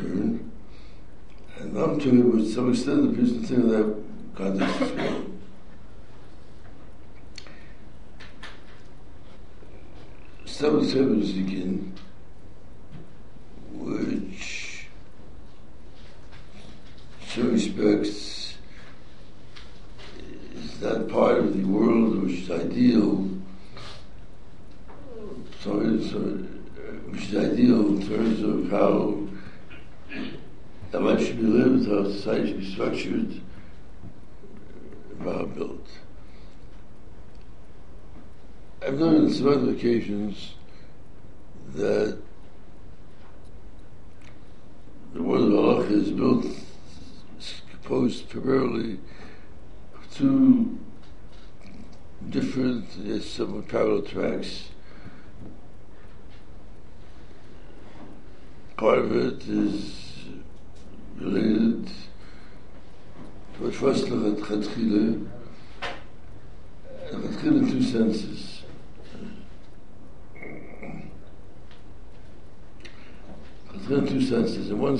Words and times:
turned, 0.00 0.50
and 1.58 1.74
Ram 1.74 1.98
took 1.98 2.12
to 2.12 2.48
some 2.52 2.70
extent 2.70 3.10
the 3.10 3.16
priest 3.16 3.34
considered 3.34 3.70
that 3.70 3.96
context 4.34 4.80
as 4.80 4.92
well. 4.92 5.24
Seven 10.44 10.86
seven 10.86 11.22
is 11.22 11.36
again 11.36 11.79
Occasions. 39.80 40.29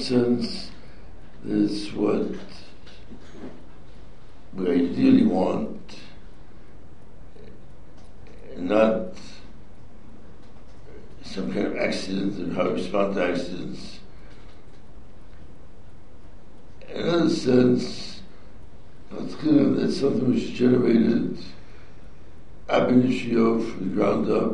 sense, 0.00 0.70
is 1.46 1.92
what 1.92 2.26
we 4.54 4.70
ideally 4.70 5.26
want, 5.26 5.96
not 8.56 9.14
some 11.22 11.52
kind 11.52 11.66
of 11.68 11.76
accident 11.76 12.36
and 12.38 12.56
how 12.56 12.64
we 12.64 12.74
respond 12.74 13.14
to 13.14 13.24
accidents. 13.24 14.00
In 16.88 17.02
another 17.02 17.30
sense, 17.30 18.20
that's 19.10 19.32
something 20.00 20.32
which 20.32 20.42
is 20.42 20.50
generated 20.50 21.38
ab 22.68 22.88
initio 22.88 23.60
from 23.60 23.90
the 23.90 23.94
ground 23.94 24.30
up 24.30 24.49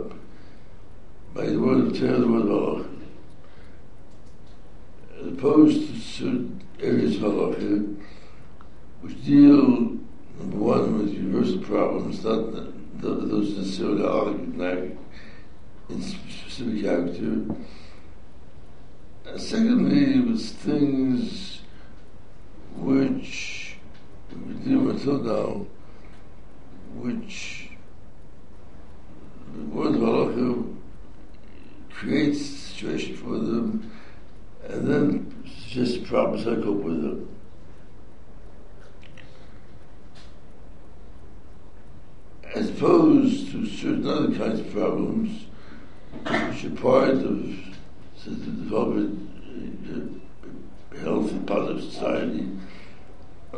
part 51.57 51.71
of 51.71 51.83
society 51.83 52.49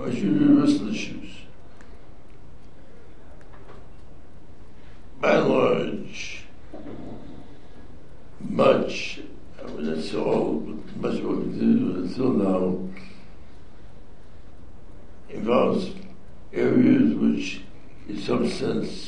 as 0.07 0.15
universal 0.23 0.89
issues. 0.89 1.31
By 5.21 5.33
and 5.33 5.49
large, 5.49 6.45
much, 8.41 9.21
I 9.61 9.67
mean, 9.71 9.95
that's 9.95 10.15
all, 10.15 10.61
much 10.97 11.21
work 11.23 11.43
to 11.43 12.05
until 12.05 12.33
now 12.35 12.89
involves 15.29 15.91
areas 16.53 17.15
which, 17.15 17.63
in 18.09 18.19
some 18.21 18.49
sense, 18.49 19.08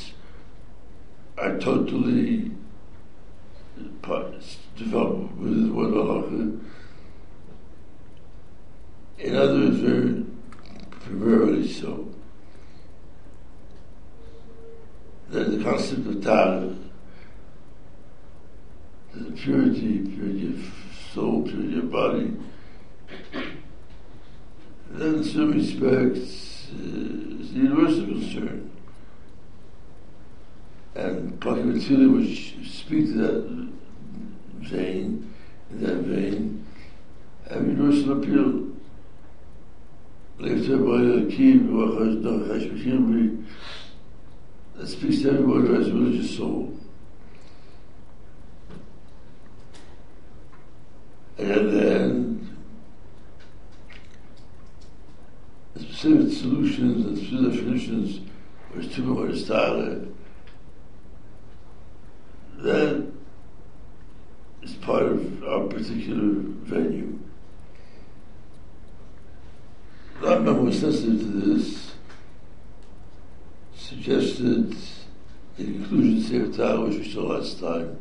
what 76.91 76.98
we 76.98 77.13
saw 77.13 77.22
last 77.22 77.60
time. 77.60 77.98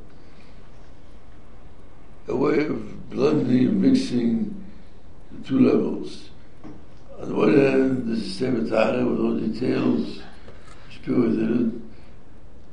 A 2.28 2.36
way 2.36 2.66
of 2.66 3.10
blending 3.10 3.68
and 3.68 3.82
mixing 3.82 4.66
the 5.32 5.48
two 5.48 5.60
levels. 5.60 6.30
On 7.20 7.30
the 7.30 7.36
one 7.36 7.58
hand, 7.58 8.08
the 8.08 8.20
system 8.20 8.64
with 8.64 8.74
all 8.74 9.38
details, 9.40 10.22
spirit 10.92 11.20
within. 11.20 11.92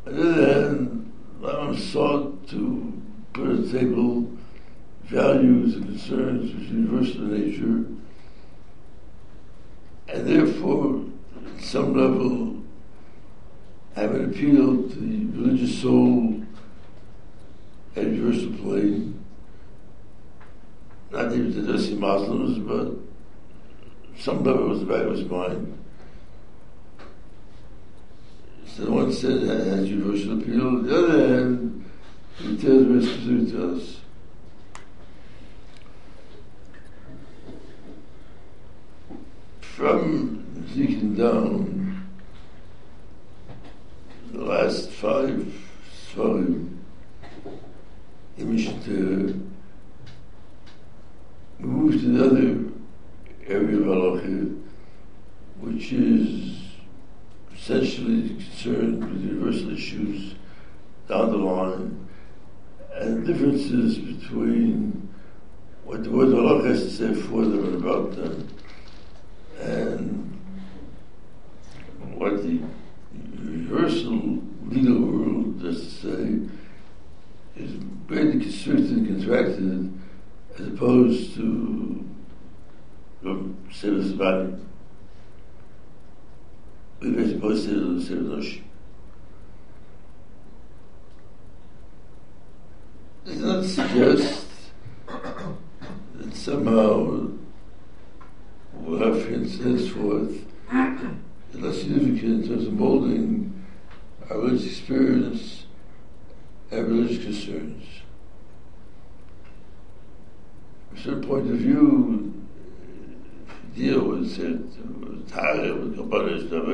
it. 0.06 0.08
On 0.08 0.16
the 0.16 0.30
other 0.30 0.60
hand, 0.60 1.12
Lama 1.40 1.78
sought 1.78 2.48
to 2.48 3.02
put 3.32 3.48
on 3.48 3.62
the 3.62 3.78
table 3.78 4.30
values 5.04 5.74
and 5.74 5.86
concerns 5.86 6.54
which 6.54 6.70
are 6.70 6.74
universal 6.74 7.22
in 7.22 7.40
nature 7.40 7.95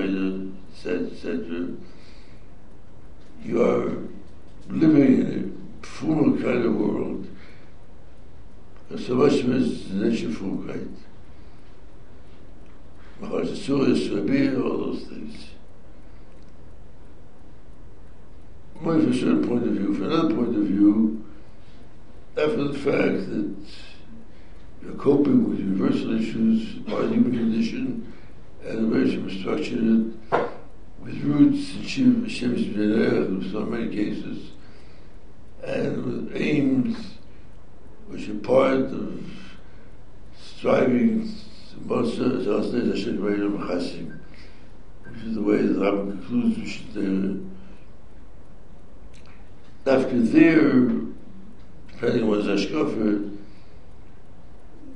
Kabbalah, 0.02 0.48
Staveda, 0.74 1.06
etc., 1.06 1.06
etc., 1.06 1.68
you 3.44 3.62
are 3.62 3.98
living 4.68 5.20
in 5.20 5.52
a 5.82 5.86
formal 5.86 6.36
kind 6.40 6.64
of 6.64 6.74
world. 6.76 7.26
So 8.96 9.14
much 9.14 9.32
is 9.32 9.90
nature 9.90 10.28
Fulbright. 10.28 10.94
Maharaja 13.20 13.54
Surya, 13.54 13.94
Surabhi, 13.94 14.62
all 14.62 14.78
those 14.78 15.04
things. 15.04 15.46
Well, 18.80 19.00
from 19.00 19.12
a 19.12 19.14
certain 19.14 19.48
point 19.48 19.64
of 19.64 19.72
view, 19.72 19.94
from 19.94 20.04
another 20.04 20.34
point 20.34 20.56
of 20.56 20.62
view, 20.64 21.24
after 22.36 22.68
the 22.68 22.78
fact 22.78 23.30
that 23.30 23.54
you're 24.82 24.94
coping 24.94 25.48
with 25.48 25.58
universal 25.58 26.18
issues 26.18 26.74
by 26.80 27.02
the 27.02 27.08
human 27.08 27.32
condition 27.32 28.12
and 28.64 28.78
the 28.78 28.96
way 28.96 29.02
it's 29.02 29.40
structured 29.40 30.14
with 31.02 31.22
roots 31.24 31.74
in 31.74 31.82
Shiv, 31.86 32.30
Shiv's 32.30 32.76
in 32.76 33.50
so 33.50 33.60
many 33.60 33.94
cases, 33.94 34.52
and 35.64 36.04
with 36.04 36.36
aims 36.36 36.96
which 38.06 38.28
are 38.28 38.34
part 38.34 38.80
of 38.80 39.24
striving 40.40 41.28
of 41.74 41.88
the 41.88 42.80
Hashem 42.92 43.18
Chasim, 43.58 44.18
which 45.08 45.22
is 45.24 45.34
the 45.34 45.42
way 45.42 45.58
the 45.58 45.80
Rambam 45.80 46.26
concludes 46.26 46.58
which 46.58 46.82
the 46.94 47.40
after 49.84 50.20
there, 50.20 50.90
depending 51.92 52.22
on 52.22 52.28
what 52.28 52.40
Zashkofer, 52.40 53.36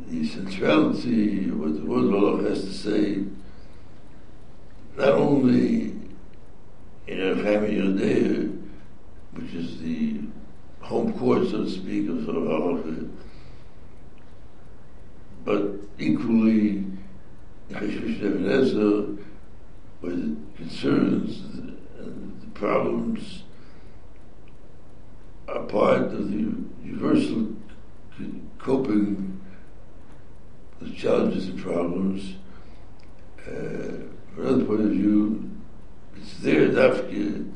the 0.08 0.28
centrality 0.28 1.50
what 1.50 1.74
the 1.74 1.84
word 1.84 2.14
Allah 2.14 2.48
has 2.48 2.62
to 2.62 2.72
say, 2.72 3.24
not 4.96 5.10
only 5.10 5.94
in 7.06 7.28
our 7.28 7.36
family 7.42 7.76
Yodea, 7.76 8.52
which 9.32 9.52
is 9.52 9.80
the 9.80 10.20
home 10.80 11.12
court, 11.18 11.46
so 11.48 11.64
to 11.64 11.70
speak, 11.70 12.08
of 12.08 12.16
Halacha, 12.16 13.10
but 15.44 15.74
equally 15.98 16.68
in 16.78 16.98
Cheshvish 17.70 18.20
Nebuchadnezzar, 18.20 19.16
where 20.00 20.16
the 20.16 20.36
concerns 20.56 21.40
and 21.98 22.40
the 22.40 22.46
problems 22.54 23.42
are 25.48 25.62
part 25.64 26.02
of 26.02 26.30
the 26.30 26.54
universal 26.84 27.48
coping 28.58 29.40
with 30.80 30.96
challenges 30.96 31.48
and 31.48 31.60
problems. 31.60 32.34
Uh, 33.46 34.15
from 34.36 34.46
another 34.48 34.64
point 34.66 34.80
of 34.82 34.90
view, 34.90 35.50
it's 36.14 36.34
there, 36.40 36.68
Dafka, 36.68 37.50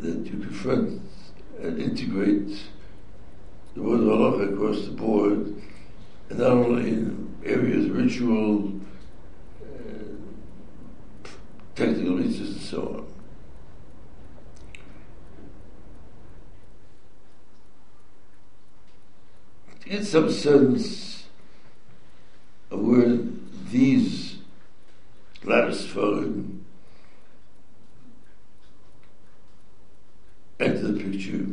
that 0.00 0.26
you 0.26 0.38
confront 0.40 1.00
and 1.62 1.80
integrate 1.80 2.58
the 3.74 3.82
word 3.82 4.00
of 4.00 4.08
Allah 4.08 4.52
across 4.52 4.84
the 4.84 4.90
board, 4.90 5.54
and 6.28 6.38
not 6.38 6.50
only 6.50 6.88
in 6.88 7.36
areas 7.44 7.84
of 7.84 7.96
ritual, 7.96 8.80
uh, 9.62 11.28
technical 11.76 12.16
reasons, 12.16 12.50
and 12.50 12.60
so 12.60 12.82
on. 12.82 13.04
In 19.86 20.04
some 20.04 20.32
sense 20.32 21.26
of 22.72 22.80
where 22.80 23.18
these 23.70 24.37
Gladys 25.48 25.86
Foreign 25.86 26.62
enter 30.60 30.88
the 30.88 31.02
picture, 31.02 31.46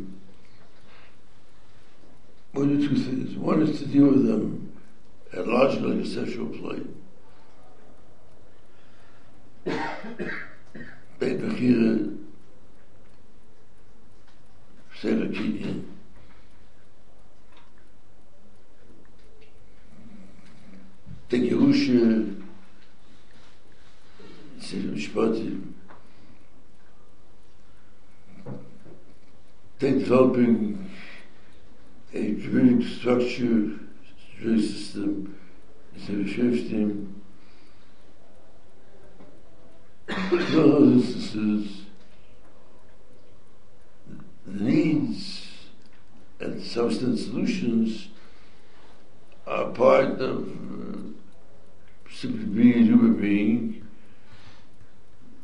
one 2.52 2.74
of 2.74 2.82
two 2.82 2.98
things. 2.98 3.38
One 3.38 3.62
is 3.62 3.80
to 3.80 3.86
deal 3.86 4.08
with 4.08 4.28
them 4.28 4.74
at 5.32 5.48
logical 5.48 5.92
and 5.92 6.04
conceptual 6.04 6.48
plane. 6.48 6.94
Beit 11.20 11.40
Bechira, 11.40 12.18
Sefer 15.00 15.28
Kinyan, 15.28 15.86
the 21.30 21.50
Yerusha, 21.50 22.45
Mishpatim, 24.74 25.74
take 29.80 30.00
developing 30.00 30.90
a 32.14 32.32
juridic 32.32 32.88
structure, 32.88 33.80
juridic 34.40 34.66
system, 34.66 35.38
Sefer 35.98 36.24
Shoftim, 36.24 37.14
in 40.08 40.60
all 40.60 40.80
those 40.80 41.16
instances, 41.16 41.86
the 44.46 44.64
needs 44.64 45.48
and 46.40 46.62
substance 46.62 47.26
solutions 47.26 48.10
are 49.48 49.70
part 49.70 50.20
of 50.22 50.48
uh, 50.50 50.98
simply 52.12 52.46
being 52.46 52.74
a 52.74 52.86
human 52.86 53.16
being, 53.16 53.85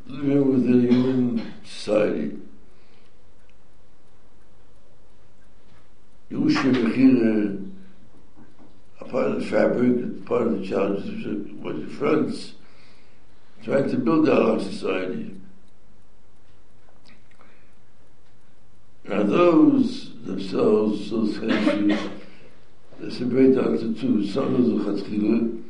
living 0.08 0.52
within 0.52 0.82
human 0.90 1.54
society. 1.64 2.38
you 6.32 6.40
Yerusha 6.40 6.74
Mechira, 6.74 7.72
a 9.02 9.06
part 9.06 9.28
of 9.28 9.40
the 9.42 9.46
fabric, 9.46 10.26
part 10.26 10.44
of 10.44 10.60
the 10.60 10.68
challenges 10.68 11.52
was 11.62 11.82
the 11.82 11.88
friends 11.88 12.54
trying 13.64 13.90
to 13.90 13.98
build 13.98 14.30
our 14.30 14.60
society. 14.60 15.36
Now 19.04 19.24
those 19.24 20.12
themselves, 20.24 21.12
those 21.12 21.38
issues, 21.38 22.00
they 23.00 23.10
separate 23.10 23.56
down 23.56 23.78
to 23.78 23.94
two. 23.94 24.26
Some 24.28 24.56
of 24.56 24.66
the 24.66 25.02
chatzkila, 25.02 25.61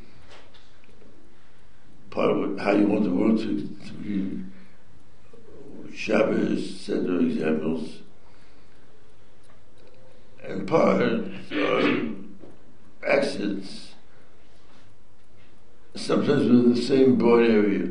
part 2.12 2.30
of 2.30 2.60
how 2.60 2.72
you 2.72 2.86
want 2.86 3.06
the 3.06 3.10
world 3.10 3.40
to, 3.40 3.68
to 3.88 3.94
be. 3.94 4.44
Shabbos, 5.96 6.80
Seder 6.80 7.20
examples, 7.20 8.00
and 10.44 10.68
part 10.68 11.02
are 11.02 11.26
uh, 11.52 12.06
accidents, 13.06 13.94
sometimes 15.96 16.44
within 16.44 16.74
the 16.74 16.82
same 16.82 17.18
broad 17.18 17.50
area. 17.50 17.90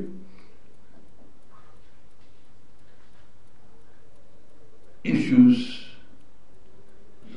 Issues 5.04 5.84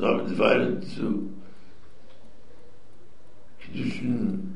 are 0.01 0.21
divided 0.21 0.83
into 0.83 1.33
condition 3.61 4.52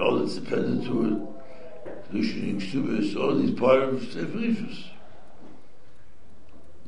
all 0.00 0.18
that's 0.18 0.36
dependent 0.36 0.84
to 0.84 1.06
it, 1.06 2.06
conditioning, 2.08 2.60
subis, 2.60 3.16
all 3.16 3.36
these 3.36 3.58
part 3.58 3.82
of 3.82 4.02
Sefer 4.12 4.38
issues. 4.38 4.90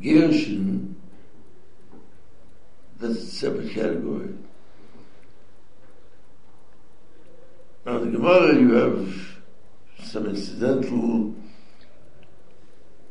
Gershon, 0.02 0.96
that's 2.98 3.18
a 3.18 3.26
separate 3.26 3.70
category. 3.70 4.34
Now, 7.84 7.98
in 7.98 8.12
the 8.12 8.18
Gemara, 8.18 8.54
you 8.54 8.72
have 8.72 9.38
some 10.04 10.26
incidental 10.26 11.34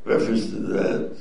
reference 0.06 0.50
to 0.50 0.60
that, 0.60 1.18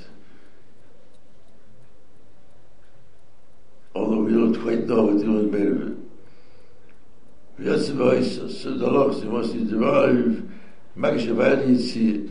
although 3.94 4.22
we 4.22 4.32
don't 4.32 4.60
quite 4.60 4.86
know 4.86 5.02
what 5.02 5.18
the 5.18 5.30
was 5.30 5.46
made 5.50 5.66
of 5.66 5.92
it. 5.92 5.99
jetzt 7.60 7.98
weiß 7.98 8.38
es, 8.38 8.62
da 8.62 8.90
loch, 8.90 9.12
sie 9.12 9.26
muss 9.26 9.52
die 9.52 9.66
Dwaif, 9.66 10.42
mag 10.94 11.16
ich 11.16 11.30
aber 11.30 11.56
nicht 11.56 11.80
sie. 11.80 12.30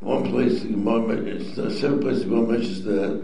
One 0.00 0.30
place, 0.30 0.62
the 0.62 0.70
moment, 0.70 1.28
it's 1.28 1.54
the 1.56 1.70
same 1.70 2.00
place, 2.00 2.20
the 2.20 2.26
moment 2.26 2.62
is 2.62 2.84
that 2.84 3.22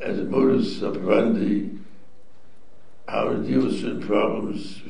as 0.00 0.18
a 0.18 0.24
modus 0.24 0.82
operandi, 0.82 1.70
how 3.06 3.24
to 3.24 3.38
deal 3.42 3.64
with 3.64 3.80
certain 3.80 4.00
problems 4.06 4.80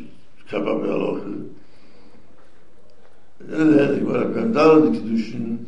come 0.49 0.69
up 0.69 0.85
in 0.85 0.91
Allah. 0.91 1.21
On 1.21 1.55
the 3.41 3.55
other 3.55 3.85
hand, 3.85 3.95
the 3.95 4.01
Gemara 4.01 4.35
comes 4.35 4.57
down 4.57 4.87
in 4.87 4.93
the 4.93 4.99
Kedushin, 4.99 5.67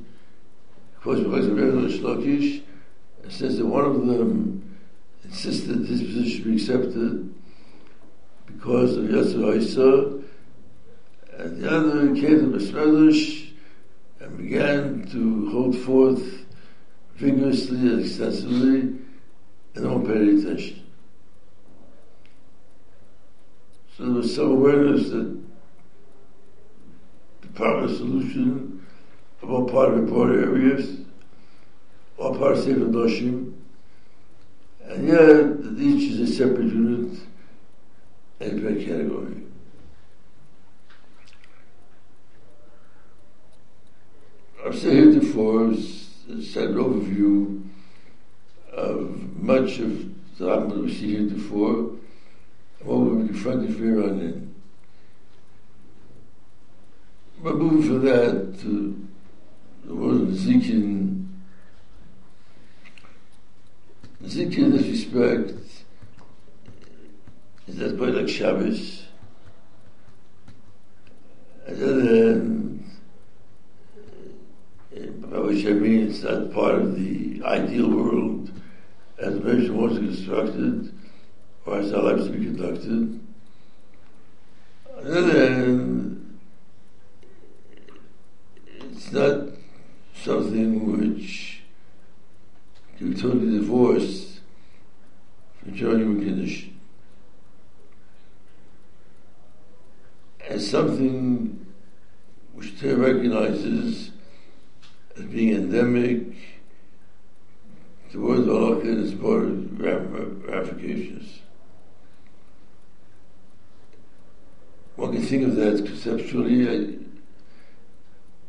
of 0.97 1.03
course, 1.03 1.21
because 1.21 1.47
of 1.47 1.53
Rehul 1.55 1.89
Shlokish, 1.89 2.63
it 3.25 3.33
says 3.33 3.59
that 3.59 3.67
one 3.67 3.85
of 3.85 4.07
them, 4.07 4.60
insisted 5.31 5.87
his 5.87 6.03
position 6.03 6.45
be 6.45 6.55
accepted 6.57 7.35
because 8.47 8.97
of 8.97 9.05
Yasser 9.05 9.57
Isa, 9.57 10.21
and 11.39 11.63
the 11.63 11.71
other 11.71 12.15
came 12.15 12.53
to 12.53 12.59
Besmelish 12.59 13.53
and 14.19 14.37
began 14.37 15.07
to 15.13 15.51
hold 15.51 15.77
forth 15.79 16.45
vigorously 17.15 17.79
and 17.79 18.01
extensively, 18.01 18.81
and 19.75 19.85
no 19.85 19.95
one 19.95 20.07
paid 20.07 20.41
attention. 20.41 20.85
So 23.97 24.05
there 24.05 24.15
was 24.15 24.35
some 24.35 24.51
awareness 24.51 25.11
that 25.11 25.41
the 27.43 27.49
proper 27.55 27.89
solution 27.89 28.85
of 29.43 29.51
all 29.51 29.69
part 29.69 29.93
of 29.93 29.99
important 29.99 30.45
areas, 30.45 30.99
all 32.19 32.37
part 32.37 32.57
of 32.57 32.65
Sefer 32.65 32.81
Nashim, 32.81 33.50
yet 35.09 35.81
each 35.81 36.13
is 36.13 36.31
a 36.31 36.35
separate 36.35 36.67
unit 36.67 37.21
and 38.41 38.59
a 38.59 38.61
great 38.61 38.87
category. 38.87 39.43
I've 44.65 44.79
said 44.79 44.93
heretofore 44.93 45.75
said 46.43 46.71
an 46.71 46.75
overview 46.77 47.63
of 48.73 49.37
much 49.43 49.79
of 49.79 50.39
the 50.39 50.47
Rambam 50.47 50.85
we 50.85 50.95
see 50.95 51.17
heretofore, 51.17 51.93
what 52.83 52.99
we're 52.99 53.27
confronted 53.27 53.77
here 53.77 54.03
on 54.03 54.21
it. 54.21 54.37
But 57.43 57.57
moving 57.57 57.83
from 57.83 58.05
that 58.05 58.61
to 58.61 59.09
the 59.85 59.95
word 59.95 60.23
of 60.23 60.33
Ezekiel, 60.33 61.20
Ezekiel 64.25 64.67
in 64.67 64.77
this 64.77 64.87
respect 64.87 65.55
is 67.67 67.77
that 67.77 67.97
boy 67.97 68.09
like 68.09 68.29
Shabbos, 68.29 69.05
and 71.67 71.77
then 71.77 72.85
by 75.31 75.39
which 75.39 75.65
I 75.65 75.71
mean 75.71 76.09
it's 76.09 76.23
not 76.23 76.53
part 76.53 76.75
of 76.75 76.97
the 76.97 77.43
ideal 77.45 77.89
world 77.91 78.51
as 79.19 79.41
measure 79.41 79.73
was 79.73 79.97
constructed 79.97 80.93
or 81.65 81.79
as 81.79 81.93
our 81.93 82.03
lives 82.03 82.27
to 82.27 82.33
be 82.33 82.45
conducted. 82.45 83.21
On 84.97 85.05
the 85.05 85.19
other 85.19 85.55
hand, 85.55 86.39
it's 88.67 89.13
not 89.13 89.49
something 90.15 90.93
which 90.93 91.60
can 93.01 93.15
be 93.15 93.19
totally 93.19 93.59
divorced 93.59 94.41
from 95.59 95.75
genuine 95.75 96.23
condition. 96.23 96.79
As 100.47 100.69
something 100.69 101.65
which 102.53 102.79
Torah 102.79 102.97
recognizes 102.97 104.11
as 105.17 105.25
being 105.25 105.55
endemic 105.55 106.27
towards 108.13 108.47
Allah 108.47 108.81
and 108.81 109.03
its 109.03 109.15
ramifications. 109.15 111.39
One 114.97 115.15
can 115.15 115.23
think 115.23 115.45
of 115.45 115.57
that 115.57 115.87
conceptually 115.87 116.99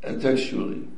and 0.04 0.22
textually. 0.22 0.91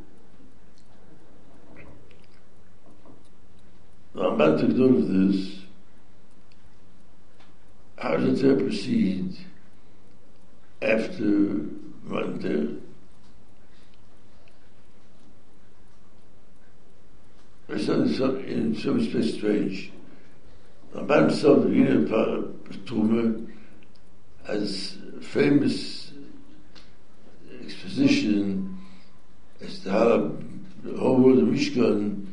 Now, 4.16 4.28
I'm 4.28 4.34
about 4.36 4.60
to 4.60 4.68
of 4.68 5.08
this. 5.08 5.60
How 7.98 8.18
does 8.18 8.44
it 8.44 8.60
proceed 8.60 9.38
after 10.82 11.24
Monday? 12.04 12.76
There's 17.68 17.86
something 17.88 18.46
in 18.46 18.76
some 18.76 18.98
respects 18.98 19.34
strange. 19.34 19.92
Ramban 20.94 21.30
himself, 21.30 21.64
the 21.64 21.70
Wiener 21.70 22.06
Tume, 22.86 23.48
has 24.46 24.98
famous 25.22 26.12
exposition 27.64 28.78
as 29.60 29.80
the 29.84 29.92
whole 31.00 31.18
world 31.18 31.40
of 31.40 31.46
Mishkan, 31.46 32.28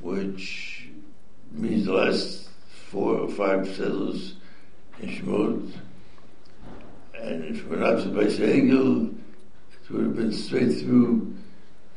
which 0.00 0.71
means 1.52 1.86
the 1.86 1.92
last 1.92 2.48
four 2.90 3.16
or 3.18 3.28
five 3.28 3.66
settlers 3.68 4.34
in 5.00 5.08
Shemot, 5.08 5.72
and 7.20 7.44
if 7.44 7.66
we're 7.66 7.76
not 7.76 8.14
by 8.14 8.24
Hegel, 8.24 9.06
it 9.06 9.90
would 9.90 10.04
have 10.04 10.16
been 10.16 10.32
straight 10.32 10.72
through 10.80 11.34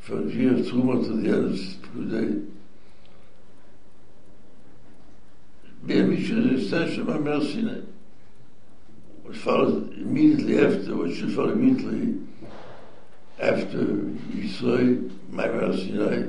from 0.00 0.28
the 0.28 0.34
year 0.34 0.52
of 0.52 0.60
Truma 0.66 1.04
to 1.04 1.16
the 1.16 1.28
end 1.28 1.44
of 1.46 1.58
Pekudei. 1.58 2.46
Being 5.84 6.08
Mishkan 6.08 6.54
is 6.54 6.72
an 6.72 6.80
extension 6.80 7.08
of 7.08 7.22
Mel 7.22 7.40
Sinai. 7.40 7.80
What 9.22 9.36
follows 9.36 9.92
immediately 9.96 10.58
after, 10.64 10.96
what 10.96 11.12
should 11.12 11.32
follow 11.32 11.52
immediately 11.52 12.14
after 13.38 13.78
Yisrael, 13.78 15.10
Maimar 15.30 15.76
Sinai, 15.76 16.28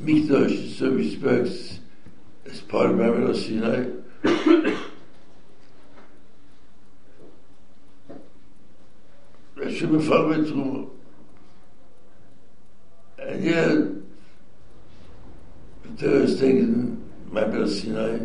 Mikdash, 0.00 0.64
in 0.64 0.70
some 0.70 0.96
respects, 0.96 1.80
is 2.44 2.60
part 2.60 2.90
of 2.90 2.98
the 2.98 3.34
city 3.34 3.60
I 9.64 9.70
should 9.70 9.92
be 9.92 10.00
far 10.00 10.32
and 10.32 10.90
yet 13.44 13.78
the 15.82 15.88
terrorist 15.96 16.38
thing 16.38 16.58
in 16.58 17.10
my 17.30 17.44
bed 17.44 17.68
Sinai 17.68 18.18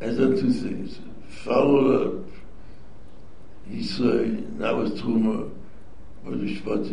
has 0.00 0.16
done 0.16 0.38
two 0.38 0.52
things 0.52 0.98
followed 1.28 2.06
up 2.06 2.12
he 3.68 3.82
saw 3.82 4.12
now 4.58 4.76
was 4.76 4.98
true 5.00 5.52
but 6.24 6.38
we 6.38 6.56
spot 6.56 6.84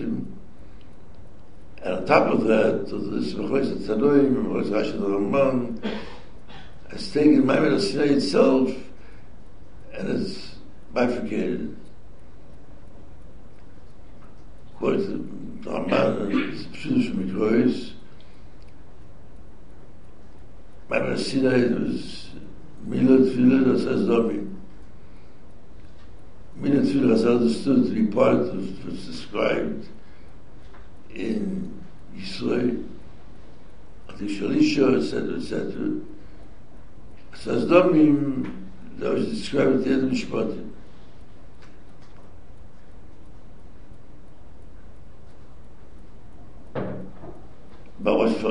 and 1.81 1.93
on 1.93 2.05
top 2.05 2.27
of 2.27 2.43
that, 2.43 2.85
this 2.87 3.33
Mechois 3.33 3.73
Tzanoim, 3.77 4.35
Mechois 4.35 4.69
Rashi 4.69 4.99
Ramban, 4.99 5.97
has 6.91 7.11
taken 7.11 7.45
Maimon 7.45 7.79
Sinai 7.79 8.15
itself 8.15 8.69
and 9.93 10.09
has 10.09 10.55
bifurcated. 10.93 11.77
According 14.75 15.61
to 15.63 15.69
Ramban 15.69 16.21
and 16.21 16.53
Pshush 16.75 17.13
Mechois, 17.13 17.91
Maimon 20.89 21.17
Sinai 21.17 21.67
was 21.79 22.29
Milat 22.87 23.33
Tfilah 23.33 23.77
says 23.81 24.05
Domi. 24.05 24.47
Milat 26.59 26.91
Tfilah 26.91 27.13
is 27.13 27.25
understood 27.25 27.85
to 27.85 27.91
be 27.91 28.05
part 28.07 28.35
of 28.35 28.85
what's 28.85 29.05
described 29.05 29.87
in 31.13 31.83
Yisrael, 32.15 32.85
the 34.17 34.25
Shalisha, 34.25 34.97
etc., 34.97 35.35
etc. 35.37 36.01
Says 37.33 37.65
Domim, 37.65 38.51
that 38.97 39.13
was 39.13 39.29
described 39.29 39.77
at 39.77 39.83
the 39.85 39.91
end 39.91 40.03
of 40.03 40.11
Mishpatim. 40.11 40.69
But 48.01 48.17
what's 48.17 48.41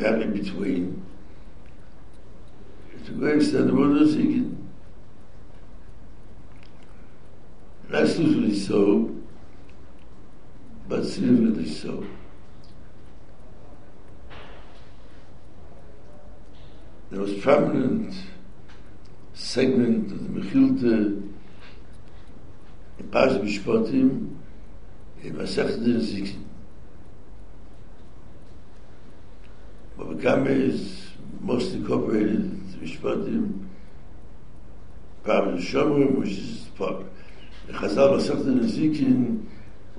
happening 0.00 0.32
between? 0.32 1.04
To 3.06 3.12
a 3.12 3.14
great 3.14 3.36
extent, 3.36 3.66
the 3.66 3.74
world 3.74 4.00
is 4.02 4.14
seeking. 4.14 4.68
Not 7.88 8.04
exclusively 8.04 8.58
so, 8.58 9.10
but 10.92 11.06
significantly 11.06 11.66
so. 11.66 12.04
The 17.10 17.16
most 17.16 17.40
prominent 17.40 18.14
segment 19.32 20.12
of 20.12 20.22
the 20.22 20.40
Mechilte 20.40 21.30
in 22.98 23.08
Paz 23.10 23.38
Mishpatim 23.38 24.36
in 25.22 25.32
Masech 25.34 25.82
Din 25.82 25.98
Zikin. 26.00 26.44
Baba 29.96 30.14
Kame 30.20 30.46
is 30.48 31.06
most 31.40 31.72
incorporated 31.72 32.34
into 32.34 32.76
Mishpatim 32.82 33.66
Paz 35.24 35.64
Shomrim, 35.64 36.18
which 36.18 36.32
is 36.32 36.66
part 36.76 37.06
the 37.66 37.72
Chazal 37.72 38.18
Masech 38.18 39.42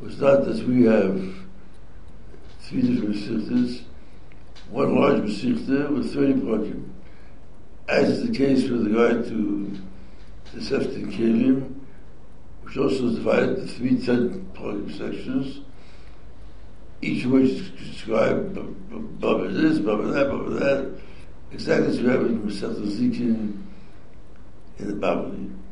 was 0.03 0.19
not 0.19 0.43
that 0.45 0.67
we 0.67 0.83
have 0.83 1.33
three 2.61 2.81
different 2.81 3.15
Masechtas, 3.15 3.83
one 4.69 4.95
large 4.95 5.21
Masechta 5.21 5.89
with 5.93 6.13
30 6.13 6.33
Prakim. 6.41 6.89
As 7.87 8.09
is 8.09 8.27
the 8.27 8.37
case 8.37 8.69
with 8.69 8.85
regard 8.87 9.25
to 9.27 9.79
the 10.53 10.61
Sefton 10.61 11.11
Kelim, 11.11 11.79
which 12.63 12.77
also 12.77 13.07
is 13.07 13.15
divided 13.15 13.59
into 13.59 13.67
three 13.67 13.97
10 13.97 14.51
Prakim 14.53 14.91
sections, 14.97 15.61
each 17.01 17.25
of 17.25 17.31
which 17.31 17.77
describe 17.77 18.53
Baba 19.19 19.47
this, 19.49 19.79
Baba 19.79 20.03
that, 20.07 20.29
Baba 20.29 20.49
that, 20.51 20.99
exactly 21.51 21.87
as 21.87 22.01
we 22.01 22.09
have 22.09 22.21
in 22.21 22.41
Masechta 22.41 22.85
Zikin 22.87 23.61
in 24.79 24.87
the 24.87 24.95
Babylon. 24.95 25.62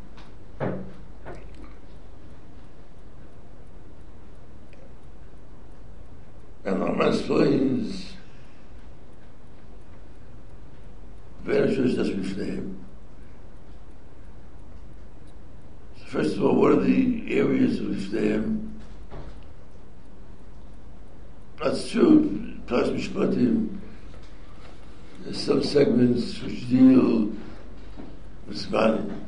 And 6.64 6.80
Rama 6.80 7.10
explains 7.10 8.14
very 11.44 11.74
sure 11.74 11.86
das 11.86 12.10
Bifneim. 12.10 12.76
First 16.06 16.38
of 16.38 16.44
all, 16.44 16.56
what 16.56 16.74
are 16.74 16.82
the 16.82 17.36
areas 17.36 17.80
of 17.80 17.88
Bifneim? 17.88 18.70
That's 21.64 21.90
true, 21.90 22.54
Plus 22.68 22.90
Mishpatim, 22.90 23.78
there's 25.24 25.42
some 25.42 25.64
segments 25.64 26.42
which 26.42 26.70
deal 26.70 27.32
with 28.48 28.58
Zmanim. 28.58 29.20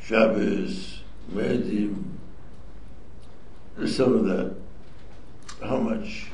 Shabbos, 0.00 1.00
Medim, 1.32 2.04
there's 3.76 3.96
some 3.96 4.14
of 4.14 4.24
that 4.26 4.65
how 5.62 5.76
much? 5.76 6.26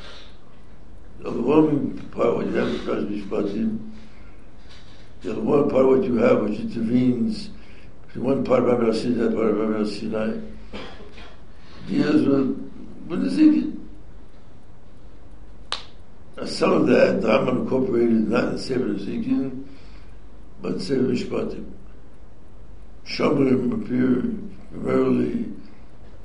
The 1.18 1.28
overwhelming 1.28 1.98
part 2.10 2.36
what 2.36 2.46
you 2.46 2.54
have 2.54 2.68
is 2.68 2.80
Mishpatim. 2.80 3.90
The 5.22 5.30
overwhelming 5.30 5.70
part 5.70 5.86
what 5.86 6.04
you 6.04 6.16
have, 6.16 6.42
which 6.42 6.58
intervenes 6.58 7.50
between 8.06 8.24
one 8.24 8.44
part 8.44 8.64
of 8.64 8.80
Rabbi 8.80 8.92
Sinai 8.92 9.26
and 9.26 9.34
part 9.34 9.50
of 9.50 9.58
Rabbi 9.58 9.90
Sinai, 9.90 10.38
deals 11.88 12.26
with, 12.26 12.68
the 13.08 13.28
Zikit. 13.28 13.78
Now, 16.36 16.46
some 16.46 16.72
of 16.72 16.86
that, 16.88 17.20
the 17.20 17.28
Rambam 17.28 17.62
incorporated 17.62 18.28
not 18.28 18.52
in 18.52 18.58
Sefer 18.58 18.94
Zikin, 18.94 19.64
but 20.60 20.80
Sefer 20.80 21.02
Mishpatim. 21.02 21.70
Shomrim 23.06 23.82
appear 23.82 24.22
primarily 24.70 25.52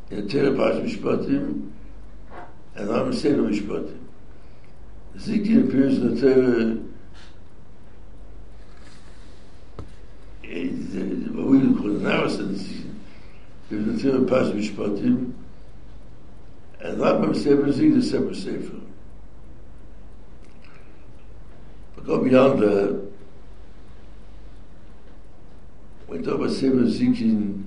in 0.10 0.28
Terah 0.30 0.52
Mishpatim, 0.52 1.72
And 2.78 2.90
I'm 2.92 3.12
saying 3.12 3.38
משפט. 3.38 3.66
but 3.66 3.90
Zeke 5.20 5.64
appears 5.64 6.00
that 6.00 6.24
uh 6.24 6.76
is 10.44 10.96
a 10.96 11.32
will 11.34 11.76
for 11.82 11.98
thousands 12.00 12.84
if 13.72 13.86
the 13.86 13.98
third 13.98 14.28
pass 14.28 14.54
which 14.54 14.78
but 14.78 15.00
him 15.00 15.34
and 16.80 17.04
I'm 17.04 17.34
saying 17.34 17.66
the 17.66 17.74
same 17.74 17.74
thing 17.74 17.96
the 17.96 18.04
same 18.04 18.32
thing 27.16 27.67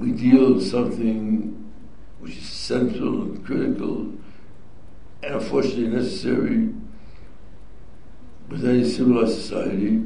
we 0.00 0.12
deal 0.12 0.54
with 0.54 0.66
something 0.66 1.70
which 2.20 2.38
is 2.38 2.48
central 2.48 3.20
and 3.22 3.44
critical 3.44 4.14
and 5.22 5.34
unfortunately 5.34 5.88
necessary 5.88 6.70
with 8.48 8.64
any 8.64 8.88
civilized 8.88 9.34
society. 9.34 10.02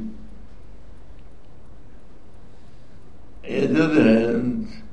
And 3.45 3.67
on 3.67 3.73
the 3.73 3.83
other 3.85 4.03
hand, 4.03 4.83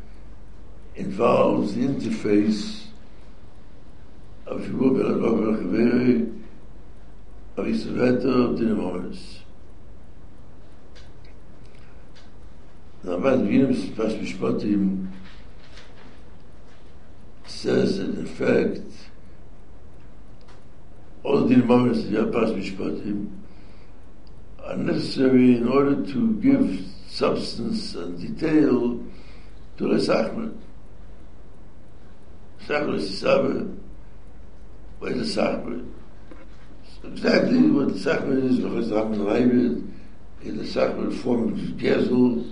involves 0.94 1.74
the 1.74 1.82
interface 1.82 2.84
of 4.46 4.60
Shibur 4.60 4.96
Ben 4.96 5.06
Advar 5.14 5.72
Ben 5.72 6.44
Chaveri 7.56 8.14
of 8.24 8.58
Dinamonis. 8.58 9.41
Rabban 13.04 13.48
Vinus 13.48 13.86
Pash 13.96 14.12
Mishpatim 14.12 15.08
says 17.46 17.98
in 17.98 18.22
effect 18.22 18.80
all 21.24 21.44
the 21.46 21.56
moments 21.56 22.04
of 22.04 22.32
Pash 22.32 22.50
Mishpatim 22.50 23.28
are 24.64 24.76
necessary 24.76 25.56
in 25.56 25.66
order 25.66 25.96
to 26.12 26.34
give 26.34 26.84
substance 27.08 27.96
and 27.96 28.20
detail 28.20 29.00
to 29.78 29.88
the 29.88 29.96
Sakhman. 29.96 30.56
Sakhman 32.66 32.94
is 32.94 33.10
the 33.10 33.16
Sabbath. 33.16 33.68
Where 35.00 35.12
is 35.12 35.34
the 35.34 35.42
Sakhman? 35.42 35.90
So 36.84 37.08
exactly 37.08 37.68
what 37.68 37.88
the 37.88 37.94
Sakhman 37.94 38.48
is, 38.48 38.58
the 38.60 38.68
Chesachman 38.68 39.18
Raibid, 39.18 39.88
in 40.42 40.56
the 40.56 40.64
Sakhman 40.64 41.12
form 41.12 41.52
of 41.52 41.58
Gezel, 41.76 42.48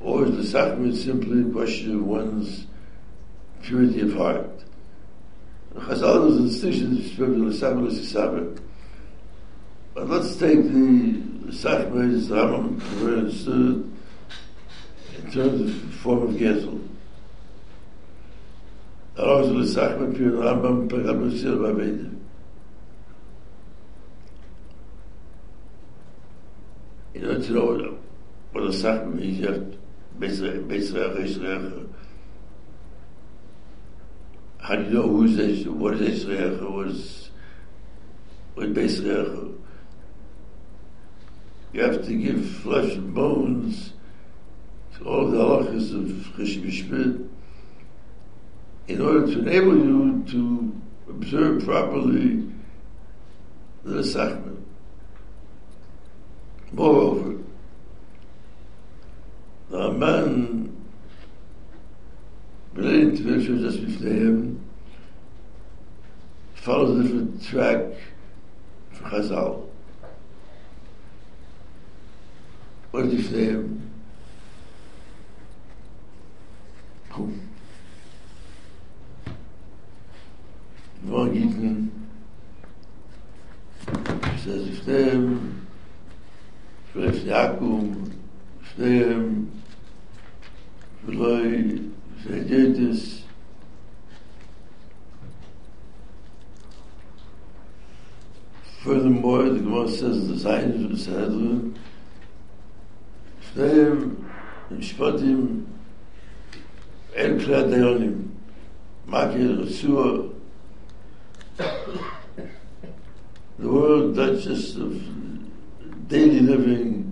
Or 0.00 0.24
is 0.24 0.52
the 0.52 0.58
sachmit 0.58 0.96
simply 0.96 1.42
a 1.42 1.52
question 1.52 1.96
of 1.96 2.06
one's 2.06 2.66
purity 3.62 4.00
of 4.00 4.14
heart? 4.14 4.50
Chazal 5.74 6.24
was 6.24 6.36
a 6.36 6.42
distinction 6.42 6.96
between 6.96 7.48
the 7.48 7.54
Sachmit 7.54 7.88
and 7.88 7.90
the 7.90 8.00
Sachmit. 8.00 8.60
But 9.94 10.08
let's 10.08 10.36
take 10.36 10.62
the 10.62 11.52
Sachmit 11.52 12.16
as 12.16 12.28
the 12.28 12.36
Rambam 12.36 12.80
understood 13.02 13.92
in 15.16 15.30
terms 15.30 15.60
of 15.60 15.94
form 15.94 16.22
of 16.22 16.30
Gezel. 16.30 16.80
Alors 19.16 19.44
je 19.44 19.52
le 19.52 19.66
sac 19.66 19.98
me 20.00 20.12
puis 20.14 20.24
le 20.24 20.40
Rambam 20.40 20.88
par 20.88 21.00
la 21.00 21.12
mesure 21.12 21.58
va 21.58 21.72
bien. 21.72 22.16
You 27.14 27.20
know, 27.20 27.40
to 27.40 27.52
know 27.52 27.98
what 28.52 28.64
a 28.64 28.72
sack 28.72 29.06
means, 29.06 29.38
you 29.38 29.46
have 29.46 29.72
to 29.72 29.79
Beisrach, 30.20 30.68
Eisrach. 30.68 31.88
How 34.58 34.76
do 34.76 34.82
you 34.84 34.90
know 34.90 35.08
who's 35.08 35.38
Eisrach, 35.38 35.72
what 35.72 35.94
is 35.94 36.26
Eisrach, 36.26 36.70
what 36.70 36.88
is, 36.88 37.30
what 38.54 38.66
is 38.66 39.00
Beisrach? 39.00 39.56
You 41.72 41.82
have 41.82 42.04
to 42.04 42.14
give 42.14 42.46
flesh 42.46 42.92
and 42.92 43.14
bones 43.14 43.94
to 44.98 45.04
all 45.04 45.30
the 45.30 45.38
halachas 45.38 45.94
of 45.94 46.10
Cheshib 46.34 47.28
in 48.88 49.00
order 49.00 49.26
to 49.26 49.38
enable 49.38 49.76
you 49.76 50.24
to 50.28 50.80
observe 51.08 51.64
properly 51.64 52.46
the 53.84 53.94
Nesachman. 53.94 54.56
Moreover, 56.72 57.36
Rabban 59.70 60.68
bringt 62.74 63.24
wirfür 63.24 63.62
das 63.62 63.76
Bifleim 63.76 64.56
fallen 66.54 67.02
sie 67.02 67.08
für 67.08 67.16
den 67.16 67.40
Zweck 67.40 67.96
für 68.92 69.04
Chazal. 69.04 69.58
Und 72.92 73.10
die 73.10 73.16
Bifleim 73.16 73.82
kommen. 77.08 77.48
Wo 81.02 81.24
geht 81.24 81.54
denn? 81.62 81.90
Ich 84.34 84.42
sage, 84.42 84.58
die 84.58 84.70
Bifleim 84.70 85.38
für 86.92 87.10
den 87.10 87.26
Jakob, 87.26 87.84
die 88.76 89.59
vielleicht 91.10 91.80
vergeht 92.26 92.78
es. 92.78 93.22
Furthermore, 98.82 99.50
the 99.50 99.58
Gemara 99.60 99.88
says 99.88 100.28
the 100.28 100.38
sign 100.38 100.70
of 100.72 100.90
the 100.90 100.96
Sadler, 100.96 101.60
שניהם 103.52 104.14
משפטים 104.70 105.64
אין 107.14 107.38
כלל 107.40 107.70
דיונים, 107.70 108.22
מקל, 109.06 109.60
רצוע. 109.60 110.22
The 113.58 113.68
world, 113.68 114.14
that's 114.14 114.44
just 114.44 114.76
of 114.76 114.94
daily 116.08 116.40
living, 116.40 117.09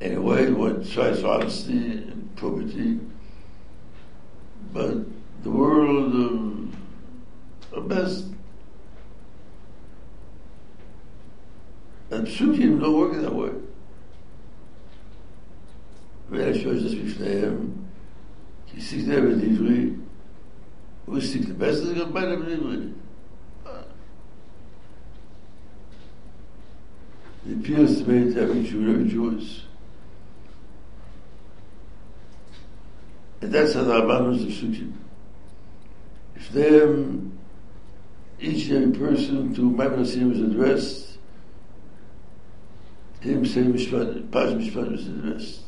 in 0.00 0.14
a 0.14 0.20
way 0.20 0.50
what 0.50 0.88
tries 0.88 1.24
honesty 1.24 1.92
and 1.92 2.36
probity, 2.36 3.00
but 4.72 4.94
the 5.42 5.50
world 5.50 6.14
of, 7.72 7.88
best. 7.88 8.26
And 12.10 12.26
psukim 12.26 12.80
don't 12.80 12.98
work 12.98 13.20
that 13.20 13.34
way. 13.34 13.50
Wer 16.30 16.54
shows 16.54 16.82
das 16.82 16.94
bifneim, 16.94 17.86
ki 18.66 18.80
sich 18.80 19.06
der 19.06 19.22
livri, 19.22 19.98
wo 21.06 21.20
sich 21.20 21.46
der 21.46 21.54
beste 21.54 21.94
gemeinde 21.94 22.44
livri. 22.44 22.92
It 27.46 27.58
appears 27.60 28.02
to 28.02 28.10
me 28.10 28.34
to 28.34 28.42
every 28.42 28.62
Jew, 28.62 28.90
every 28.90 29.08
Jew 29.08 29.40
that's 33.40 33.74
how 33.74 33.84
the 33.84 33.92
Rabbanos 33.92 34.42
of 34.42 34.48
Sukkim. 34.48 34.92
If 36.36 36.50
them, 36.50 37.38
each 38.40 38.68
and 38.68 38.94
every 38.94 39.06
person 39.06 39.54
to 39.54 39.62
Maimon 39.62 40.04
Hashem 40.04 40.30
was 40.30 40.40
addressed, 40.40 41.18
him 43.20 43.44
saying 43.44 43.72
Mishpat, 43.72 44.30
Paz 44.30 44.54
Mishpat 44.54 44.92
was 44.92 45.06
addressed. 45.06 45.60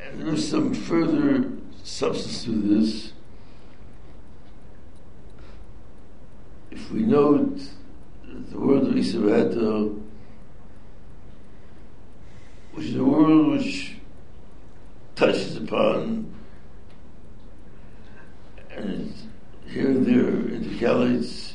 And 0.00 0.22
there 0.22 0.34
is 0.34 0.48
some 0.48 0.72
further 0.72 1.50
substance 1.82 2.44
to 2.44 2.50
this. 2.50 3.12
if 6.86 6.92
we 6.92 7.00
note 7.00 7.58
the 8.50 8.60
word 8.60 8.84
of 8.84 8.96
Israel, 8.96 10.00
which 12.76 12.88
is 12.88 12.96
a 12.96 13.04
word 13.04 13.46
which 13.56 13.96
touches 15.14 15.56
upon 15.56 16.30
and 18.70 19.14
here 19.66 19.86
and 19.86 20.04
there 20.04 20.60
intercalates 20.60 21.54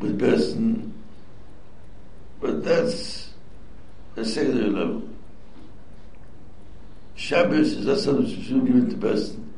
with 0.00 0.18
person, 0.18 0.92
but 2.40 2.64
that's 2.64 3.30
a 4.16 4.24
secondary 4.24 4.70
level. 4.70 5.08
Shabbos 7.14 7.74
is 7.74 7.86
not 7.86 7.98
something 8.00 8.24
which 8.24 8.34
is 8.34 8.48
given 8.48 8.90
to 8.90 8.96
person 8.96 9.54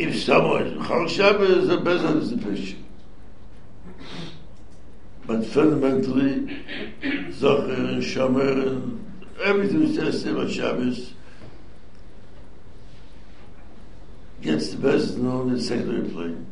if 0.00 0.20
someone 0.20 0.80
Chol 0.80 1.08
Shabbos 1.08 1.68
the 1.68 1.78
best 1.78 2.04
is 2.04 2.30
the 2.30 2.38
picture. 2.38 2.76
But 5.26 5.44
fundamentally, 5.46 6.64
Zocher 7.38 7.76
and 7.76 8.02
Shomer 8.02 8.66
and 8.66 9.06
everything 9.44 9.82
is 9.82 9.96
just 9.96 10.26
about 10.26 10.50
Shabbos 10.50 11.12
gets 14.40 14.68
the 14.68 14.78
best 14.78 15.18
known 15.18 15.50
in 15.50 15.60
secondary 15.60 16.08
plane. 16.08 16.46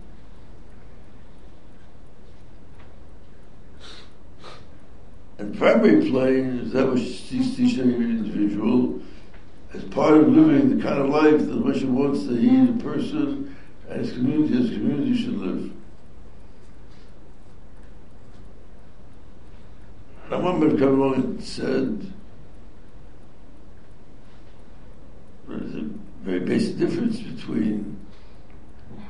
And 5.38 5.56
primary 5.56 6.10
plane 6.10 6.58
is 6.60 6.72
that 6.72 6.92
which 6.92 7.20
sees 7.22 7.58
each 7.58 7.78
individual 7.78 9.00
as 9.72 9.84
part 9.84 10.14
of 10.14 10.28
living 10.28 10.76
the 10.76 10.82
kind 10.82 11.00
of 11.00 11.08
life 11.08 11.38
that 11.38 11.64
Moshe 11.64 11.84
wants 11.84 12.26
that 12.26 12.38
he, 12.38 12.66
the 12.66 12.82
person, 12.82 13.56
and 13.88 14.00
his 14.00 14.12
community, 14.12 14.54
his 14.54 14.70
community 14.70 15.16
should 15.16 15.38
live. 15.38 15.73
Came 20.30 20.44
along 20.46 21.14
and 21.14 21.44
said, 21.44 22.12
there's 25.46 25.74
a 25.74 25.88
very 26.22 26.40
basic 26.40 26.78
difference 26.78 27.20
between 27.20 27.98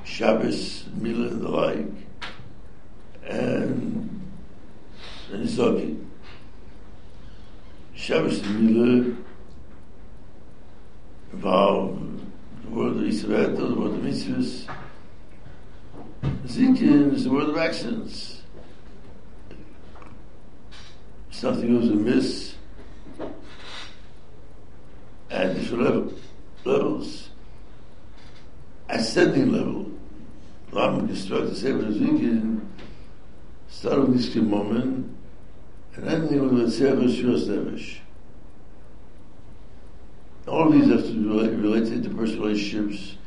Shabbos, 0.05 0.85
Mila, 0.95 1.29
and 1.29 1.41
the 1.41 1.49
like, 1.49 1.87
and, 3.27 4.21
and 5.33 5.49
Zogi. 5.49 6.05
Shabbos 7.95 8.41
and 8.41 8.61
Mila 8.61 9.17
involve 11.33 12.21
the 12.65 12.71
word 12.71 12.97
of 12.97 13.05
Israel, 13.05 13.57
the 13.57 13.81
word 13.81 13.93
of 13.93 14.01
mitzvahs. 14.01 14.69
Zikin 16.47 17.15
is 17.15 17.25
the 17.25 17.31
word 17.31 17.49
of 17.49 17.57
actions. 17.57 18.34
Something 21.45 21.79
goes 21.79 21.91
amiss 21.91 22.55
at 25.31 25.55
different 25.55 25.83
level, 25.85 26.13
levels. 26.65 27.29
Ascending 28.89 29.53
level. 29.53 29.93
Rambam 30.73 31.07
constructs 31.07 31.51
the 31.51 31.57
Sefer 31.57 31.93
Zikin, 31.93 32.63
start 33.69 34.09
with 34.09 34.17
this 34.17 34.35
moment, 34.37 35.15
and 35.97 36.09
ending 36.09 36.41
with 36.41 36.65
the 36.65 36.73
Sefer 36.73 37.03
Shmiras 37.03 37.47
Nefesh. 37.47 37.99
All 40.49 40.71
these 40.71 40.89
have 40.89 41.05
to 41.05 41.13
be 41.13 41.29
related 41.29 42.05
to 42.05 42.09
personal 42.09 42.47
relationships, 42.47 43.19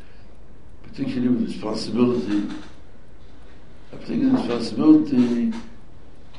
particularly 0.82 1.28
with 1.28 1.50
responsibility, 1.50 2.48
I 3.94 3.98
particularly 3.98 4.42
responsibility 4.42 5.54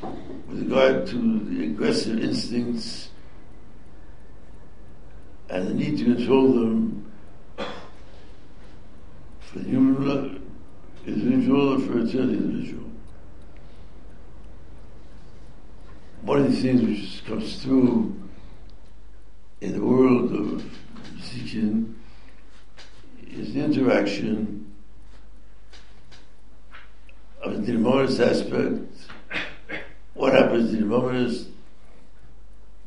with 0.03 0.63
regard 0.63 1.07
to 1.07 1.41
the 1.41 1.65
aggressive 1.65 2.23
instincts 2.23 3.11
and 5.49 5.69
the 5.69 5.75
need 5.75 5.99
to 5.99 6.05
control 6.05 6.53
them 6.53 7.13
for 9.41 9.59
the 9.59 9.69
human 9.69 10.43
individual 11.07 11.75
or 11.75 11.79
for 11.81 11.99
eternity 11.99 12.35
individual. 12.35 12.85
One 16.23 16.45
of 16.45 16.51
the 16.53 16.61
things 16.61 16.83
which 16.83 17.25
comes 17.25 17.63
through 17.63 18.15
in 19.61 19.73
the 19.73 19.81
world 19.81 20.33
of 20.33 20.65
Zikin 21.21 21.95
is 23.31 23.55
the 23.55 23.65
interaction 23.65 24.71
of 27.43 27.55
the 27.55 27.73
Dilmoris 27.73 28.21
aspect. 28.21 28.98
What 30.19 30.33
happens 30.33 30.75
in 30.75 30.81
Dilmoris? 30.81 31.47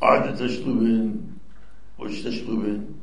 Are 0.02 0.28
the 0.28 0.44
Tashlumin, 0.44 1.36
which 1.96 2.26
Tashlumin? 2.26 2.96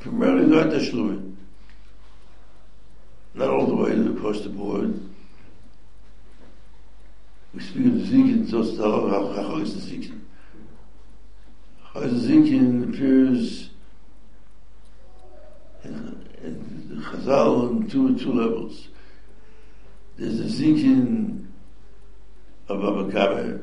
Primarily 0.00 0.44
not 0.44 0.66
Tashlumin. 0.66 1.34
Not 3.32 3.48
all 3.48 3.66
the 3.66 3.74
way 3.74 3.92
across 3.92 4.42
the 4.42 4.50
board. 4.50 5.00
We 7.54 7.60
speak 7.60 7.86
of 7.86 7.94
the 7.94 8.04
Zikin, 8.04 8.50
so 8.50 8.58
how 9.32 9.56
is 9.56 9.88
the 12.28 12.34
Zikin 12.34 12.86
appears 12.86 13.70
in, 15.84 16.90
the 16.90 16.96
Chazal 16.96 17.70
on 17.70 17.88
two, 17.88 18.18
two 18.18 18.32
levels. 18.34 18.88
There's 20.18 20.38
a 20.38 20.44
Zikin 20.44 21.45
aber 22.68 23.04
bekabe 23.04 23.60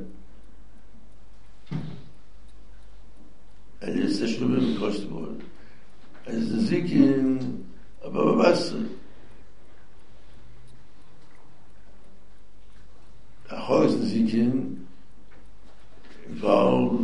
Es 3.86 3.96
ist 3.96 4.22
der 4.22 4.28
Schlumme 4.28 4.58
im 4.60 4.80
Kostbol. 4.80 5.36
Es 6.26 6.36
ist 6.36 6.52
der 6.54 6.60
Sikin, 6.60 7.66
aber 8.02 8.38
was? 8.38 8.74
Der 13.52 13.68
Holz 13.68 13.98
der 13.98 14.06
Sikin 14.06 14.88
war 16.42 16.98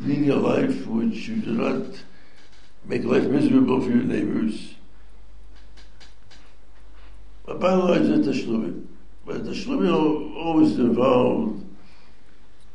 living 0.00 0.30
a 0.30 0.36
life 0.36 0.86
which 0.86 1.28
you 1.28 1.36
do 1.36 1.52
not 1.52 1.86
make 2.84 3.04
life 3.04 3.26
miserable 3.28 3.80
for 3.80 3.88
your 3.88 4.04
neighbors. 4.04 4.74
But 7.46 7.58
by 7.58 7.72
and 7.72 7.84
large, 7.84 8.06
that's 8.08 8.26
the 8.26 8.32
Shlumme. 8.32 8.85
But 9.26 9.44
the 9.44 9.50
Shlomo 9.50 10.36
always 10.36 10.78
involved 10.78 11.64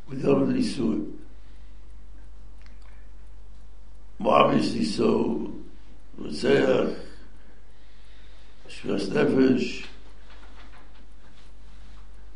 with 0.10 0.22
Yom 0.22 0.54
Nisui. 0.54 1.08
Obviously 4.24 4.84
so, 4.84 5.54
Mosaic, 6.18 6.98
Shvast 8.68 9.08
Nefesh, 9.08 9.86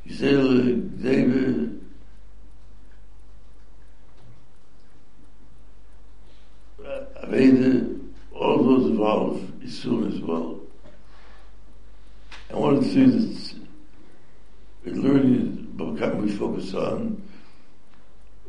Gzele, 0.08 1.04
David, 1.04 1.65
focus 16.36 16.74
on 16.74 17.22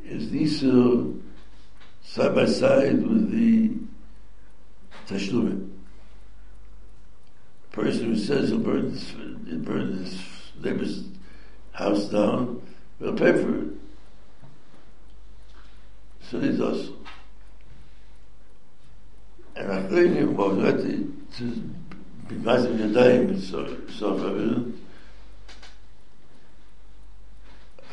is 0.04 0.30
the 0.30 0.42
Isur 0.42 1.20
side 2.02 2.34
by 2.34 2.46
side 2.46 3.02
with 3.02 3.30
the 3.30 3.72
Tashlumim. 5.08 5.70
Person 7.72 8.06
who 8.06 8.16
says 8.16 8.50
he'll 8.50 8.58
burn 8.58 8.90
his, 8.90 9.10
he'll 9.46 9.58
burn 9.58 9.98
his 9.98 10.22
neighbor's 10.62 11.04
house 11.72 12.04
down, 12.06 12.62
will 12.98 13.12
pay 13.12 13.32
for 13.32 13.62
it. 13.62 13.68
So 16.30 16.40
he 16.40 16.56
does. 16.56 16.90
And 19.54 19.72
I 19.72 19.82
think 19.88 20.14
him 20.14 20.36
ready 20.36 21.06
to 21.36 21.44
be 22.28 22.34
massive 22.36 22.76
yadayim 22.76 23.40
so 23.40 24.14
evident. 24.14 24.76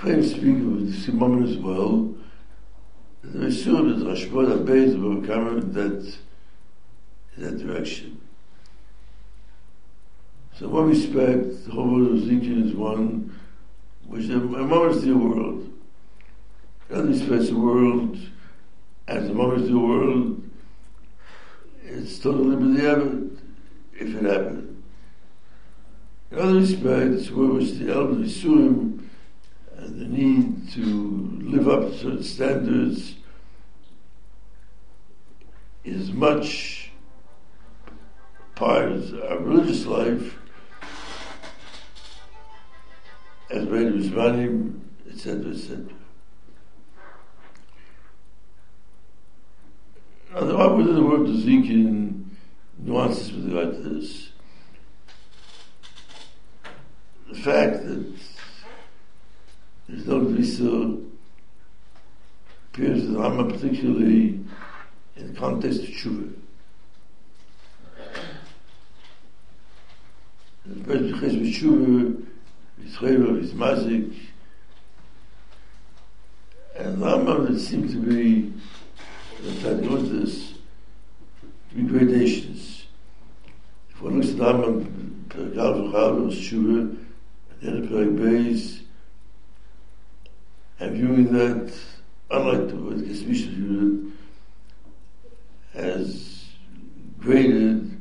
Frame 0.03 0.21
speaking 0.21 0.75
with 0.75 0.91
the 0.91 0.99
Simon 0.99 1.47
as 1.47 1.55
well, 1.59 2.13
the 3.23 3.49
sure 3.49 3.83
that 3.83 4.05
Rashbod 4.05 4.65
Abayz 4.65 5.01
will 5.01 5.25
come 5.25 5.59
in 5.59 5.71
that, 5.71 6.17
in 7.37 7.43
that 7.43 7.65
direction. 7.65 8.19
So 10.57 10.65
in 10.65 10.71
one 10.73 10.89
respect, 10.89 11.63
the 11.65 11.71
whole 11.71 11.87
world 11.87 12.11
of 12.11 12.17
Ezekiel 12.17 12.67
is 12.67 12.75
one 12.75 13.39
which 14.05 14.27
the 14.27 14.39
moment 14.39 15.01
the 15.01 15.13
world. 15.13 15.71
Other 16.91 17.05
respects, 17.05 17.47
the 17.47 17.55
world, 17.55 18.17
as 19.07 19.29
the 19.29 19.33
moment 19.33 19.67
the 19.69 19.79
world, 19.79 20.43
it's 21.85 22.19
totally 22.19 22.57
believable 22.57 23.37
if 23.93 24.13
it 24.13 24.23
happened. 24.25 24.83
In 26.29 26.39
other 26.39 26.55
respects, 26.55 27.31
where 27.31 27.47
was 27.47 27.79
the 27.79 27.93
elderly 27.93 28.27
suing 28.27 28.99
and 28.99 29.02
the 29.87 30.05
need 30.05 30.69
to 30.71 31.39
live 31.41 31.67
up 31.67 31.91
to 31.91 31.97
certain 31.97 32.23
standards 32.23 33.15
is 35.83 36.11
much 36.11 36.91
part 38.55 38.91
of 38.91 39.13
our 39.29 39.39
religious 39.39 39.85
life 39.85 40.37
as 43.49 43.65
was 43.67 44.09
running, 44.09 44.81
etc., 45.09 45.51
etc. 45.51 45.85
Now, 50.33 50.41
there 50.41 50.57
are 50.57 50.75
within 50.75 50.95
the 50.95 51.03
word 51.03 51.29
Ezekiel 51.29 52.13
nuances 52.79 53.31
with 53.31 53.45
regard 53.45 53.75
to 53.75 53.89
this. 53.89 54.29
The 57.29 57.35
fact 57.35 57.85
that 57.85 58.15
is 59.89 60.05
dog 60.05 60.35
this 60.35 60.61
uh, 60.61 60.95
appears 62.71 63.07
that 63.07 63.19
I'm 63.19 63.49
particularly 63.49 64.39
in 65.15 65.35
context 65.35 65.81
of 65.81 65.89
tshuva. 65.89 66.33
The 70.65 70.83
person 70.85 71.09
who 71.09 71.25
has 71.25 71.35
tshuva 71.35 72.25
is 72.83 72.95
chayva, 72.95 73.43
is 73.43 73.53
mazik, 73.53 74.15
and 76.75 76.97
Rambam 76.97 77.55
it 77.55 77.59
seems 77.59 77.91
to 77.93 77.99
be 77.99 78.53
that 79.41 79.77
I 79.77 79.81
noticed 79.81 80.11
this 80.11 80.53
three 81.71 81.83
gradations. 81.83 82.83
And 90.79 90.95
viewing 90.95 91.31
that, 91.33 91.73
unlike 92.29 92.67
the 92.67 92.75
way 92.75 92.95
the 92.95 93.03
Kesef 93.03 93.25
Mishneh 93.25 93.53
viewed 93.53 94.13
it, 95.73 95.79
as 95.79 96.45
graded, 97.19 97.99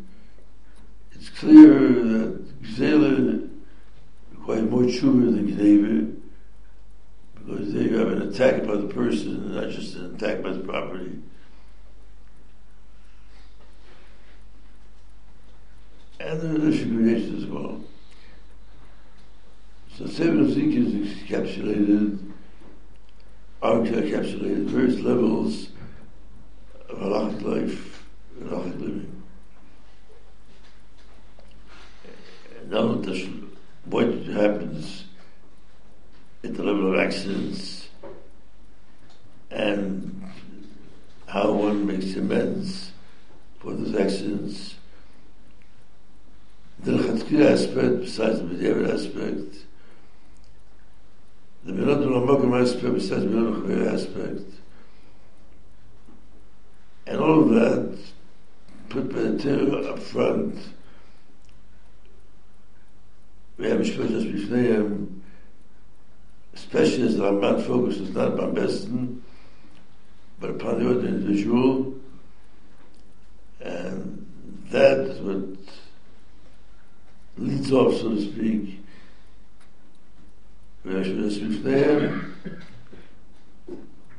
it's 1.13 1.29
clear 1.29 1.69
that 1.69 2.63
Gzela 2.63 3.49
requires 4.33 4.71
more 4.71 4.83
tshuva 4.83 5.35
than 5.35 5.47
Gneva, 5.57 6.17
because 7.35 7.73
there 7.73 7.83
you 7.83 7.97
have 7.97 8.09
an 8.09 8.23
attack 8.23 8.65
by 8.65 8.77
the 8.77 8.89
person, 8.89 9.55
not 9.55 9.69
just 9.71 9.97
an 9.97 10.15
attack 10.15 10.43
by 10.43 10.53
the 10.53 10.61
property. 10.61 11.19
And 16.21 16.41
there 16.41 16.53
are 16.53 16.57
gradations 16.57 17.45
as 17.45 17.51
well. 17.51 17.81
So 19.97 20.07
seven 20.07 20.51
Zik 20.51 20.65
is 20.65 20.95
encapsulated, 20.95 22.32
are 23.63 23.77
encapsulated 23.77 24.67
at 24.67 24.73
various 24.73 24.99
levels 25.01 25.69
of 26.89 26.99
halachic 26.99 27.43
life, 27.43 28.05
halachic 28.43 28.81
living. 28.81 29.23
And 32.59 32.71
now 32.71 32.87
what 33.85 34.13
happens 34.35 35.05
at 36.43 36.55
the 36.55 36.63
level 36.63 36.93
of 36.93 36.99
accidents 36.99 37.89
and 39.51 40.25
how 41.27 41.53
one 41.53 41.87
makes 41.87 42.17
amends 42.17 42.91
for 43.61 43.75
those 43.75 43.95
accidents. 43.95 44.75
The 46.81 46.93
Chatzkir 46.93 47.49
aspect, 47.49 48.01
besides 48.01 48.41
the 48.41 48.47
B'diavad 48.47 48.93
aspect, 48.93 49.67
זה 51.65 51.73
בינות 51.73 51.99
ולמוק 51.99 52.41
עם 52.45 52.55
האספר, 52.55 52.93
בסדר, 52.93 53.29
בינות 53.29 53.59
וחוי 53.59 53.89
האספקט. 53.89 54.63
And 57.07 57.19
all 57.21 57.43
of 57.43 57.51
that, 57.51 57.99
put 58.89 59.13
by 59.13 59.23
the 59.23 59.39
terror 59.39 59.89
up 59.89 59.99
front, 59.99 60.55
we 63.59 63.69
have 63.69 63.81
a 63.81 63.83
shpesh 63.83 64.15
as 64.17 64.25
bifneyem, 64.25 65.21
especially 66.55 67.07
as 67.09 67.17
the 67.17 67.23
Ramban 67.23 67.67
focus 67.67 67.99
not 68.15 68.35
upon 68.35 68.55
Besten, 68.55 69.23
but 70.41 70.51
upon 70.51 70.83
the 70.83 70.91
other 70.91 71.07
individual, 71.07 71.95
and 73.61 74.27
that 74.71 74.99
is 75.01 75.21
what 75.21 75.59
leads 77.39 77.73
off, 77.73 77.95
so 78.01 78.11
to 78.11 78.21
speak, 78.21 78.82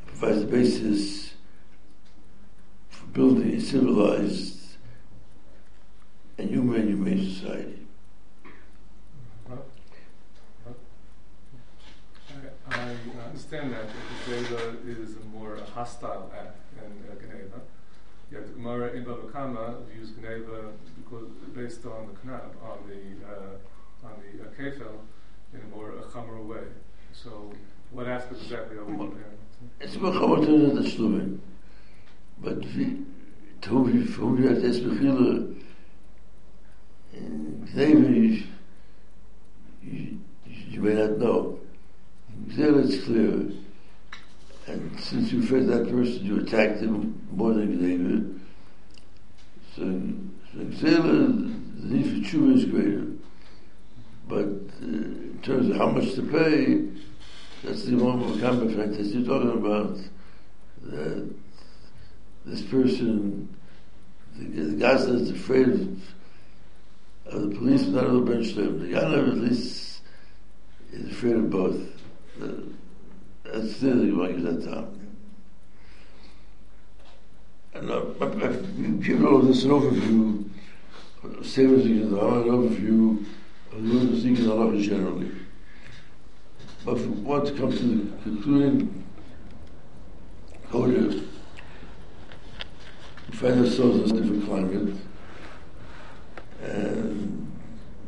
provides 0.08 0.40
the 0.42 0.48
basis 0.50 1.34
for 2.90 3.06
building 3.08 3.56
a 3.56 3.60
civilized 3.60 4.78
and 6.38 6.50
human 6.50 6.88
humane 6.88 7.34
society. 7.34 7.80
I 12.72 12.96
understand 13.28 13.74
that 13.74 13.88
Zayla 14.26 14.88
is 14.88 15.18
a 15.18 15.26
more 15.26 15.58
hostile 15.76 16.32
act 16.34 16.58
than 16.76 16.92
uh, 17.12 17.16
Geneva. 17.20 17.62
Yet 18.32 18.48
the 18.48 18.54
Gemara 18.54 18.94
in 18.94 19.04
Baba 19.04 19.28
Kamma 19.28 19.86
views 19.88 20.12
Geneva 20.12 20.72
because 20.96 21.28
based 21.54 21.86
on 21.86 22.08
the 22.08 22.14
Knab, 22.32 22.56
on 22.64 22.80
the 22.88 23.28
uh, 23.28 24.08
on 24.08 24.14
the 24.22 24.44
uh, 24.44 24.48
in 25.54 25.62
a 25.62 25.76
more 25.76 25.92
a 25.92 26.04
chamer 26.04 26.44
way. 26.46 26.64
So, 27.14 27.54
what 27.92 28.08
aspect 28.08 28.42
exactly 28.42 28.78
are 28.78 28.86
we 28.86 28.98
comparing? 28.98 29.38
It's 29.80 29.96
more 29.98 30.12
chamer 30.12 30.46
to 30.46 30.82
the 30.82 30.90
Shlumin. 30.90 31.40
But 32.42 32.62
to 32.62 34.06
from 34.08 34.38
wir 34.38 34.60
das 34.60 34.80
Bechile 34.80 35.56
in 37.14 37.68
Geneva, 37.74 38.44
you, 39.82 40.20
you 40.46 40.82
may 40.82 40.94
not 40.96 41.18
know. 41.20 41.60
There 42.48 42.80
it's 42.80 43.04
clear. 43.06 43.52
And 44.66 45.00
since 45.00 45.32
you 45.32 45.44
fed 45.44 45.68
that 45.68 45.90
person, 45.90 46.26
you 46.26 46.40
attacked 46.40 46.82
him 46.82 47.22
more 47.32 47.54
than 47.54 47.82
David. 47.82 48.40
So, 49.76 49.82
so 50.52 50.88
Xela, 50.88 51.82
the 51.82 51.96
need 51.96 52.06
for 52.06 52.30
tshuva 52.30 52.56
is 52.56 52.66
greater. 52.66 53.08
But 54.28 54.46
uh, 54.46 54.86
in 54.86 55.40
terms 55.44 55.70
of 55.70 55.78
how 55.78 55.90
much 55.90 56.14
to 56.16 56.22
pay, 56.22 56.88
that's 57.64 57.86
the 57.86 57.96
one 57.96 58.24
of 58.24 58.40
Kamba 58.40 58.74
Fantasy 58.74 59.18
you're 59.20 59.28
talking 59.28 59.52
about. 59.52 59.98
That 60.84 61.34
this 62.46 62.62
person, 62.64 63.56
the, 64.36 64.46
the 64.46 64.76
guy 64.76 64.94
is 64.94 65.30
afraid 65.30 65.70
of, 65.70 66.14
of 67.28 67.50
the 67.50 67.56
police, 67.56 67.84
not 67.84 68.06
of 68.06 68.14
the 68.14 68.32
bench 68.32 68.54
The 68.54 68.62
Yanav 68.62 69.30
at 69.30 69.38
least 69.38 70.02
is 70.92 71.12
afraid 71.12 71.36
of 71.36 71.50
both. 71.50 71.82
That's 73.44 73.80
the 73.80 73.92
thing 73.92 74.14
about 74.14 74.44
that 74.44 74.70
time. 74.70 75.00
And 77.76 77.90
uh, 77.90 78.04
I've 78.22 79.04
given 79.04 79.26
all 79.26 79.40
this 79.40 79.64
an 79.64 79.72
overview, 79.72 80.50
the 81.24 81.30
an 81.30 82.50
overview 82.50 83.26
of 83.76 83.84
the 83.84 83.94
Lord 83.94 84.10
in 84.40 84.50
Allah 84.50 84.78
generally. 84.82 85.32
But 86.86 86.98
if 86.98 87.06
we 87.06 87.22
want 87.22 87.48
to 87.48 87.54
to 87.54 87.78
the 87.78 88.22
concluding 88.24 89.04
Kodesh, 90.70 91.28
we 93.30 93.38
find 93.38 93.60
ourselves 93.60 94.12
in 94.12 94.18
a 94.18 94.22
different 94.22 94.46
climate, 94.46 94.96
and 96.62 97.52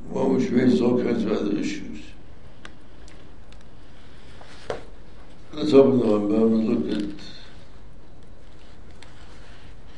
one 0.09 0.35
which 0.35 0.49
raises 0.51 0.81
all 0.81 1.01
kinds 1.01 1.23
of 1.23 1.31
other 1.31 1.57
issues. 1.57 2.01
Let's 5.53 5.73
open 5.73 5.99
the 5.99 6.05
Rambam 6.05 6.53
and 6.53 6.67
look 6.67 6.85
at 6.97 7.09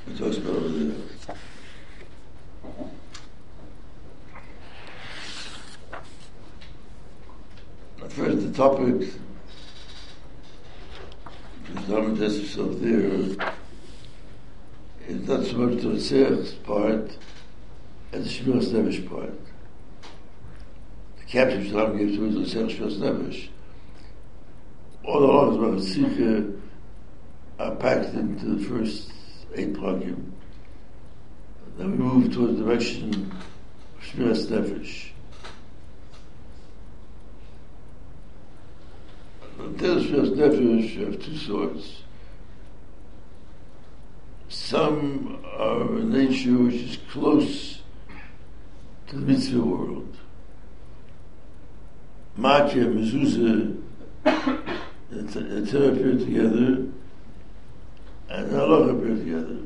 what 0.05 0.17
talks 0.17 0.37
over 0.37 0.69
there. 0.69 0.95
First, 8.09 8.41
the 8.41 8.53
topics. 8.53 9.15
Rambam 11.87 12.17
tests 12.17 12.39
himself 12.39 12.79
there, 12.79 13.47
is 15.07 15.27
not 15.27 15.45
so 15.45 15.57
much 15.57 15.81
the 15.81 15.89
Tzer's 15.89 16.53
part 16.55 17.17
as 18.11 18.23
the 18.23 18.29
Shmiras 18.29 18.71
Nefesh 18.71 19.09
part. 19.09 19.33
The 21.19 21.25
caption 21.25 21.71
Rambam 21.71 21.97
gives 21.97 22.17
to 22.17 22.29
the 22.31 22.45
Shmiras 22.45 22.97
Nefesh 22.97 23.49
all 25.07 25.21
the 25.21 25.27
laws 25.27 25.55
about 25.55 25.81
Sikha 25.81 26.51
are 27.59 27.75
packed 27.75 28.13
into 28.13 28.45
the 28.45 28.65
first 28.65 29.11
eight 29.55 29.73
plugin. 29.73 30.31
Then 31.77 31.91
we 31.91 31.97
move 31.97 32.33
towards 32.33 32.57
the 32.57 32.65
direction 32.65 33.31
of 33.97 34.03
Shmiras 34.03 34.47
Nefesh. 34.47 35.11
Until 39.59 40.01
Shmiras 40.01 40.35
Nefesh 40.35 41.05
have 41.05 41.23
two 41.23 41.35
sorts. 41.35 42.03
Some 44.49 45.43
are 45.57 45.97
a 45.97 46.03
nature 46.03 46.57
which 46.57 46.75
is 46.75 46.97
close 47.11 47.81
to 49.07 49.15
the 49.15 49.21
mitzvah 49.21 49.61
world. 49.61 50.15
Maakeh, 52.37 52.85
mezuzah, 52.93 53.81
the 55.09 55.67
Torah 55.71 55.87
appear 55.87 56.11
together 56.13 56.85
and 58.29 58.55
Allah 58.55 58.93
appear 58.93 59.15
together. 59.15 59.57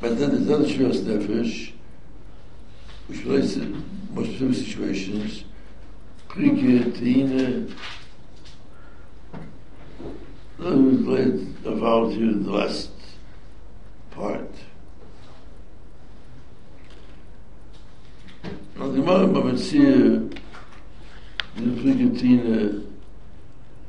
But 0.00 0.18
then 0.18 0.30
there's 0.30 0.50
other 0.50 0.64
Shmiras 0.64 1.02
Nefesh, 1.02 1.72
which 3.08 3.24
relates 3.24 3.54
to 3.54 3.82
most 4.14 4.28
specific 4.28 4.54
situations, 4.66 5.44
those 10.58 10.94
relate 11.06 11.48
about 11.64 12.12
here 12.12 12.22
in 12.22 12.44
the 12.44 12.50
last 12.50 12.90
part. 14.12 14.50
Now 18.76 18.88
the 18.88 19.00
Gemara 19.00 19.26
Bavatzir 19.26 20.38
is 21.56 21.62
Frigatina 21.80 22.86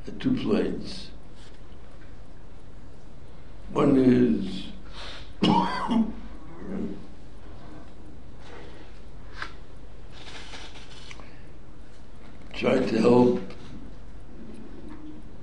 at 0.08 0.20
two 0.20 0.34
planes. 0.38 1.10
One 3.72 3.98
is 3.98 4.64
trying 12.56 12.88
to 12.88 12.98
help 13.00 13.42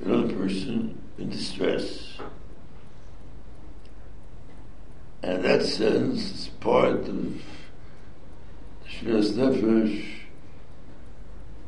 another 0.02 0.32
person 0.32 0.98
in 1.18 1.28
distress. 1.28 2.18
And 5.22 5.44
that 5.44 5.62
sense 5.62 6.32
is 6.32 6.48
part 6.60 7.06
of 7.06 7.42
Shmiras 8.88 9.32
Nefesh, 9.32 10.06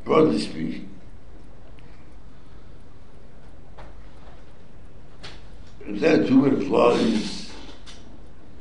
broadly 0.03 0.39
speaking, 0.39 0.89
if 5.87 5.99
that 6.01 6.27
too 6.27 6.45
applies, 6.47 7.51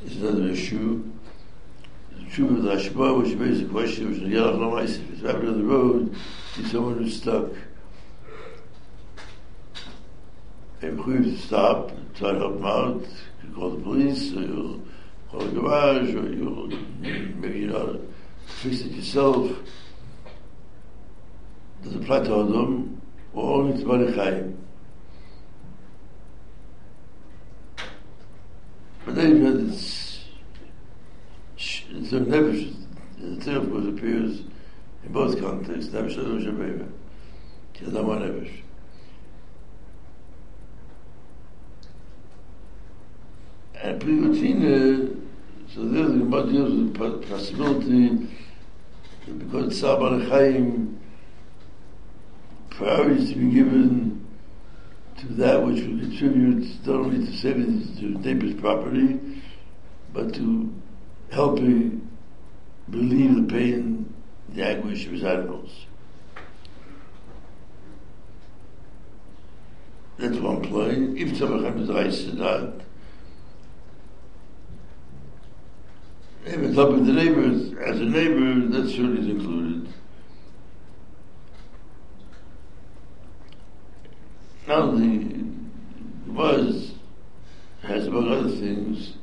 is 0.04 0.16
another 0.20 0.48
issue. 0.48 1.02
The 2.18 2.30
truth 2.30 2.50
of 2.58 2.62
the 2.62 2.70
Ashba, 2.72 3.22
which 3.22 3.38
raises 3.38 3.62
the 3.62 3.68
question, 3.68 4.10
which 4.10 4.18
is 4.18 4.28
Yalach 4.28 4.58
Lamais, 4.58 5.00
if 5.00 5.12
it's 5.12 5.24
on 5.24 5.58
the 5.58 5.64
road, 5.64 6.14
see 6.54 6.64
someone 6.68 6.98
who's 6.98 7.16
stuck. 7.16 7.50
And 10.82 11.04
we 11.04 11.16
to 11.16 11.38
stop, 11.38 11.90
try 12.14 12.32
to 12.32 12.38
help 12.38 12.56
him 12.56 12.64
out, 12.64 13.06
you 13.42 13.54
call 13.54 13.70
the 13.70 13.82
police, 13.82 14.32
or 14.32 14.42
you'll 14.42 14.82
call 15.30 15.40
the 15.40 15.60
garage, 15.60 16.14
or 16.14 16.32
you'll, 16.32 16.68
maybe 17.00 17.60
you 17.60 17.66
know, 17.68 18.00
fix 18.46 18.82
it 18.82 18.92
yourself, 18.92 19.50
does 21.82 21.96
apply 21.96 22.20
to 22.20 22.40
Adam 22.42 23.00
or 23.32 23.60
only 23.60 23.82
to 23.82 24.12
Chaim. 24.12 24.56
But 29.04 29.16
then 29.16 29.36
you 29.38 29.44
have 29.46 29.66
this, 29.66 30.24
it's 31.56 32.12
a 32.12 32.20
Nefesh, 32.20 32.74
the 33.18 33.36
thing 33.44 33.98
appears 33.98 34.42
in 35.04 35.12
both 35.12 35.40
contexts, 35.40 35.92
Nefesh 35.92 36.18
Adam 36.18 36.40
Shabeva, 36.40 36.88
ki 37.74 37.86
Adam 37.86 38.06
HaNefesh. 38.06 38.60
And 43.82 44.00
Prigotina, 44.00 45.20
so 45.74 45.84
there 45.88 46.04
the 46.04 46.18
Gemara 46.18 46.46
deals 46.46 46.72
with 46.72 46.94
the 46.94 47.26
possibility 47.28 48.28
because 49.26 49.80
Tzar 49.80 50.28
Chaim 50.28 51.00
priority 52.70 53.32
to 53.32 53.38
be 53.38 53.50
given 53.54 54.26
to 55.18 55.26
that 55.34 55.62
which 55.64 55.80
will 55.80 55.98
contribute 56.00 56.86
not 56.86 56.96
only 56.96 57.24
to 57.24 57.32
saving 57.36 57.78
the 57.96 58.18
neighbor's 58.18 58.54
property, 58.54 59.20
but 60.12 60.34
to 60.34 60.72
helping 61.30 62.08
relieve 62.88 63.36
the 63.36 63.52
pain, 63.52 64.03
the 64.54 64.64
anguish 64.64 65.06
of 65.06 65.12
his 65.12 65.24
animals. 65.24 65.86
That's 70.18 70.36
one 70.38 70.62
point. 70.62 71.18
If 71.18 71.32
Tzemach 71.32 71.80
is 71.80 71.88
right, 71.88 72.34
not. 72.38 72.80
If 76.46 76.58
it's 76.58 76.74
helping 76.76 77.04
the 77.04 77.12
neighbors, 77.12 77.72
as 77.84 78.00
a 78.00 78.04
neighbor, 78.04 78.68
that 78.68 78.88
certainly 78.90 79.22
is 79.22 79.28
included. 79.28 79.92
Now 84.68 84.90
the 84.92 85.44
was 86.28 86.92
has 87.82 88.06
among 88.06 88.28
other 88.28 88.48
things 88.48 89.14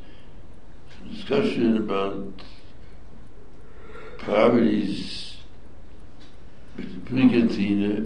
discussion 1.10 1.78
about 1.78 2.42
priorities 4.22 5.38
pre-cantina 7.05 8.05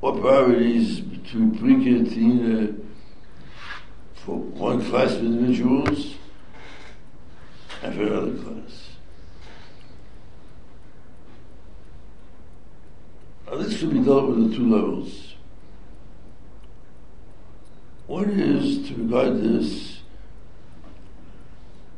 what 0.00 0.20
priorities 0.20 1.00
between 1.00 1.58
pre-cantina 1.58 2.68
oh, 2.68 2.84
for 4.14 4.36
one 4.36 4.84
class 4.88 5.12
of 5.14 5.24
individuals 5.24 6.14
and 7.82 7.94
for 7.94 8.02
another 8.02 8.36
class. 8.42 8.90
Now 13.46 13.56
this 13.56 13.78
should 13.78 13.92
be 13.92 14.00
dealt 14.00 14.28
with 14.28 14.52
at 14.52 14.56
two 14.56 14.68
levels. 14.68 15.34
One 18.06 18.30
is 18.30 18.88
to 18.88 18.94
regard 18.94 19.40
this 19.40 19.95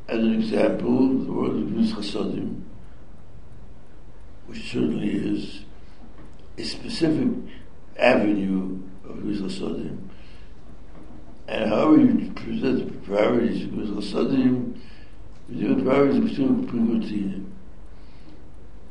as 0.09 0.19
an 0.19 0.35
example, 0.35 1.09
the 1.19 1.33
world 1.33 1.63
of 1.63 1.69
Chasadim, 1.69 2.63
which 4.47 4.73
certainly 4.73 5.11
is 5.11 5.65
a 6.57 6.65
specific 6.65 7.29
avenue 7.99 8.81
of 9.05 9.17
Chasadim. 9.19 9.99
And 11.47 11.69
however 11.69 11.97
you 12.01 12.31
present 12.33 12.91
the 12.91 13.07
priorities 13.07 13.65
of 13.65 13.73
Gnus 13.75 14.07
Chasadim, 14.07 14.79
you 15.51 15.77
priorities 15.77 16.31
between 16.31 16.67
Prigutina. 16.67 17.45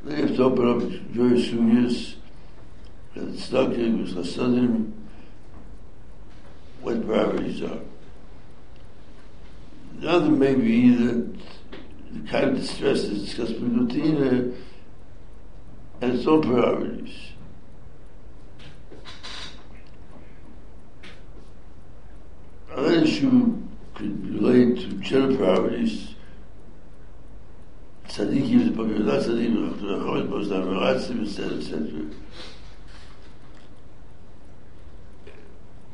Then 0.03 0.17
you 0.19 0.27
have 0.27 0.35
to 0.35 0.43
open 0.43 0.69
up 0.69 0.81
various 1.09 1.47
sugyas, 1.47 2.15
that 3.15 3.39
stuck 3.39 3.73
in 3.73 4.03
Gnus 4.03 4.13
Chasadim, 4.13 4.91
what 6.81 7.03
priorities 7.05 7.63
are. 7.63 7.79
The 9.99 10.09
other 10.09 10.29
may 10.29 10.53
be 10.53 10.93
that 10.93 11.33
the 12.11 12.19
kind 12.29 12.49
of 12.49 12.55
distress 12.55 12.99
is 12.99 13.25
discussed 13.25 13.59
with 13.59 13.73
Lutina 13.73 14.55
and 16.01 16.13
its 16.13 16.27
own 16.27 16.43
priorities. 16.43 17.31
Another 22.71 23.01
issue 23.01 23.57
could 23.95 24.35
relate 24.35 24.81
to 24.81 24.87
general 24.97 25.35
priorities. 25.35 26.13
Tzaddikim 28.07 28.61
is 28.61 28.67
about 28.67 28.89
not 28.89 29.23
tzaddikim, 29.23 31.23
etc., 31.25 31.57
etc. 31.57 32.05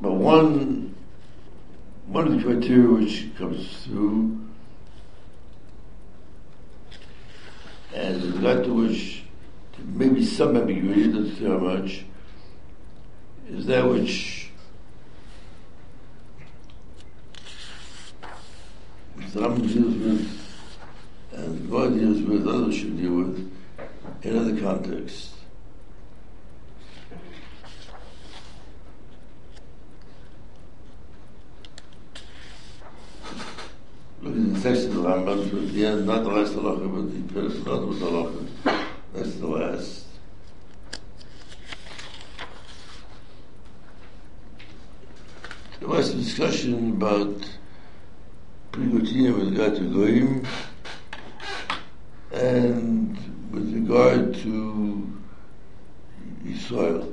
But 0.02 0.12
one 0.12 0.93
one 2.08 2.28
of 2.28 2.34
the 2.34 2.44
criteria 2.44 2.88
which 2.88 3.30
comes 3.38 3.84
through, 3.84 4.40
and 7.94 8.22
with 8.22 8.36
regard 8.36 8.64
to 8.66 8.74
which 8.74 9.24
maybe 9.86 10.24
some 10.26 10.56
ambiguity, 10.56 11.08
not 11.08 11.38
how 11.40 11.58
much, 11.58 12.06
is 13.50 13.66
that 13.66 13.88
which 13.88 14.52
Islam 19.26 19.68
deals 19.68 19.96
with 19.96 20.40
and 21.32 21.72
God 21.72 21.94
deals 21.94 22.22
with, 22.22 22.48
others 22.48 22.76
should 22.76 22.98
deal 22.98 23.14
with 23.14 23.52
in 24.22 24.38
other 24.38 24.60
contexts. 24.60 25.32
Look 34.22 34.36
at 34.36 34.54
the 34.54 34.62
text 34.62 34.88
of 34.88 34.94
the 34.94 35.02
Rambam 35.02 35.50
towards 35.50 35.63
the 35.74 35.86
end, 35.88 36.06
not 36.06 36.24
the 36.24 36.30
last 36.30 36.54
halacha, 36.54 36.88
but 36.94 37.12
the 37.12 37.34
penultimate 37.34 38.00
halacha. 38.00 38.86
That's 39.14 39.36
the 39.36 39.48
last. 39.48 40.06
There 45.80 45.90
was 45.90 46.12
a 46.12 46.16
discussion 46.16 46.92
about 46.92 47.36
Prigutina 48.72 49.38
with 49.38 49.50
regard 49.50 49.76
to 49.76 49.82
Goyim 49.82 50.46
and 52.32 53.18
with 53.52 53.74
regard 53.74 54.36
to 54.36 55.12
Israel. 56.46 57.12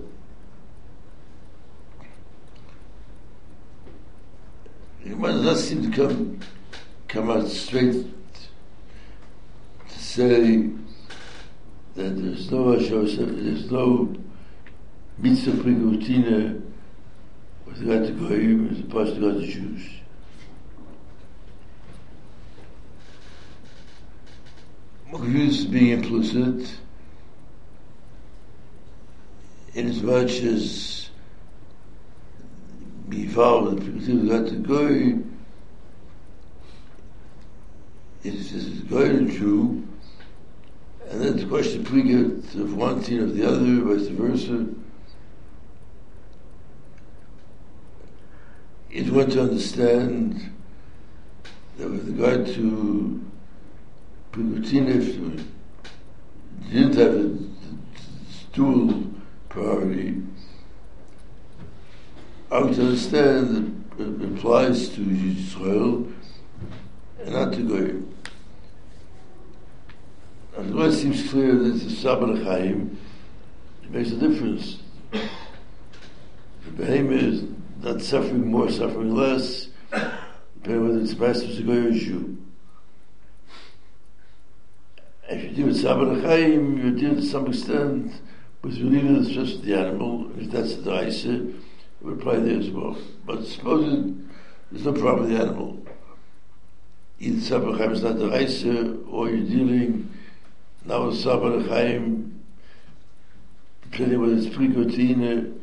It 5.02 5.20
does 5.20 5.44
not 5.44 5.56
seem 5.56 5.90
to 5.90 5.96
come 5.96 6.40
come 7.08 7.30
out 7.30 7.48
straight 7.48 8.19
say 10.20 10.68
that 11.94 12.10
there's 12.10 12.50
no 12.50 12.76
there's 12.76 13.70
no 13.70 14.14
mitzvah 15.16 15.52
prigutina 15.52 16.60
with 17.64 17.78
regard 17.80 18.06
to 18.06 18.12
Goyim 18.12 18.68
as 18.70 18.80
opposed 18.80 19.16
to 19.16 19.30
other 19.30 19.46
Jews. 19.46 19.82
Use 25.22 25.64
being 25.64 25.90
implicit 25.90 26.76
in 29.74 29.88
as 29.88 30.02
much 30.02 30.40
as 30.40 31.08
be 33.08 33.22
involved 33.22 33.74
with 33.74 33.84
prigutina 33.84 34.20
with 34.20 34.30
regard 34.30 34.46
to 34.48 34.56
Goyim 34.56 35.30
it 38.22 38.34
is 38.34 38.80
going 38.82 39.30
to, 39.38 39.88
and 41.10 41.20
then 41.20 41.36
the 41.36 41.44
question 41.44 41.82
pre-get 41.84 42.54
of 42.54 42.76
one 42.76 43.02
team 43.02 43.24
of 43.24 43.36
the 43.36 43.44
other, 43.44 43.82
vice 43.82 44.06
versa. 44.08 44.66
It 48.90 49.10
want 49.10 49.32
to 49.32 49.42
understand 49.42 50.52
that 51.78 51.90
with 51.90 52.08
regard 52.08 52.46
to 52.46 53.24
Prigutina, 54.32 54.96
if 54.96 55.16
you 55.16 55.44
didn't 56.70 56.94
have 56.94 57.14
a 57.14 57.38
dual 58.52 59.04
priority, 59.48 60.22
I 62.52 62.60
would 62.60 62.78
understand 62.78 63.84
that 63.96 64.22
it 64.22 64.38
applies 64.38 64.88
to 64.90 65.00
Israel 65.02 66.06
and 67.20 67.32
not 67.32 67.52
to 67.54 67.62
Goyim. 67.62 68.09
And 70.60 70.78
the 70.78 70.92
seems 70.92 71.30
clear 71.30 71.54
that 71.54 71.74
it's 71.74 71.84
a 71.84 71.90
Sabbath 71.90 72.42
Chaim, 72.42 72.98
it 73.82 73.90
makes 73.90 74.10
a 74.10 74.16
difference. 74.16 74.82
The 75.10 76.70
behemoth 76.76 77.22
is 77.22 77.44
not 77.82 78.02
suffering 78.02 78.50
more, 78.50 78.70
suffering 78.70 79.14
less, 79.14 79.68
depending 79.90 80.86
whether 80.86 81.00
it's 81.00 81.16
master 81.16 81.46
to 81.46 81.62
Goy 81.62 81.86
or 81.86 81.92
Jew. 81.92 82.36
If 85.30 85.44
you 85.44 85.50
deal 85.50 85.66
with 85.68 85.80
Sabbath 85.80 86.22
Chaim, 86.24 86.76
you 86.76 86.90
deal 86.90 87.14
to 87.14 87.22
some 87.22 87.46
extent 87.46 88.20
with 88.60 88.76
relieving 88.76 89.22
the 89.22 89.30
stress 89.30 89.54
of 89.54 89.62
the 89.62 89.74
animal, 89.74 90.30
if 90.38 90.50
that's 90.50 90.76
the 90.76 90.90
Daisa, 90.90 91.48
it 91.48 91.54
would 92.02 92.18
apply 92.18 92.36
there 92.36 92.58
as 92.58 92.68
well. 92.68 92.98
But 93.24 93.46
suppose 93.46 94.12
there's 94.70 94.84
no 94.84 94.92
problem 94.92 95.22
with 95.22 95.30
the 95.30 95.42
animal 95.42 95.80
either 97.20 97.40
Sabbath 97.40 97.78
Chaim 97.78 97.92
is 97.92 98.02
not 98.02 98.18
the 98.18 98.28
Reise, 98.28 98.64
or 99.10 99.28
you're 99.28 99.46
dealing 99.46 100.09
now 100.90 101.12
Sabbath 101.12 101.68
Chaim 101.68 102.42
played 103.92 104.18
with 104.18 104.32
his 104.32 104.48
frigotine. 104.48 105.22
In 105.22 105.60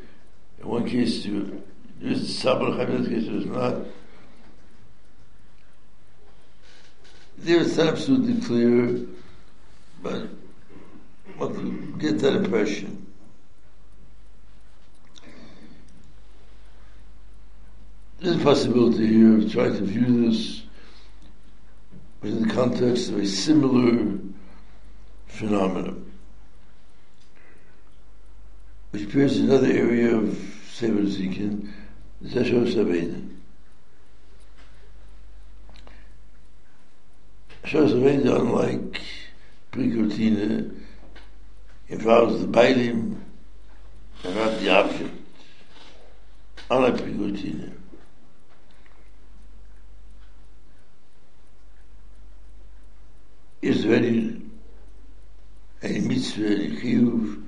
one 0.61 0.87
case, 0.87 1.25
you 1.25 1.61
was 2.01 2.33
Sabbath 2.33 2.77
Chaim, 2.77 2.91
in 2.91 3.03
this 3.03 3.09
case, 3.09 3.27
it 3.27 3.33
not. 3.47 3.75
There 7.39 7.59
is 7.59 7.77
absolutely 7.77 8.39
clear, 8.39 9.05
but 10.01 10.29
one 11.35 11.97
get 11.99 12.19
that 12.19 12.33
impression. 12.33 13.05
There's 18.21 18.37
a 18.37 18.43
possibility 18.45 19.07
here 19.07 19.39
of 19.39 19.51
trying 19.51 19.75
to 19.75 19.83
view 19.83 20.29
this 20.29 20.61
within 22.21 22.47
the 22.47 22.53
context 22.53 23.09
of 23.09 23.17
a 23.17 23.27
similar 23.27 24.19
phenomenon, 25.27 26.11
which 28.91 29.03
appears 29.03 29.37
in 29.37 29.49
another 29.49 29.67
area 29.67 30.15
of 30.15 30.35
Sefer 30.71 31.01
Zikin, 31.01 31.71
the 32.21 32.29
Zeshov 32.29 32.73
Sabena. 32.73 33.29
Shows 37.65 37.93
Sabena, 37.93 38.39
unlike 38.39 39.01
Prikotina, 39.71 40.73
involves 41.89 42.41
the 42.41 42.47
Bailim 42.47 43.21
and 44.23 44.35
not 44.35 44.59
the 44.59 44.69
object, 44.69 45.13
unlike 46.69 46.95
Prikotina. 46.95 47.73
is 53.61 53.83
very 53.83 54.41
a 55.83 55.99
mitzvah, 55.99 56.57
chiyuv, 56.79 57.43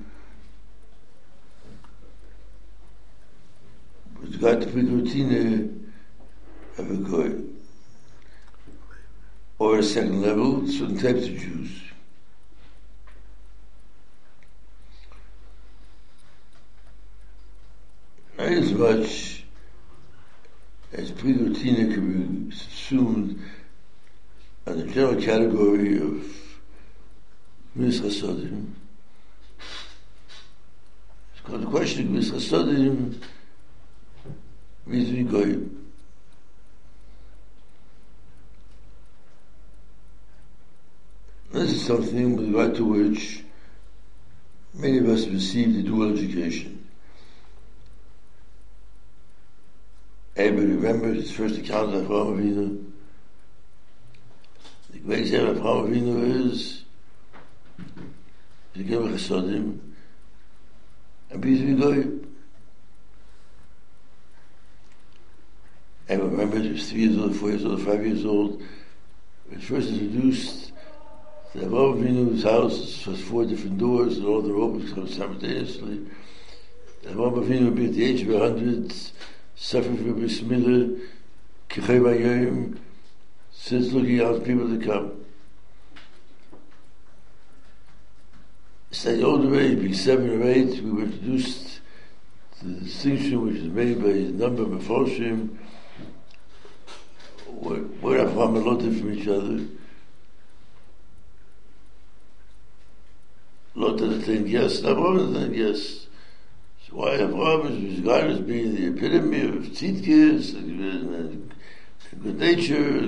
regard 4.20 4.60
to 4.60 4.66
the 4.66 4.82
routine 4.82 5.92
of 6.78 6.90
a 6.90 6.96
goy, 6.96 7.34
or 9.58 9.78
a 9.78 9.82
second 9.82 10.22
level, 10.22 10.66
certain 10.68 10.98
types 10.98 11.26
of 11.26 11.36
Jews. 11.36 11.70
As 18.38 18.72
much 18.72 19.44
as 20.92 21.10
pre-routine 21.10 21.92
can 21.92 22.48
be 22.48 22.56
subsumed 22.56 23.42
and 24.66 24.80
the 24.80 24.86
general 24.86 25.20
category 25.20 26.00
of 26.00 26.39
Gmis 27.76 28.00
Chasodim. 28.00 28.72
It's 31.32 31.40
called 31.44 31.62
the 31.62 31.66
question 31.66 32.16
of 32.16 32.24
Gmis 32.24 32.30
Chasodim 32.32 33.14
vis-a-vis 34.86 35.30
Goyim. 35.30 35.76
This 41.52 41.72
is 41.72 41.86
something 41.86 42.36
with 42.36 42.46
regard 42.46 42.74
to 42.76 42.84
which 42.84 43.44
many 44.74 44.98
of 44.98 45.08
us 45.08 45.26
received 45.26 45.76
a 45.78 45.82
dual 45.82 46.12
education. 46.12 46.88
Everybody 50.36 50.72
remembers 50.72 51.16
his 51.22 51.30
first 51.30 51.58
account 51.58 51.94
of 51.94 52.04
Avraham 52.04 52.38
Avinu, 52.38 52.84
the 54.90 54.98
great 55.00 55.26
Zeh 55.26 55.50
of 55.50 55.56
Avraham 55.58 55.88
Avinu 55.90 56.50
is 56.50 56.84
to 58.80 58.88
give 58.88 59.04
a 59.04 59.08
chesodim 59.08 59.78
and 61.30 61.40
be 61.40 61.58
to 61.58 61.76
go. 61.76 62.20
I 66.08 66.14
remember 66.14 66.58
he 66.58 66.72
was 66.72 66.90
three 66.90 67.02
years 67.02 67.18
old, 67.18 67.36
four 67.36 67.50
years 67.50 67.64
old, 67.64 67.82
five 67.82 68.04
years 68.04 68.24
old. 68.24 68.62
When 69.48 69.60
first 69.60 69.90
introduced 69.90 70.72
the 71.54 71.60
Avraham 71.60 72.02
Avinu's 72.02 72.42
house 72.42 73.06
was 73.06 73.20
four 73.20 73.44
different 73.44 73.78
doors 73.78 74.16
and 74.16 74.26
all 74.26 74.40
the 74.40 74.52
ropes 74.52 74.92
come 74.92 75.08
simultaneously. 75.08 76.06
The 77.02 77.10
Avraham 77.10 77.44
Avinu 77.44 77.64
would 77.66 77.76
be 77.76 77.86
at 77.86 77.92
the 77.92 78.04
age 78.04 78.22
since 83.52 83.92
looking 83.92 84.20
out 84.20 84.44
people 84.44 84.68
to 84.68 84.78
come. 84.84 85.19
Study 88.92 89.22
older 89.22 89.60
age, 89.60 89.78
being 89.78 89.94
seven 89.94 90.42
or 90.42 90.50
eight, 90.50 90.82
we 90.82 90.90
were 90.90 91.04
introduced 91.04 91.80
to 92.58 92.66
the 92.66 92.80
distinction 92.80 93.46
which 93.46 93.56
is 93.56 93.68
made 93.68 94.02
by 94.02 94.08
a 94.08 94.30
number 94.32 94.62
of 94.62 94.70
Mefoshim, 94.70 95.56
where, 97.46 97.78
where 97.78 98.26
Avraham 98.26 98.56
are 98.56 98.62
loted 98.62 98.98
from 98.98 99.12
each 99.12 99.28
other. 99.28 99.64
Lot 103.76 104.00
of 104.00 104.10
the 104.10 104.22
thing, 104.22 104.48
yes, 104.48 104.80
Avraham 104.80 105.20
is 105.20 105.32
the 105.34 105.40
thing, 105.40 105.54
yes. 105.54 106.06
So 106.88 106.96
why 106.96 107.10
Avraham 107.10 107.90
is 107.92 107.98
regarded 108.00 108.30
as 108.32 108.40
being 108.40 108.74
the 108.74 108.88
epitome 108.88 109.42
of 109.42 109.66
tzidkis 109.66 110.56
and, 110.56 111.14
and 111.14 111.54
good 112.24 112.40
nature, 112.40 113.06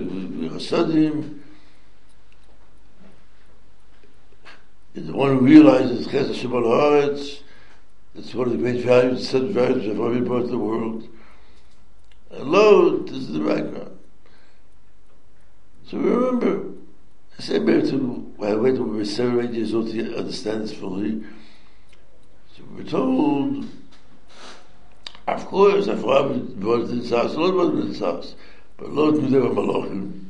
Is 4.94 5.06
the 5.06 5.14
one 5.14 5.38
who 5.38 5.44
realizes 5.46 6.06
Chesed 6.06 6.34
Shebal 6.34 6.64
Haaretz. 6.64 7.40
It's 8.14 8.34
one 8.34 8.48
of 8.48 8.52
the 8.52 8.58
great 8.58 8.84
values, 8.84 9.26
set 9.26 9.42
values 9.44 9.86
of 9.86 9.98
every 9.98 10.20
part 10.20 10.42
of 10.42 10.50
the 10.50 10.58
world. 10.58 11.08
And 12.30 12.50
lo, 12.50 12.98
this 12.98 13.16
is 13.16 13.32
the 13.32 13.38
background. 13.40 13.98
So 15.86 15.96
remember, 15.96 16.74
I 17.38 17.42
say 17.42 17.58
better 17.58 17.90
to, 17.92 18.34
I 18.42 18.54
wait 18.54 18.74
till 18.74 18.84
we 18.84 19.04
seven 19.06 19.40
eight 19.46 19.52
years 19.52 19.72
old 19.72 19.90
to 19.92 20.18
understand 20.18 20.64
this 20.64 20.74
fully. 20.74 21.22
So 22.54 22.62
we're 22.76 22.84
told, 22.84 23.64
of 25.26 25.46
course, 25.46 25.86
Avraham 25.86 26.56
was 26.56 26.90
in 26.90 26.98
his 26.98 27.10
house, 27.10 27.34
Lot 27.34 27.54
was 27.54 27.70
in 27.70 27.86
his 27.88 28.00
house. 28.00 28.34
But 28.76 28.90
Lot 28.90 29.14
knew 29.14 29.30
they 29.30 29.38
were 29.38 29.54
Malachim. 29.54 30.26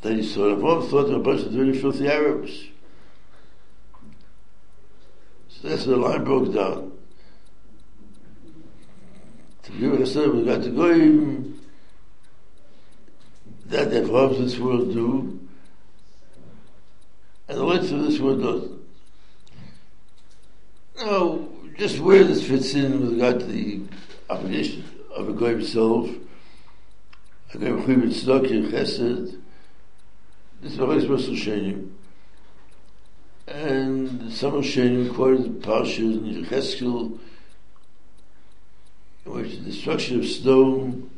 Then 0.00 0.16
he 0.16 0.22
saw 0.22 0.54
Avraham 0.54 0.88
thought 0.88 1.08
they 1.08 1.12
were 1.12 1.20
a 1.20 1.22
bunch 1.22 1.42
of 1.42 1.52
very 1.52 1.78
filthy 1.78 2.08
Arabs. 2.08 2.68
Where 5.62 5.76
the 5.76 5.96
line 5.96 6.24
broke 6.24 6.54
down. 6.54 6.92
To 9.64 9.72
give 9.72 9.94
it 9.94 10.00
a 10.00 10.06
story, 10.06 10.30
we 10.30 10.44
got 10.44 10.62
to 10.62 10.70
go 10.70 10.90
in 10.90 11.58
that 13.66 13.90
the 13.90 14.12
of 14.14 14.38
this 14.38 14.58
world 14.58 14.92
do, 14.92 15.40
and 17.48 17.58
the 17.58 17.64
lights 17.64 17.90
of 17.90 18.02
this 18.04 18.20
world 18.20 18.42
doesn't. 18.42 18.80
Now, 20.98 21.48
just 21.76 21.98
where 21.98 22.24
this 22.24 22.46
fits 22.46 22.74
in 22.74 23.00
with 23.00 23.12
regard 23.14 23.40
to 23.40 23.46
the 23.46 23.82
obligation 24.30 24.84
of 25.14 25.28
a 25.28 25.32
guy 25.32 25.50
himself, 25.50 26.08
a 27.52 27.58
guy 27.58 27.66
who 27.66 28.00
with 28.00 28.14
tzedakah, 28.14 28.70
chesed, 28.70 29.40
this 30.60 30.72
is 30.72 30.78
a 30.78 30.86
very 30.86 31.00
special 31.00 31.34
shenim. 31.34 31.95
And 33.46 34.32
some 34.32 34.54
of 34.54 34.64
shenim 34.64 35.14
quoted 35.14 35.62
parshas 35.62 35.98
in 35.98 36.44
Yecheskel, 36.44 37.18
in 39.24 39.32
which 39.32 39.52
the 39.52 39.58
destruction 39.58 40.18
of 40.18 40.26
stone 40.26 41.10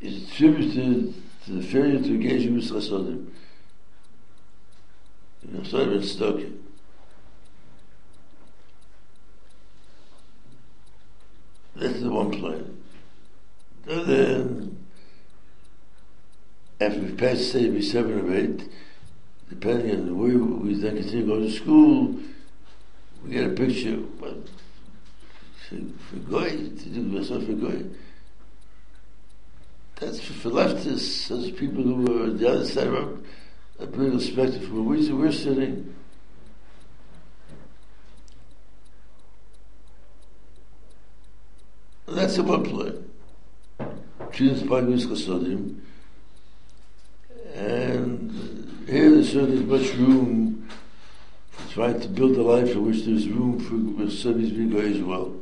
is 0.00 0.24
attributed 0.24 1.14
to 1.46 1.52
the 1.52 1.62
failure 1.62 1.98
to 1.98 2.08
engage 2.08 2.44
in 2.44 2.56
Mitzvah 2.56 2.78
Chasodim. 2.78 3.28
In 5.42 5.62
Chasodim 5.62 5.92
and 5.92 6.02
tzedakah. 6.02 6.58
That's 11.76 12.00
the 12.00 12.10
one 12.10 12.30
plan. 12.32 12.76
And 13.86 14.06
then, 14.06 14.86
after 16.80 17.00
we 17.00 17.12
pass, 17.12 17.40
say, 17.40 17.70
be 17.70 17.80
seven 17.80 18.20
or 18.20 18.34
eight, 18.34 18.68
depending 19.48 19.90
on 19.92 20.18
where 20.18 20.38
we 20.38 20.74
then 20.74 20.96
continue 20.96 21.26
to 21.26 21.26
go 21.26 21.40
to 21.40 21.50
school, 21.50 22.16
we 23.24 23.30
get 23.30 23.44
a 23.44 23.54
picture, 23.54 23.96
but 24.20 24.36
for, 25.68 26.16
Goy, 26.30 26.48
to 26.48 26.88
do 26.88 27.02
myself 27.02 27.44
for 27.44 27.52
going, 27.52 27.94
That's 29.96 30.20
for, 30.20 30.50
leftists, 30.50 31.28
those 31.28 31.50
people 31.50 31.82
who 31.82 32.20
are 32.20 32.24
on 32.24 32.38
the 32.38 32.48
other 32.48 32.64
side 32.64 32.86
of 32.86 33.22
a 33.78 33.86
political 33.86 34.20
spectrum 34.20 34.60
from 34.60 34.86
where 34.86 35.14
we're 35.14 35.32
sitting. 35.32 35.94
That's 42.06 42.38
a 42.38 42.42
one 42.42 42.64
play. 42.64 42.92
Students 44.32 44.62
by 44.62 44.80
Chasodim. 44.80 45.80
And 47.54 48.57
here 48.88 49.10
there's 49.10 49.32
certainly 49.32 49.64
much 49.64 49.94
room 49.94 50.68
for 51.50 51.72
trying 51.74 52.00
to 52.00 52.08
build 52.08 52.36
a 52.36 52.42
life 52.42 52.70
in 52.70 52.86
which 52.86 53.04
there's 53.04 53.28
room 53.28 53.60
for 53.60 54.10
studies 54.10 54.50
being 54.50 54.74
as 54.76 55.02
well. 55.02 55.34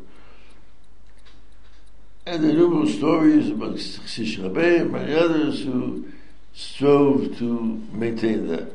And 2.26 2.42
there 2.42 2.51
are 2.51 2.55
numerous 2.55 2.97
stories 2.97 3.51
about 3.51 3.78
Sish 3.78 4.38
Rabbein 4.38 4.80
and 4.82 4.92
many 4.92 5.14
others 5.14 5.62
who 5.62 6.07
strove 6.55 7.38
to 7.38 7.86
maintain 7.92 8.49
that. 8.49 8.72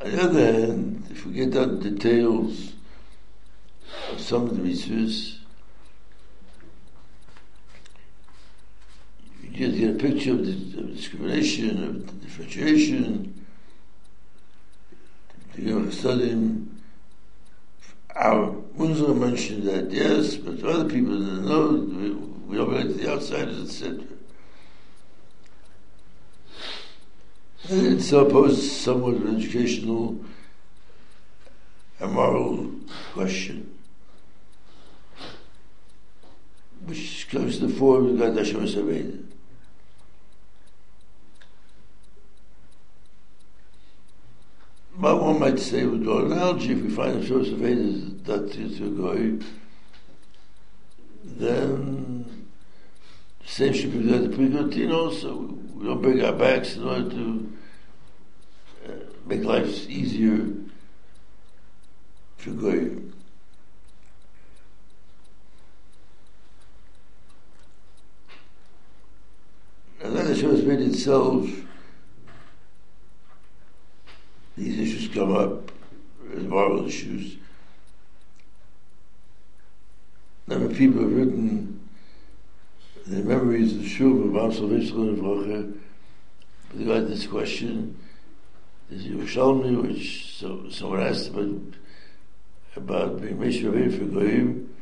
On 0.00 0.10
the 0.12 0.22
other 0.22 0.52
hand, 0.52 1.06
if 1.10 1.26
we 1.26 1.32
get 1.32 1.50
down 1.50 1.80
to 1.80 1.90
details, 1.90 2.74
of 4.12 4.20
some 4.20 4.44
of 4.44 4.56
the 4.56 4.62
mitzvahs, 4.62 5.37
you 9.58 9.72
get 9.72 9.90
a 9.90 9.98
picture 9.98 10.32
of 10.32 10.46
the 10.46 10.52
of 10.80 10.96
discrimination, 10.96 11.84
of 11.84 12.06
the 12.06 12.12
differentiation. 12.26 13.46
You 15.56 15.80
know, 15.80 15.90
studying 15.90 16.78
our 18.18 18.54
Munzer 18.74 19.14
mentioned 19.14 19.64
that, 19.64 19.90
yes, 19.90 20.36
but 20.36 20.58
to 20.60 20.68
other 20.68 20.88
people 20.88 21.18
didn't 21.18 21.46
know, 21.46 21.68
we, 21.70 22.10
we 22.10 22.56
don't 22.56 22.70
to 22.70 22.94
the 22.94 23.12
outsiders, 23.12 23.82
etc. 23.82 24.04
And 27.70 27.98
it 27.98 28.02
so 28.02 28.24
poses 28.24 28.80
somewhat 28.80 29.14
of 29.14 29.26
an 29.26 29.36
educational 29.36 30.18
and 32.00 32.12
moral 32.12 32.70
question, 33.12 33.78
which 36.86 37.28
comes 37.30 37.58
to 37.58 37.66
the 37.66 37.74
fore 37.74 38.00
with 38.00 38.18
God 38.18 38.36
Hashem 38.36 39.27
But 45.00 45.22
one 45.22 45.38
might 45.38 45.60
say 45.60 45.84
with 45.86 46.04
the 46.04 46.12
analogy, 46.12 46.72
if 46.72 46.82
we 46.82 46.90
find 46.90 47.22
a 47.22 47.26
source 47.26 47.50
of 47.50 47.58
Vedas 47.58 48.20
that 48.24 48.56
is 48.56 48.80
a 48.80 48.86
goy, 48.86 49.38
then 51.22 52.48
the 53.40 53.46
same 53.46 53.72
should 53.72 53.92
be 53.92 54.10
done 54.10 54.28
to 54.28 54.36
Prigotin 54.36 54.92
also. 54.92 55.36
We 55.74 55.86
don't 55.86 56.02
break 56.02 56.20
our 56.24 56.32
backs 56.32 56.74
in 56.74 56.82
order 56.82 57.10
to 57.10 57.52
uh, 58.86 58.90
make 59.24 59.44
life 59.44 59.88
easier 59.88 60.48
for 62.38 62.50
goy. 62.50 62.96
And 70.00 70.16
then 70.16 70.26
the 70.26 70.34
Shos 70.34 70.64
Veda 70.64 70.82
itself 70.82 71.48
these 74.58 74.78
issues 74.78 75.14
come 75.14 75.34
up 75.34 75.70
as 76.36 76.42
moral 76.42 76.86
issues. 76.86 77.36
Number 80.46 80.74
people 80.74 81.02
have 81.02 81.12
written 81.12 81.88
their 83.06 83.24
memories 83.24 83.76
of 83.76 83.82
Shub 83.82 84.24
of 84.24 84.34
Amsel 84.34 84.68
Vishal 84.68 85.08
and 85.08 85.18
Vroche 85.18 85.78
with 86.72 86.80
regard 86.80 87.04
to 87.04 87.14
this 87.14 87.26
question. 87.26 87.96
There's 88.90 89.04
Yerushalmi, 89.04 89.82
which 89.82 90.34
so, 90.36 90.68
someone 90.70 91.00
asked 91.00 91.28
about 91.28 91.60
about 92.76 93.20
being 93.20 93.38
Meshra 93.38 93.98
for 93.98 94.04
Goyim, 94.04 94.74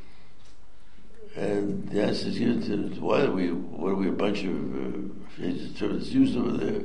and 1.35 1.89
the 1.89 2.03
answer 2.03 2.29
is 2.29 2.39
given 2.39 2.63
to 2.63 3.01
why 3.01 3.23
are 3.23 3.31
we 3.31 3.51
what 3.51 3.91
are 3.91 3.97
we 3.97 4.09
a 4.09 4.13
bunch 4.13 4.45
of 4.45 4.77
uh, 4.77 5.79
terms 5.79 6.15
used 6.15 6.37
over 6.37 6.53
there? 6.53 6.83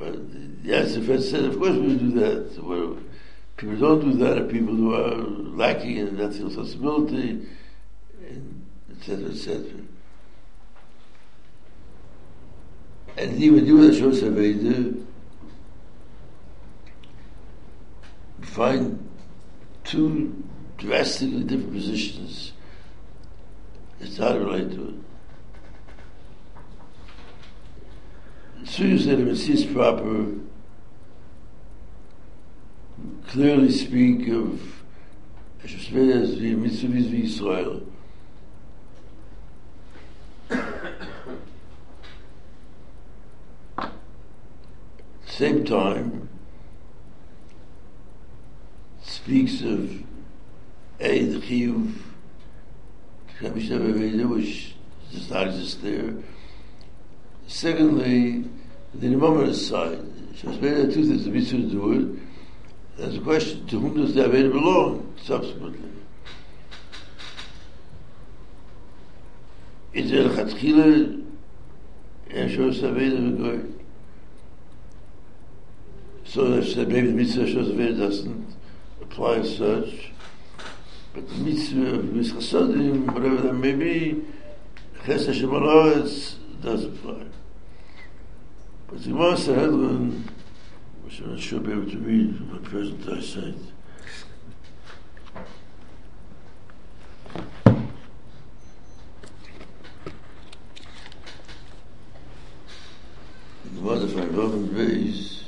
But 0.00 0.64
the 0.64 0.74
answer 0.74 1.02
first 1.02 1.30
said, 1.30 1.44
of 1.44 1.58
course 1.58 1.76
we 1.76 1.94
do 1.94 2.10
that. 2.12 2.64
Well, 2.64 2.96
people 3.58 3.76
don't 3.76 4.00
do 4.00 4.12
that 4.24 4.38
are 4.38 4.46
people 4.46 4.74
who 4.74 4.94
are 4.94 5.14
lacking 5.14 5.98
in 5.98 6.16
that 6.16 6.32
sensibility, 6.32 7.46
etc., 8.96 9.26
etc. 9.26 9.62
And 13.18 13.42
even 13.42 13.66
do 13.66 13.86
that 13.86 13.98
shows 13.98 14.22
Aveda, 14.22 15.04
find 18.40 19.06
two 19.84 20.42
drastically 20.78 21.44
different 21.44 21.74
positions. 21.74 22.52
It's 24.00 24.16
hard 24.16 24.36
to 24.36 24.40
relate 24.46 24.70
to 24.70 24.88
it. 24.88 25.09
Sudas 28.64 29.06
that 29.06 29.18
Messias 29.18 29.64
proper 29.64 30.26
clearly 33.28 33.70
speak 33.70 34.28
of 34.28 34.60
Shespeda 35.64 36.22
as 36.22 36.38
the 36.38 36.54
Mitsuvis 36.54 37.12
Israel. 37.24 37.82
Same 45.26 45.64
time, 45.64 46.28
speaks 49.02 49.62
of 49.62 50.02
A, 51.00 51.24
the 51.24 51.38
Chiyuv, 51.38 51.94
which 54.28 54.74
does 55.12 55.30
not 55.30 55.46
exist 55.46 55.82
there. 55.82 56.14
Secondly, 57.50 58.44
the 58.94 59.08
Nimamer 59.08 59.52
side, 59.52 59.98
Shasbera 60.34 60.94
two 60.94 61.04
things, 61.04 61.24
the 61.24 61.32
mitzvah 61.32 61.56
to 61.56 61.66
do 61.66 61.92
it. 61.92 62.18
There's 62.96 63.16
a 63.16 63.20
question, 63.20 63.66
to 63.66 63.80
whom 63.80 63.96
does 63.96 64.14
the 64.14 64.22
Aveda 64.22 64.52
belong 64.52 65.12
subsequently? 65.20 65.90
Is 69.92 70.12
there 70.12 70.26
a 70.26 70.28
Chatchila 70.28 71.24
and 72.30 72.50
shows 72.52 72.82
Aveda 72.82 73.18
V'goy? 73.36 73.72
So 76.24 76.56
I 76.56 76.64
said 76.64 76.88
maybe 76.88 77.08
the 77.08 77.14
mitzvah 77.14 77.48
shows 77.48 77.72
Aveda 77.72 77.98
doesn't 77.98 78.46
apply 79.02 79.38
as 79.38 79.56
such, 79.56 80.12
but 81.12 81.28
the 81.28 81.34
mitzvah 81.34 81.94
of 81.96 82.04
Mischasodim, 82.04 83.12
whatever 83.12 83.42
that 83.42 83.54
may 83.54 83.72
be, 83.72 84.22
Ches 85.04 85.26
Hashem 85.26 85.50
does 85.50 86.84
apply. 86.84 87.26
But 88.90 89.04
the 89.04 89.10
Master 89.10 89.54
Hedlin, 89.54 90.24
which 91.04 91.20
I'm 91.20 91.30
not 91.30 91.38
sure 91.40 91.60
I'll 91.60 91.70
able 91.70 91.88
to 91.92 91.98
read 91.98 92.36
from 92.36 92.52
my 92.52 92.58
present 92.58 93.08
eyesight, 93.08 93.54
the 103.64 103.80
Mother 103.80 104.08
Five 104.08 104.36
Robin 104.36 104.66
Bays, 104.74 105.39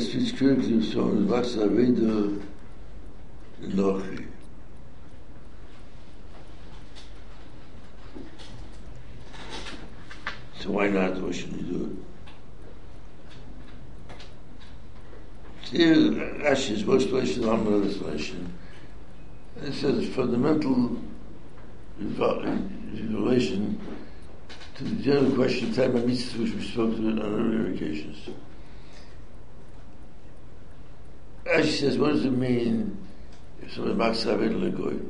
es 0.00 0.14
ist 0.14 0.36
kürzlich 0.36 0.90
so, 0.90 1.12
was 1.28 1.56
da 1.56 1.76
wieder 1.76 2.30
noch 3.74 4.02
So 10.58 10.72
why 10.72 10.88
not? 10.88 11.20
What 11.22 11.34
should 11.34 11.56
we 11.56 11.62
do? 11.62 11.96
Here, 15.70 15.96
Rashi's 16.42 16.84
most 16.84 17.04
explanation, 17.04 17.48
I'm 17.48 17.66
another 17.66 17.86
explanation. 17.86 18.52
It 19.62 19.72
says 19.72 20.06
fundamental 20.14 20.96
relation 21.98 23.80
to 24.76 24.84
the 24.84 25.02
general 25.02 25.32
question 25.32 25.70
of 25.70 25.76
time 25.76 25.96
of 25.96 26.02
mitzvahs 26.02 26.38
which 26.38 26.54
we 26.54 26.62
spoke 26.62 26.96
to 26.96 27.06
on 27.08 27.22
earlier 27.22 27.74
occasions. 27.74 28.28
Rashi 31.60 31.80
says, 31.80 31.98
what 31.98 32.12
does 32.12 32.24
it 32.24 32.32
mean 32.32 32.96
if 33.62 33.72
somebody 33.74 33.94
makes 33.96 34.24
Aved 34.24 34.54
Legoy? 34.58 35.06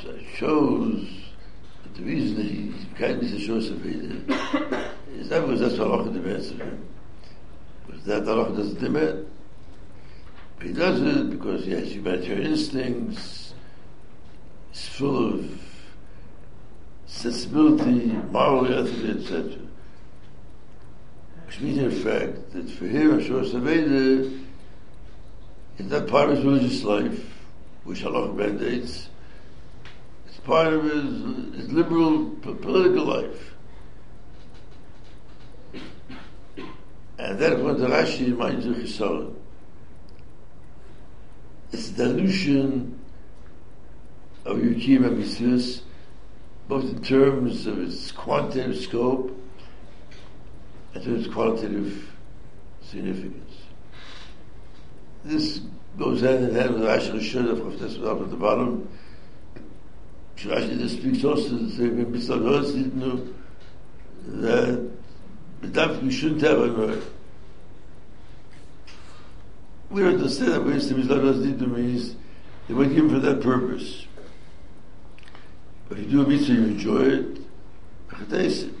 So 0.00 0.10
it 0.10 0.24
shows 0.34 1.08
that 1.82 1.94
the 1.94 2.02
reason 2.02 2.42
he 2.42 2.72
be 3.20 3.26
the 3.26 3.38
shows 3.38 3.68
of 3.70 3.84
is 3.86 5.30
not 5.30 5.46
because 5.46 5.60
that's 5.60 5.78
what 5.78 5.90
Allah 5.90 6.10
demands 6.10 6.50
of 6.50 6.60
him. 6.60 6.88
Because 7.86 8.04
that 8.04 8.28
Allah 8.28 8.56
doesn't 8.56 8.80
demand. 8.80 9.26
Of 26.42 26.52
religious 26.52 26.82
life, 26.82 27.38
which 27.84 28.04
Allah 28.04 28.32
mandates, 28.32 29.08
it's 30.26 30.38
part 30.38 30.72
of 30.72 30.84
his, 30.84 31.56
his 31.56 31.72
liberal 31.72 32.30
political 32.40 33.04
life. 33.04 33.54
And 37.18 37.38
that 37.38 37.52
according 37.52 37.82
to 37.82 37.88
Rashi 37.88 38.26
reminds 38.26 38.66
you 38.66 38.74
Chisaron. 38.74 39.34
It's 41.70 41.88
dilution 41.90 42.98
of 44.44 44.62
your 44.62 44.74
kiyum 44.74 45.16
mitzvahs, 45.16 45.82
both 46.68 46.84
in 46.84 47.02
terms 47.02 47.66
of 47.66 47.78
its 47.78 48.10
quantitative 48.12 48.76
scope 48.76 49.38
and 50.94 51.04
in 51.04 51.20
its 51.20 51.32
qualitative 51.32 52.12
significance. 52.82 53.52
This 55.24 55.60
goes 55.98 56.20
hand 56.20 56.44
in 56.44 56.54
hand 56.54 56.74
with 56.74 56.82
Rashi 56.82 57.12
Rishon 57.12 57.50
of 57.50 57.78
this 57.78 57.98
up 57.98 58.20
at 58.20 58.30
the 58.30 58.36
bottom. 58.36 58.88
Rashi 60.36 60.78
this 60.78 60.92
speaks 60.92 61.24
also 61.24 61.58
to 61.58 61.70
say 61.70 61.84
mitzvah 61.84 62.38
didn't 62.38 62.94
know 62.96 63.28
that 64.26 66.02
we 66.02 66.10
shouldn't 66.10 66.42
have 66.42 66.58
a 66.58 67.02
we 69.92 70.00
don't 70.00 70.14
understand 70.14 70.52
that 70.52 70.64
when 70.64 70.74
Mitzvah 70.74 71.66
means 71.66 72.16
they 72.66 72.74
were 72.74 72.86
given 72.86 73.10
for 73.10 73.18
that 73.18 73.42
purpose. 73.42 74.06
But 75.88 75.98
if 75.98 76.04
you 76.04 76.10
do 76.10 76.24
a 76.24 76.28
mitzvah, 76.28 76.52
you 76.54 76.64
enjoy 76.64 77.02
it, 77.02 77.38
it. 78.32 78.74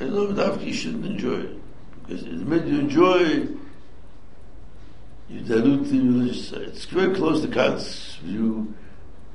And 0.00 0.14
no, 0.14 0.26
Dafki, 0.26 0.66
you 0.66 0.74
shouldn't 0.74 1.06
enjoy 1.06 1.40
it. 1.40 1.58
Because 2.06 2.24
the 2.24 2.30
minute 2.32 2.66
you 2.66 2.78
enjoy, 2.80 3.46
you 5.32 5.40
dilute 5.40 5.90
the 5.90 5.98
religious 5.98 6.48
side. 6.48 6.62
It's 6.62 6.84
very 6.84 7.14
close 7.14 7.40
to 7.42 7.48
Kant's 7.48 8.16
view 8.16 8.74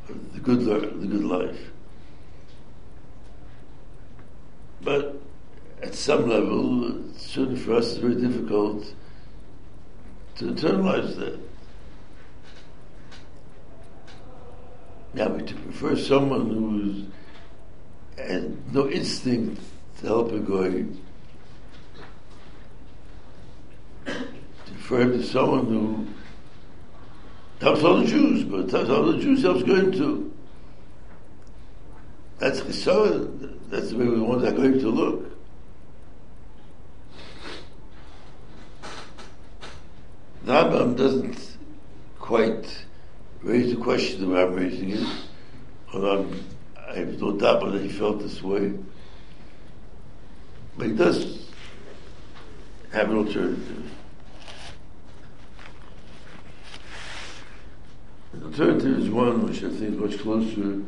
of 0.07 0.33
the 0.33 0.39
good, 0.39 0.59
the 0.61 1.07
good 1.07 1.23
life. 1.23 1.71
But 4.81 5.19
at 5.81 5.95
some 5.95 6.29
level, 6.29 7.01
certainly 7.17 7.59
for 7.59 7.73
us, 7.73 7.93
it's 7.93 7.97
very 7.97 8.15
difficult 8.15 8.93
to 10.35 10.45
internalize 10.45 11.15
that. 11.17 11.39
Now, 15.13 15.29
we 15.29 15.41
prefer 15.41 15.95
someone 15.95 16.49
who's 16.49 17.05
has 18.17 18.51
no 18.71 18.89
instinct 18.89 19.61
to 19.99 20.07
help 20.07 20.31
a 20.31 20.39
guy, 20.39 20.85
prefer 24.88 25.03
him 25.03 25.21
someone 25.21 25.65
who 25.65 26.07
helps 27.59 27.83
all 27.83 27.97
the 27.97 28.05
Jews, 28.05 28.45
but 28.45 28.71
helps 28.71 28.89
all 28.89 29.11
the 29.11 29.19
Jews 29.19 29.41
helps 29.41 29.63
going 29.63 29.91
to. 29.91 30.33
That's 32.39 32.61
chesed. 32.61 33.59
That's 33.69 33.89
the 33.89 33.97
way 33.97 34.05
we 34.05 34.21
want 34.21 34.41
that 34.43 34.55
guy 34.55 34.71
to 34.71 34.89
look. 34.89 35.25
The 40.45 40.93
doesn't 40.95 41.57
quite 42.19 42.85
raise 43.43 43.75
the 43.75 43.81
question 43.81 44.21
the 44.21 44.27
way 44.29 44.43
I'm 44.43 44.53
raising 44.53 44.91
it, 44.91 45.07
although 45.93 46.31
I 46.88 46.95
have 46.99 47.19
no 47.19 47.33
doubt 47.33 47.69
that 47.73 47.81
he 47.81 47.89
felt 47.89 48.19
this 48.21 48.41
way. 48.41 48.71
But 50.77 50.88
he 50.88 50.93
does 50.93 51.49
have 52.93 53.09
an 53.09 53.17
alternative. 53.17 53.86
The 58.39 58.45
alternative 58.45 58.99
is 58.99 59.09
one 59.09 59.47
which 59.47 59.63
I 59.63 59.69
think 59.69 59.97
much 59.99 60.19
closer 60.19 60.81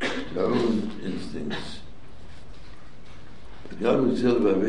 to 0.00 0.40
our 0.40 0.44
own 0.44 0.90
instincts. 1.02 1.80
The 3.70 3.74
God 3.76 4.02
would 4.02 4.20
tell 4.20 4.36
about 4.36 4.62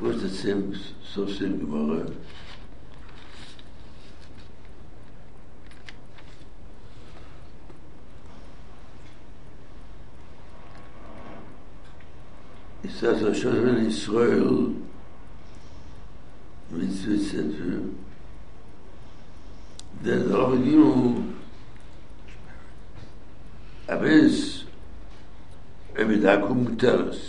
What's 0.00 0.22
the 0.22 0.30
same, 0.30 0.74
so 1.09 1.27
same 1.27 1.59
Gemara? 1.59 2.05
It 12.83 12.91
says, 12.91 13.21
Hashem 13.21 13.67
in 13.67 13.85
Israel, 13.87 14.75
mitzvah, 16.69 17.13
etc. 17.13 17.41
Then 20.01 20.29
the 20.29 20.35
Ravagimu, 20.35 21.33
Abiz, 23.87 24.63
Evidakum 25.95 26.67
Muteres. 26.67 27.28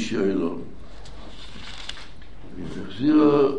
רישיונו. 0.00 0.58
מחזירו 2.58 3.58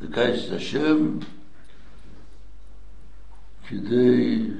לקייס 0.00 0.52
השם 0.52 1.18
כדי 3.68 4.50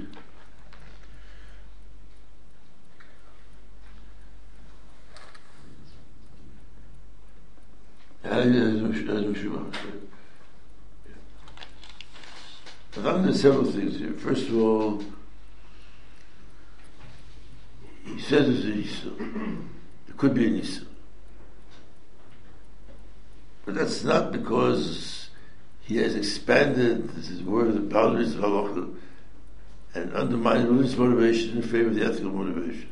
I 8.25 8.43
think 13.23 13.37
several 13.37 13.65
things 13.65 13.99
here. 13.99 14.13
First 14.13 14.49
of 14.49 14.57
all, 14.57 15.03
he 18.05 18.21
says 18.21 18.49
it's 18.49 18.65
It 20.09 20.16
could 20.16 20.34
be 20.34 20.47
an 20.47 20.61
Issa. 20.61 20.82
But 23.64 23.74
that's 23.74 24.03
not 24.03 24.32
because 24.32 25.30
he 25.82 25.97
has 25.99 26.14
expanded 26.14 27.11
his 27.11 27.43
word, 27.43 27.74
the 27.74 27.80
boundaries 27.80 28.34
of 28.34 28.43
halacha 28.43 28.95
and 29.95 30.12
undermined 30.14 30.68
religious 30.68 30.97
motivation 30.97 31.57
in 31.57 31.62
favor 31.62 31.89
of 31.89 31.95
the 31.95 32.05
ethical 32.05 32.30
motivation. 32.30 32.89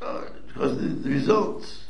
Uh, 0.00 0.24
because 0.46 0.76
the, 0.78 0.88
the 0.88 1.10
results 1.10 1.84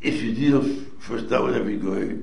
if 0.00 0.22
you 0.22 0.32
deal 0.34 0.62
first 0.98 1.28
down 1.28 1.44
with 1.44 1.56
every 1.56 1.76
guy, 1.76 2.16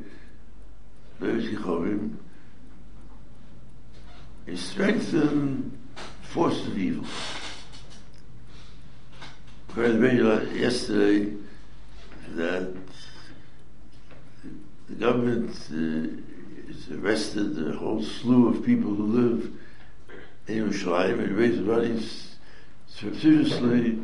strengthen 4.78 5.76
force 6.22 6.68
of 6.68 6.78
evil. 6.78 7.04
We 9.76 9.82
heard 9.84 10.52
yesterday 10.52 11.34
that 12.36 12.76
the 14.88 14.96
government 15.00 15.50
uh, 15.72 16.68
has 16.68 16.92
arrested 16.92 17.58
a 17.68 17.76
whole 17.76 18.04
slew 18.04 18.50
of 18.50 18.64
people 18.64 18.94
who 18.94 19.06
live 19.08 19.52
in 20.46 20.70
Yerushalayim 20.70 21.24
and 21.24 21.36
raised 21.36 21.62
money 21.62 22.00
surreptitiously 22.86 23.98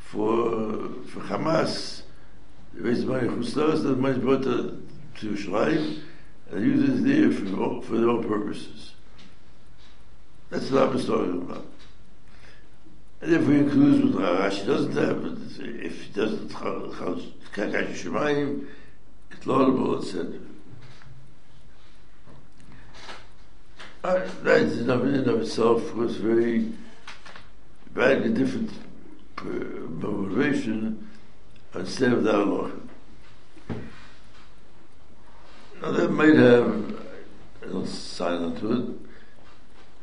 for 0.00 0.88
for 1.06 1.20
Hamas, 1.20 2.02
they 2.74 2.80
raise 2.80 3.04
money 3.04 3.28
for 3.28 3.44
stars, 3.44 3.84
the 3.84 3.94
money 3.94 4.18
brought 4.18 4.42
to, 4.42 4.84
to 5.20 5.30
Yerushalayim, 5.30 6.00
and 6.50 6.60
use 6.60 6.90
it 6.90 7.04
there 7.06 7.30
for, 7.30 7.80
for 7.82 7.98
their 7.98 8.08
own 8.08 8.24
purposes. 8.26 8.91
That's 10.52 10.70
what 10.70 10.82
I'm 10.82 11.02
talking 11.02 11.40
about. 11.40 11.66
And 13.22 13.32
if 13.32 13.46
we 13.46 13.56
include 13.56 14.14
what 14.14 14.24
Rashi 14.24 14.66
doesn't 14.66 14.92
have, 14.92 15.24
if 15.58 16.02
he 16.02 16.12
doesn't, 16.12 16.50
Kakash 16.50 17.94
Shemayim, 17.94 18.66
it's 19.30 19.46
laudable, 19.46 19.98
etc. 19.98 20.38
Uh, 24.04 24.28
that 24.42 24.60
in 24.60 24.90
and 24.90 25.26
of 25.26 25.40
itself 25.40 25.94
was 25.94 26.16
very 26.16 26.70
radically 27.94 28.34
different 28.34 28.70
motivation 29.42 31.08
instead 31.74 32.12
of 32.12 32.24
the 32.24 32.36
Allah. 32.36 32.72
Now 35.80 35.92
that 35.92 36.10
might 36.10 36.36
have 36.36 36.66
a 37.62 37.66
little 37.66 37.86
silent 37.86 38.58
to 38.58 38.72
it. 38.72 39.11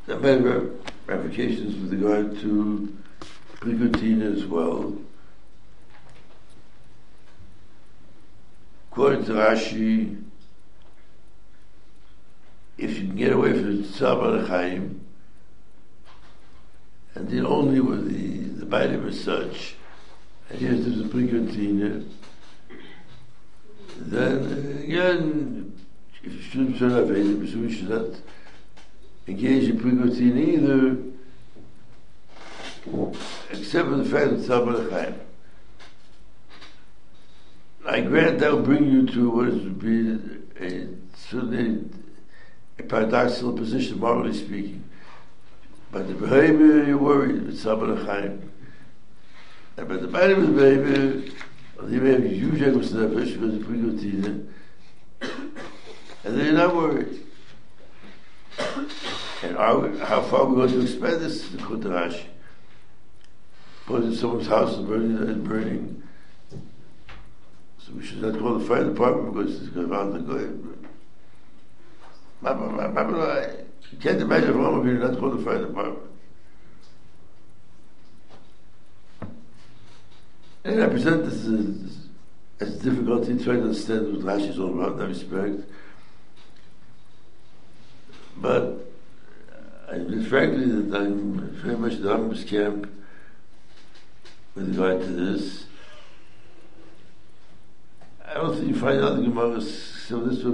That 0.09 0.23
might 0.23 0.41
have 0.41 0.71
ramifications 1.05 1.75
with 1.75 1.93
regard 1.93 2.39
to 2.39 2.97
Prigutina 3.57 4.35
as 4.35 4.43
well. 4.43 4.97
According 8.91 9.25
to 9.25 9.33
Rashi, 9.33 10.19
if 12.79 12.97
you 12.97 13.05
can 13.05 13.17
get 13.17 13.33
away 13.33 13.53
from 13.53 13.83
Tzab 13.83 14.47
Chaim, 14.47 15.05
and 17.13 17.29
then 17.29 17.45
only 17.45 17.79
with 17.79 18.09
the, 18.09 18.61
the 18.61 18.65
Bailim 18.65 19.07
as 19.09 19.23
such, 19.23 19.75
and 20.49 20.59
here's 20.59 20.85
the 20.85 21.03
Prigutina, 21.03 22.03
then 23.95 24.81
again, 24.83 25.79
if 26.23 26.33
you 26.33 26.41
shouldn't 26.41 26.79
turn 26.79 26.93
up 26.93 27.05
so 27.09 27.59
we 27.59 27.71
should 27.71 27.89
not 27.89 28.19
engage 29.29 29.69
in 29.69 29.79
Prigutina 29.79 30.47
either, 30.55 30.97
except 33.51 33.87
for 33.87 33.95
the 33.95 34.05
fact 34.05 34.31
that 34.31 34.39
Tzab 34.39 34.89
Chaim. 34.91 35.15
I 37.85 38.01
grant 38.01 38.39
that 38.39 38.51
will 38.51 38.63
bring 38.63 38.91
you 38.91 39.05
to 39.07 39.29
what 39.29 39.47
would 39.47 39.79
be 39.79 40.19
a 40.59 40.87
certainly 41.15 41.89
a 42.77 42.83
paradoxical 42.83 43.53
position, 43.53 43.99
morally 43.99 44.33
speaking. 44.33 44.83
But 45.91 46.07
the 46.07 46.13
behavior 46.13 46.83
you're 46.83 46.97
worried 46.97 47.45
with 47.45 47.59
Sabbath 47.59 48.05
Chaim. 48.05 48.51
And 49.77 49.87
but 49.87 50.01
the 50.01 50.07
body 50.07 50.33
of 50.33 50.41
the 50.41 50.53
behavior, 50.53 51.31
you 51.87 52.01
may 52.01 52.11
have 52.11 52.23
huge 52.23 52.61
egos 52.61 52.91
nefesh 52.93 53.33
because 53.33 53.55
of 53.55 53.61
Prigotina, 53.61 54.47
and 55.21 56.37
then 56.37 56.45
you're 56.45 56.53
not 56.53 56.75
worried. 56.75 57.28
How 59.59 60.21
far 60.21 60.45
we 60.45 60.55
going 60.55 60.71
to 60.71 60.81
expand 60.81 61.21
this? 61.21 61.49
The 61.49 61.57
Kutarashi. 61.57 62.23
Suppose 63.81 64.17
someone's 64.17 64.47
house 64.47 64.77
is 64.77 64.85
burning, 64.85 65.17
and 65.17 65.43
burning. 65.43 66.01
So 67.79 67.91
we 67.93 68.05
should 68.05 68.21
not 68.21 68.39
call 68.39 68.57
the 68.57 68.65
fire 68.65 68.85
department 68.85 69.33
because 69.33 69.61
it's 69.61 69.69
going 69.69 69.91
around 69.91 70.13
the 70.13 70.19
goyim. 70.19 70.87
Uh, 72.41 73.47
you 73.91 73.97
can't 73.99 74.21
imagine 74.21 74.51
a 74.51 74.57
woman 74.57 74.83
being 74.83 74.99
not 74.99 75.19
called 75.19 75.39
the 75.39 75.43
fire 75.43 75.65
department. 75.65 76.09
And 80.63 80.83
I 80.83 80.87
present 80.87 81.25
this 81.25 81.45
as, 81.45 81.97
as 82.61 82.79
difficulty 82.79 83.37
trying 83.43 83.57
to 83.57 83.63
understand 83.63 84.13
what 84.13 84.21
Rashi 84.21 84.51
is 84.51 84.59
all 84.59 84.73
about 84.79 84.97
that 84.99 85.07
respect. 85.07 85.69
But 88.37 88.88
I 89.89 89.95
admit 89.95 90.27
frankly 90.27 90.65
that 90.65 90.95
I'm 90.95 91.39
very 91.55 91.75
much 91.75 91.93
in 91.93 92.03
the 92.03 92.13
camp 92.47 92.87
with 94.53 94.69
regard 94.69 95.01
to 95.01 95.07
this. 95.07 95.65
I 98.23 98.35
don't 98.35 98.55
think 98.55 98.67
you 98.67 98.79
find 98.79 99.01
out 99.01 99.15
the 99.15 99.23
Gemara 99.23 99.59
so 99.61 100.19
this 100.25 100.43
will 100.43 100.53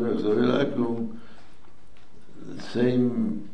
the 2.45 2.61
same 2.61 3.49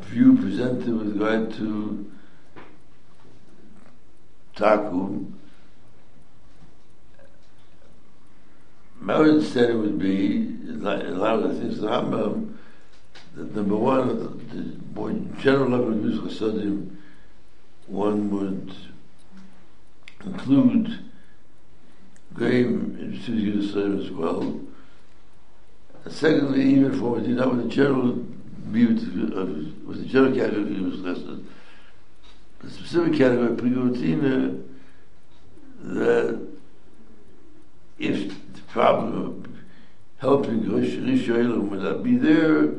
view 0.00 0.34
presented 0.36 0.96
with 0.96 1.12
regard 1.12 1.52
to 1.54 2.10
Takum. 4.56 5.32
My 8.98 9.14
understanding 9.14 9.80
would 9.80 9.98
be, 9.98 10.56
like 10.72 11.04
a 11.04 11.08
lot 11.08 11.40
of 11.40 11.54
the 11.54 11.60
things 11.60 11.80
that 11.80 11.90
number 13.38 13.76
one, 13.76 14.08
the 14.94 15.40
general 15.40 15.70
level 15.70 15.88
of 15.88 15.96
musical 15.96 16.30
study, 16.30 16.88
one 17.86 18.30
would 18.30 18.74
include 20.24 21.04
game 22.36 22.96
in 23.00 23.20
Suzy 23.22 24.04
as 24.04 24.10
well. 24.10 24.60
Secondly, 26.08 26.62
even 26.62 26.98
for 26.98 27.16
Medina, 27.16 27.48
with 27.48 27.64
the 27.64 27.68
general 27.68 28.10
of, 28.10 29.86
with 29.86 30.00
the 30.00 30.06
general 30.06 30.34
category 30.34 30.80
was 30.80 31.00
listed, 31.00 31.46
the 32.60 32.70
specific 32.70 33.14
category, 33.16 33.48
of 33.48 33.56
Prigotina, 33.56 34.62
that 35.80 36.48
if 37.98 38.28
the 38.28 38.60
problem 38.68 39.16
of 39.16 39.48
helping 40.18 40.60
Rishonim 40.62 41.68
would 41.68 41.82
not 41.82 42.02
be 42.02 42.16
there, 42.16 42.72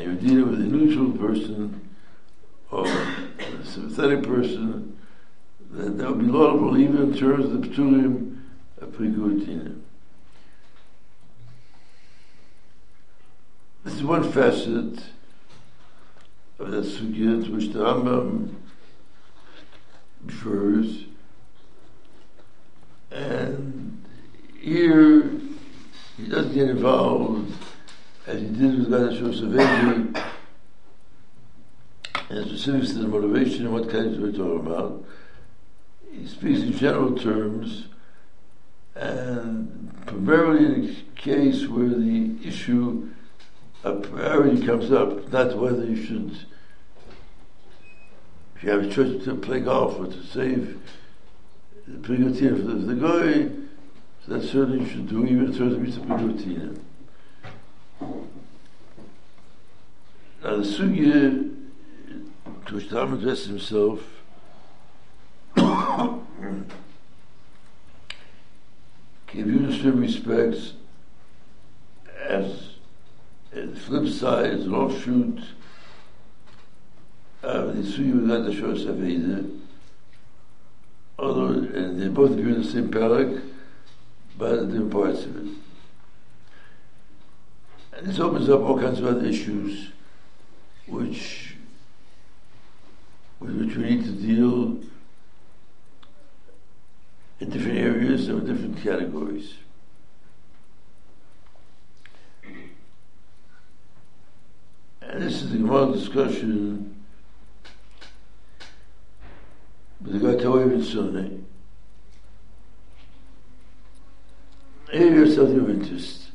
and 0.00 0.22
you're 0.22 0.30
dealing 0.30 0.50
with 0.50 0.60
a 0.60 0.64
neutral 0.64 1.12
person 1.12 1.90
or 2.70 2.86
a 2.86 3.64
sympathetic 3.64 4.22
person, 4.22 4.96
that 5.72 6.08
would 6.08 6.20
be 6.20 6.26
laudable 6.26 6.78
even 6.78 7.02
in 7.02 7.14
terms 7.14 7.44
of 7.44 7.60
the 7.60 7.68
Ptulim 7.68 8.40
of 8.80 8.88
Prigotina. 8.92 9.78
This 13.84 13.94
is 13.94 14.02
one 14.02 14.30
facet 14.32 15.04
of 16.58 16.70
that 16.70 16.84
sugya 16.84 17.44
to 17.44 17.52
which 17.52 17.68
the 17.72 17.80
Rambam 17.80 18.54
refers. 20.24 21.04
And 23.10 24.02
here 24.60 25.30
he 26.16 26.28
doesn't 26.28 26.54
get 26.54 26.70
involved 26.70 27.52
as 28.30 28.40
he 28.40 28.46
did 28.46 28.78
with 28.78 28.88
Gadashur 28.88 29.34
Savedi 29.34 30.24
and 32.28 32.46
specifics 32.46 32.92
to 32.92 32.98
the 32.98 33.08
motivation 33.08 33.66
and 33.66 33.74
what 33.74 33.90
kinds 33.90 34.18
we're 34.18 34.30
talking 34.30 34.66
about. 34.66 35.04
He 36.12 36.28
speaks 36.28 36.60
in 36.60 36.72
general 36.72 37.16
terms 37.16 37.88
and 38.94 39.90
primarily 40.06 40.64
in 40.64 40.96
a 40.96 41.20
case 41.20 41.66
where 41.66 41.88
the 41.88 42.36
issue 42.44 43.08
a 43.82 43.94
priority 43.94 44.64
comes 44.64 44.92
up, 44.92 45.32
not 45.32 45.56
whether 45.56 45.84
you 45.84 46.04
should, 46.04 46.46
if 48.54 48.62
you 48.62 48.70
have 48.70 48.84
a 48.84 48.90
choice 48.90 49.24
to 49.24 49.34
play 49.36 49.58
golf 49.58 49.98
or 49.98 50.06
to 50.06 50.22
save 50.22 50.78
the 51.88 51.96
Prigotina 52.06 52.56
for 52.56 52.62
the, 52.62 52.74
the 52.74 52.94
guy, 52.94 53.50
so 54.24 54.34
that 54.34 54.42
certainly 54.42 54.84
you 54.84 54.88
should 54.88 55.08
do, 55.08 55.24
even 55.26 55.46
terms 55.46 55.74
of 55.74 55.80
Mitzvah 55.80 56.04
Prigotina. 56.04 56.78
Now 58.00 58.24
the 60.56 60.62
Sugya 60.62 61.50
to 62.66 62.74
which 62.74 62.88
Tam 62.88 63.14
addressed 63.14 63.46
himself 63.46 64.00
gave 69.26 69.46
you 69.46 69.58
in 69.58 69.72
certain 69.72 70.00
respects 70.00 70.72
as 72.28 72.74
the 73.52 73.76
flip 73.76 74.12
side 74.12 74.52
an 74.52 74.74
offshoot 74.74 75.40
of 77.42 77.76
the 77.76 77.82
Suyu 77.82 78.26
Gat 78.26 78.50
Ashor 78.50 78.74
Saveda. 78.74 79.58
Although, 81.18 81.48
and 81.48 82.00
they 82.00 82.08
both 82.08 82.32
appear 82.32 82.48
in 82.48 82.62
the 82.62 82.68
same 82.68 82.90
parak, 82.90 83.42
but 84.38 84.66
different 84.66 84.90
parts 84.90 85.24
of 85.24 85.36
it. 85.36 85.52
This 88.02 88.18
opens 88.18 88.48
up 88.48 88.60
all 88.60 88.78
kinds 88.78 88.98
of 88.98 89.06
other 89.06 89.24
issues 89.26 89.90
which 90.86 91.56
with 93.38 93.56
which 93.56 93.76
we 93.76 93.84
need 93.84 94.04
to 94.04 94.12
deal 94.12 94.78
in 97.40 97.50
different 97.50 97.78
areas 97.78 98.28
with 98.28 98.46
different 98.46 98.82
categories. 98.82 99.54
And 105.00 105.22
this 105.22 105.42
is 105.42 105.50
the 105.52 105.58
Gemara 105.58 105.92
discussion 105.92 107.00
But 110.00 110.12
the 110.12 110.18
guy 110.18 110.42
told 110.42 110.62
him 110.62 110.72
in 110.72 110.82
Sunday. 110.82 111.38
Here 114.90 115.22
is 115.22 115.36
something 115.36 115.60
of 115.60 115.70
interest. 115.70 116.29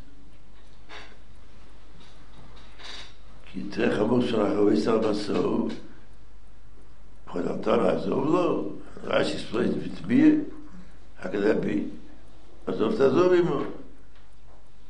כי 3.56 3.64
תראה 3.64 3.98
חמור 3.98 4.22
של 4.22 4.42
אחרי 4.42 4.78
שר 4.78 4.98
בסוף, 4.98 5.74
חודמתה 7.28 7.78
לעזוב 7.78 8.26
לו, 8.26 8.72
רש"י 9.04 9.38
explains 9.38 9.74
if 9.76 9.86
it's 9.86 10.02
beer, 10.02 10.44
how 11.22 11.28
could 11.30 11.44
that 11.44 11.64
be? 11.64 11.80
עזוב 12.68 12.98
תעזוב 12.98 13.34
עמו. 13.34 13.60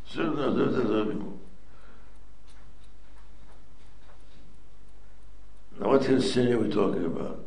עזוב 0.09 0.35
תעזוב 0.35 1.09
עמו. 1.09 1.31
Now 5.79 5.89
what 5.89 6.09
of 6.09 6.23
sin 6.23 6.51
are 6.53 6.59
we 6.59 6.69
talking 6.69 7.05
about? 7.05 7.39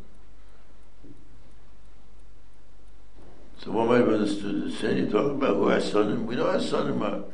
So 3.59 3.73
one 3.73 3.89
might 3.89 4.01
have 4.01 4.09
understood 4.09 4.67
the 4.67 4.71
sin 4.71 4.99
you're 4.99 5.11
talking 5.11 5.39
about 5.43 5.57
who 5.57 5.69
has 5.69 5.91
son 5.91 6.27
we 6.27 6.37
know 6.37 6.47
our 6.47 6.61
son 6.61 7.03
are 7.03 7.25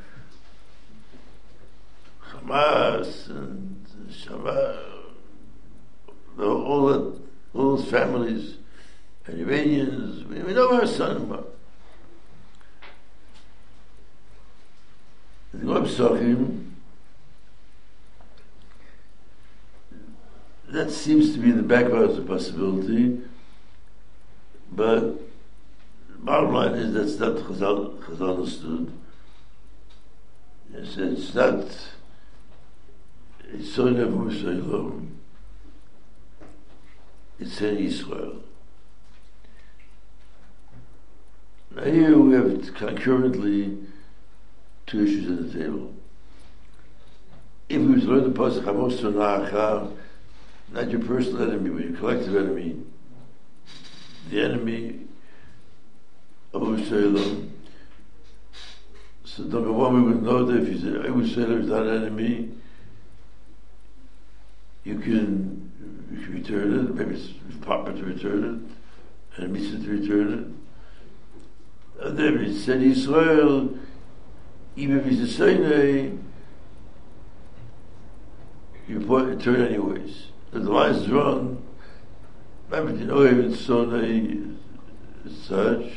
Hamas 2.32 3.28
and 3.28 3.73
Shabbat, 4.24 4.78
uh, 6.38 6.42
all, 6.42 6.86
the, 6.86 7.20
all 7.52 7.76
those 7.76 7.86
uh, 7.86 7.90
families 7.90 8.56
and 9.26 9.40
Iranians, 9.40 10.24
we, 10.24 10.40
we 10.42 10.54
know 10.54 10.72
our 10.72 10.86
son 10.86 11.30
are. 11.30 11.44
The 15.52 15.66
Pesachim, 15.66 16.70
that 20.68 20.90
seems 20.90 21.34
to 21.34 21.38
be 21.38 21.52
the 21.52 21.62
background 21.62 22.10
of 22.10 22.16
the 22.16 22.22
possibility, 22.22 23.20
but 24.72 25.20
bottom 26.18 26.54
line 26.54 26.72
is 26.72 26.94
that's 26.94 27.20
not 27.20 27.36
Chazal, 27.44 27.98
Chazal 28.00 28.38
understood. 28.38 28.92
It's, 30.72 30.96
it's 30.96 31.34
not 31.34 31.66
it's 33.54 33.72
so 33.72 33.88
never 33.88 34.32
Shalom. 34.32 35.18
It's 37.38 37.60
in 37.60 37.76
Israel. 37.78 38.40
Now 41.70 41.84
here 41.84 42.18
we 42.18 42.34
have 42.34 42.74
concurrently 42.74 43.78
two 44.86 45.04
issues 45.04 45.30
at 45.30 45.52
the 45.52 45.58
table. 45.58 45.94
If 47.68 47.80
we 47.80 47.94
learn 47.96 48.24
the 48.24 48.38
Pasuk 48.38 48.64
Hamos 48.64 49.00
Nacha, 49.00 49.92
not 50.72 50.90
your 50.90 51.00
personal 51.00 51.42
enemy, 51.42 51.70
but 51.70 51.84
your 51.84 51.96
collective 51.98 52.36
enemy, 52.36 52.76
the 54.30 54.42
enemy 54.42 55.00
of 56.52 56.62
Shalom. 56.88 57.52
So 59.24 59.44
number 59.44 59.72
one, 59.72 59.94
we 59.94 60.12
would 60.12 60.22
know 60.22 60.44
that 60.44 60.68
if 60.68 60.80
say 60.80 61.08
Abu 61.08 61.26
Shalom 61.26 61.62
is 61.62 61.68
not 61.68 61.86
an 61.86 62.02
enemy, 62.02 62.50
you 64.84 64.98
can, 64.98 65.64
return 66.28 66.74
it, 66.74 66.94
maybe 66.94 67.14
it's 67.14 67.56
proper 67.62 67.92
to 67.92 68.02
return 68.04 68.68
it, 69.36 69.42
and 69.42 69.52
mitzvah 69.52 69.78
to 69.78 69.90
return 69.90 70.32
it. 71.98 72.04
And 72.04 72.18
then 72.18 72.38
it 72.38 72.54
said 72.54 72.82
Israel, 72.82 73.76
even 74.76 74.98
if 74.98 75.06
he's 75.06 75.20
a 75.20 75.26
Sinai, 75.26 76.10
you 78.86 79.00
put 79.00 79.26
return 79.26 79.62
anyways. 79.62 80.26
If 80.52 80.62
the 80.62 80.70
line 80.70 80.94
is 80.94 81.08
wrong, 81.08 81.62
remember, 82.68 82.98
you 82.98 83.06
know, 83.06 83.24
even 83.24 83.54
Sinai 83.54 84.36
such, 85.40 85.92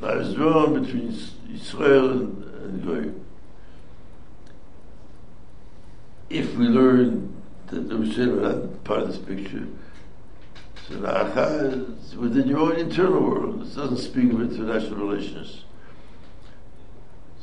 line 0.00 0.18
is 0.18 0.36
wrong 0.38 0.82
between 0.82 1.16
Israel 1.52 2.10
and, 2.10 2.44
and 2.44 2.84
Goyim. 2.84 3.24
If 6.30 6.54
we 6.54 6.66
learn 6.66 7.31
Rishonim 7.80 8.38
are 8.38 8.56
not 8.56 8.84
part 8.84 9.00
of 9.02 9.08
this 9.08 9.18
picture, 9.18 9.66
so 10.88 10.94
is 12.06 12.16
within 12.16 12.48
your 12.48 12.58
own 12.58 12.76
internal 12.76 13.20
world. 13.20 13.62
It 13.62 13.74
doesn't 13.74 13.98
speak 13.98 14.32
of 14.32 14.40
international 14.40 15.06
relations. 15.06 15.64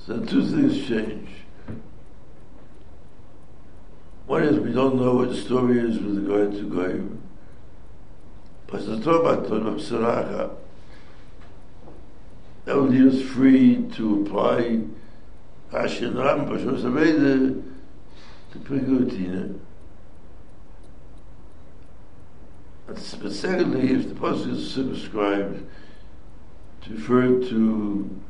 So 0.06 0.20
two 0.20 0.46
things 0.46 0.88
change. 0.88 1.30
One 4.28 4.44
is 4.44 4.60
we 4.60 4.72
don't 4.72 4.96
know 4.96 5.16
what 5.16 5.30
the 5.30 5.36
story 5.36 5.80
is 5.80 5.98
with 6.00 6.18
regard 6.18 6.52
to 6.54 6.70
Goyim. 6.70 7.22
But 8.68 8.86
the 8.86 9.00
Torah 9.00 9.48
Torah 9.48 10.52
that 12.66 12.76
would 12.76 12.92
leave 12.92 13.14
us 13.14 13.22
free 13.22 13.90
to 13.96 14.22
apply 14.22 14.82
Rashi 15.72 16.08
and 16.08 16.16
Rambam, 16.16 16.50
Pashos 16.50 16.84
Aveda, 16.84 17.64
to 18.52 18.60
Prigutina. 18.60 19.60
But 22.90 23.32
secondly, 23.32 23.92
if 23.92 24.10
the 24.10 24.16
Pasuk 24.16 24.52
is 24.52 24.74
circumscribed 24.74 25.64
to 26.82 26.90
refer 26.92 27.40
to 27.50 28.22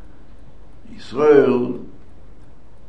Israel, 0.94 1.86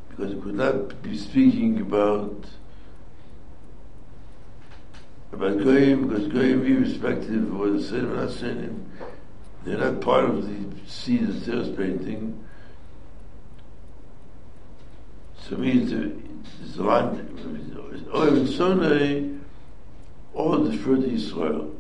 because 0.09 0.33
it 0.33 0.43
could 0.43 0.57
not 0.57 1.01
be 1.01 1.17
speaking 1.17 1.81
about 1.81 2.45
about 5.33 5.59
Goyim, 5.59 6.09
because 6.09 6.27
Goyim, 6.27 6.67
irrespective 6.67 7.45
of 7.45 7.57
whether 7.57 7.81
saying 7.81 8.07
or 8.07 8.27
not 8.27 8.33
they're 9.65 9.79
not 9.79 10.01
part 10.01 10.25
of 10.25 10.49
the 10.49 10.91
seed 10.91 11.23
of 11.23 11.77
painting. 11.77 12.45
So 15.39 15.55
it 15.55 15.61
means 15.61 15.91
there's 15.93 16.79
a 16.79 16.83
oh, 18.13 18.27
even 18.27 18.49
Sunday, 18.49 19.40
all 20.41 20.71
to 20.71 21.15
Israel. 21.15 21.75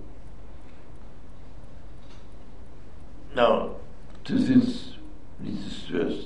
Now, 3.34 3.76
two 4.24 4.38
things 4.38 4.96
need 5.38 5.62
to 5.62 5.70
stress. 5.70 6.24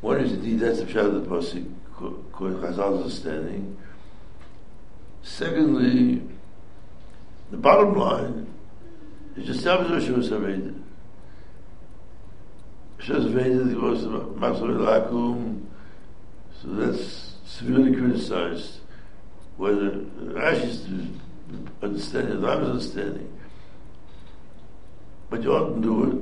One 0.00 0.20
is 0.20 0.32
indeed 0.32 0.60
that's 0.60 0.80
the 0.80 0.86
shadow 0.86 1.16
of 1.16 1.28
the 1.28 1.36
Pasuk, 1.36 1.70
according 1.96 2.60
to 2.60 2.66
Chazal's 2.66 3.02
understanding. 3.02 3.76
Secondly, 5.22 6.22
the 7.50 7.56
bottom 7.56 7.94
line 7.94 8.46
is 9.36 9.46
just 9.46 9.58
establish 9.60 10.08
Rosh 10.08 10.26
Hashanah. 10.26 10.82
Rosh 12.98 13.08
Hashanah 13.08 13.80
goes 13.80 14.02
to 14.02 14.08
Masor 14.08 14.76
Lakum, 14.78 15.62
so 16.60 16.68
that's 16.68 17.34
severely 17.44 17.94
criticized. 17.94 18.81
Whether 19.56 19.90
Rashi's 19.90 20.86
understanding, 21.82 22.40
the 22.40 22.46
Rambam's 22.46 22.70
understanding, 22.70 23.38
but 25.30 25.42
you 25.42 25.52
oughtn't 25.52 25.82
do 25.82 26.04
it. 26.04 26.16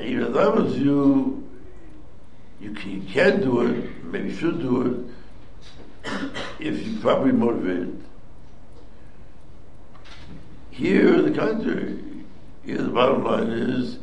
And 0.00 0.10
even 0.10 0.32
Rambam's 0.32 0.74
view, 0.74 1.48
you 2.60 2.72
can, 2.72 2.90
you 2.90 3.02
can 3.02 3.40
do 3.40 3.60
it, 3.62 4.04
maybe 4.04 4.34
should 4.34 4.60
do 4.60 5.08
it, 6.04 6.12
if 6.58 6.86
you're 6.86 7.00
properly 7.00 7.32
motivated. 7.32 8.02
Here, 10.70 11.14
in 11.14 11.32
the 11.32 11.38
contrary. 11.38 11.98
Here, 12.64 12.78
the 12.78 12.90
bottom 12.90 13.24
line 13.24 13.48
is, 13.48 13.98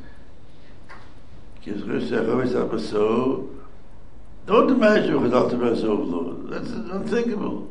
don't 4.45 4.69
imagine 4.69 5.21
without 5.21 5.49
the 5.49 5.57
Razov 5.57 5.99
Lord. 5.99 6.49
That's 6.49 6.69
unthinkable. 6.69 7.69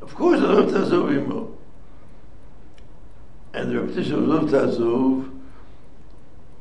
Of 0.00 0.14
course, 0.14 0.40
I 0.40 0.44
love 0.44 0.70
Tazov 0.70 1.16
Imo. 1.16 1.56
And 3.52 3.70
the 3.70 3.80
repetition 3.80 4.14
of 4.14 4.20
Love 4.22 4.50
Tazov 4.50 5.30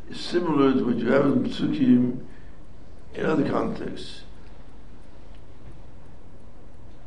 is 0.09 0.19
similar 0.19 0.73
to 0.73 0.85
what 0.85 0.97
you 0.97 1.11
have 1.11 1.25
in 1.25 1.43
Psukim 1.45 2.25
in 3.13 3.25
other 3.25 3.49
contexts. 3.49 4.21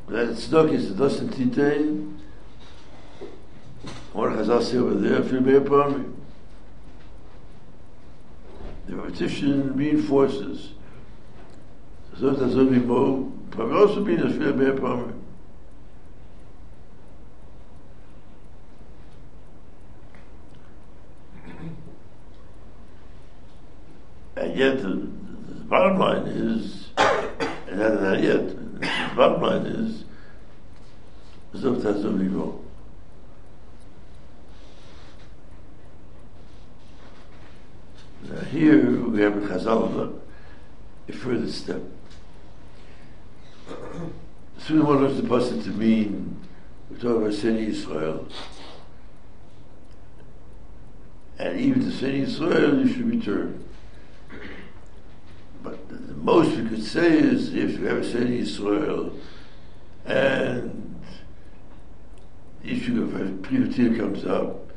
That 0.08 0.28
Tzedok 0.28 0.72
is 0.72 0.88
the 0.88 0.94
doesn't 0.94 1.30
titain, 1.30 2.18
or 4.14 4.30
Chazal 4.30 4.62
say 4.62 4.76
over 4.76 4.94
there, 4.94 5.22
feel 5.22 5.40
me 5.40 5.56
upon 5.56 5.98
me. 5.98 6.08
The 8.86 8.96
repetition 8.96 9.76
reinforces. 9.76 10.75
זאת 12.18 12.38
הזאת 12.38 12.70
לימור, 12.70 13.30
פרוס 13.50 13.96
ובין 13.96 14.26
השפיע 14.26 14.52
בי 14.52 14.64
פעמים. 14.80 15.12
And 24.36 24.56
yet, 24.56 24.82
the 24.82 24.94
bottom 25.68 25.98
line 25.98 26.26
is, 26.26 26.88
and 26.96 27.78
not 27.78 28.22
yet, 28.22 28.48
the 28.80 28.88
bottom 29.16 29.42
line 29.42 29.66
is, 29.66 30.04
זאת 31.54 31.84
הזאת 31.84 32.14
לימור. 32.18 32.62
Now 38.28 38.40
here 38.40 39.00
we 39.08 39.20
have 39.20 39.36
a 39.36 39.40
Chazal, 39.40 40.20
a 41.08 41.12
further 41.12 41.50
step. 41.50 41.95
So 43.66 44.74
learns 44.74 45.20
the 45.20 45.26
pasuk 45.26 45.64
to 45.64 45.70
mean 45.70 46.40
we 46.90 46.96
talk 46.98 47.16
about 47.16 47.34
Seni 47.34 47.66
Israel, 47.66 48.26
and 51.38 51.60
even 51.60 51.82
to 51.82 51.90
Seni 51.90 52.20
Israel 52.20 52.78
you 52.78 52.92
should 52.92 53.10
return. 53.10 53.64
But 55.62 55.88
the, 55.88 56.14
most 56.14 56.56
we 56.56 56.68
could 56.68 56.82
say 56.82 57.18
is 57.18 57.54
if 57.54 57.78
you 57.78 57.86
have 57.86 58.06
Seni 58.06 58.38
Israel 58.38 59.12
and 60.04 61.00
the 62.62 62.70
issue 62.70 63.02
of 63.02 63.42
privateer 63.42 63.96
comes 63.96 64.24
up, 64.24 64.70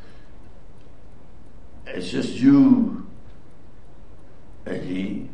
it's 1.85 2.09
just 2.09 2.33
you 2.33 3.07
and 4.65 4.83
he. 4.83 5.29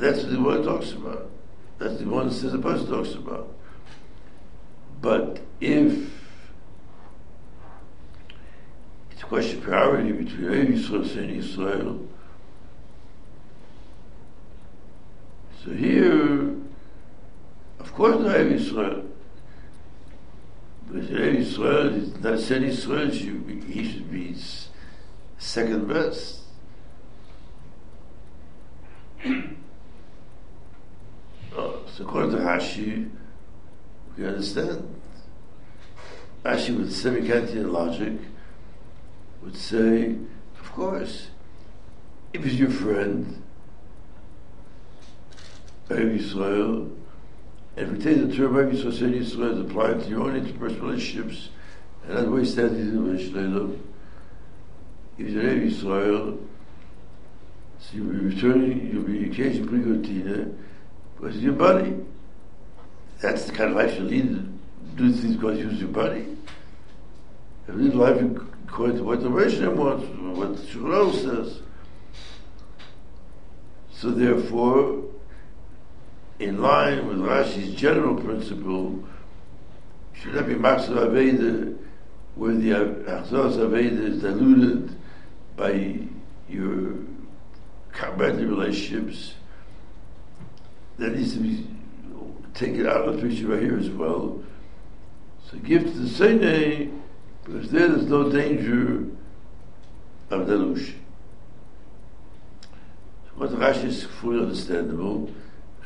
That's 0.00 0.22
what 0.22 0.32
the 0.32 0.40
word 0.40 0.64
talks 0.64 0.92
about. 0.92 1.30
That's 1.78 1.98
the 1.98 2.06
one 2.06 2.28
that 2.28 2.34
says 2.34 2.52
the 2.52 2.58
person 2.58 2.86
talks 2.86 3.12
about. 3.12 3.54
But 5.02 5.40
if 5.60 6.10
it's 9.10 9.22
a 9.22 9.26
question 9.26 9.58
of 9.58 9.64
priority 9.64 10.12
between 10.12 10.68
Yisrael 10.68 11.16
and 11.18 11.30
Israel, 11.30 12.08
so 15.62 15.72
here, 15.72 16.54
of 17.78 17.92
course, 17.92 18.22
not 18.22 18.36
Eretz 18.36 18.70
Yisrael. 18.70 19.06
But 20.88 21.02
Eretz 21.02 21.44
Yisrael 21.44 21.96
is 21.96 22.20
not 22.20 22.40
said 22.40 22.62
Israel, 22.62 23.10
he 23.10 23.92
should 23.92 24.10
be 24.10 24.34
second 25.36 25.88
best. 25.88 26.40
oh, 31.56 31.80
so 31.94 32.04
according 32.04 32.32
to 32.32 32.38
Rashi, 32.38 33.10
we 34.16 34.26
understand. 34.26 35.00
Rashi 36.44 36.76
with 36.76 36.94
semi-Kantian 36.94 37.70
logic 37.70 38.14
would 39.42 39.56
say, 39.56 40.16
of 40.60 40.72
course, 40.72 41.28
if 42.32 42.44
he's 42.44 42.58
your 42.58 42.70
friend, 42.70 43.42
Erev 45.88 46.18
Yisrael, 46.18 46.90
and 47.76 47.86
if 47.86 47.90
we 47.90 47.98
take 47.98 48.28
the 48.28 48.34
term 48.34 48.54
Erev 48.54 48.72
Yisrael, 48.72 48.92
Erev 48.92 49.20
Yisrael 49.20 49.52
is 49.52 49.60
applied 49.60 50.02
to 50.02 50.08
your 50.08 50.22
own 50.22 50.40
interpersonal 50.40 50.82
relationships, 50.82 51.48
and 52.04 52.16
that's 52.16 52.28
why 52.28 52.40
he 52.40 52.46
stands 52.46 52.78
in 52.78 53.18
Shleilim, 53.18 53.78
if 55.18 55.28
you're 55.28 55.42
Erev 55.42 55.70
Yisrael, 55.70 56.38
so 57.78 57.96
you'll 57.96 58.12
be 58.12 58.18
returning, 58.18 58.90
you'll 58.92 59.02
be 59.02 59.30
occasionally 59.30 59.80
bring 59.80 60.02
Tina, 60.02 60.50
because 61.20 61.36
your 61.38 61.52
body. 61.52 61.96
That's 63.20 63.44
the 63.44 63.52
kind 63.52 63.70
of 63.70 63.76
life 63.76 63.98
you 63.98 64.04
lead, 64.04 64.96
do 64.96 65.12
things 65.12 65.36
because 65.36 65.58
you 65.58 65.68
use 65.68 65.80
your 65.80 65.90
body. 65.90 66.24
You 67.68 67.74
live 67.74 67.94
life 67.94 68.22
according 68.66 68.96
to 68.96 69.04
what 69.04 69.22
the 69.22 69.28
Rishon 69.28 69.76
wants, 69.76 70.06
what 70.38 70.56
the 70.56 70.62
Shulal 70.62 71.12
says. 71.12 71.60
So 73.92 74.10
therefore, 74.10 75.04
in 76.38 76.62
line 76.62 77.06
with 77.06 77.18
Rashi's 77.18 77.74
general 77.74 78.14
principle, 78.14 79.04
should 80.14 80.34
not 80.34 80.46
be 80.46 80.54
Maksud 80.54 80.96
Aveda, 80.96 81.76
where 82.34 82.54
the 82.54 82.70
Achzos 82.70 83.56
Aveda 83.56 84.08
is 84.08 84.22
diluted 84.22 84.96
by 85.56 85.98
your 86.48 86.94
combative 87.92 88.48
relationships. 88.48 89.34
That 91.00 91.16
needs 91.16 91.32
to 91.32 91.40
be 91.40 91.66
taken 92.52 92.86
out 92.86 93.08
of 93.08 93.16
the 93.16 93.26
picture 93.26 93.46
right 93.46 93.62
here 93.62 93.78
as 93.78 93.88
well. 93.88 94.42
So 95.50 95.56
give 95.56 95.84
to 95.84 95.90
the 95.90 96.06
Sene, 96.06 97.02
because 97.42 97.70
there 97.70 97.88
there's 97.88 98.04
no 98.04 98.30
danger 98.30 99.06
of 100.28 100.46
delusion. 100.46 101.00
So 103.24 103.30
what 103.36 103.50
Rashi 103.52 103.84
is 103.84 104.04
fully 104.04 104.40
understandable 104.40 105.30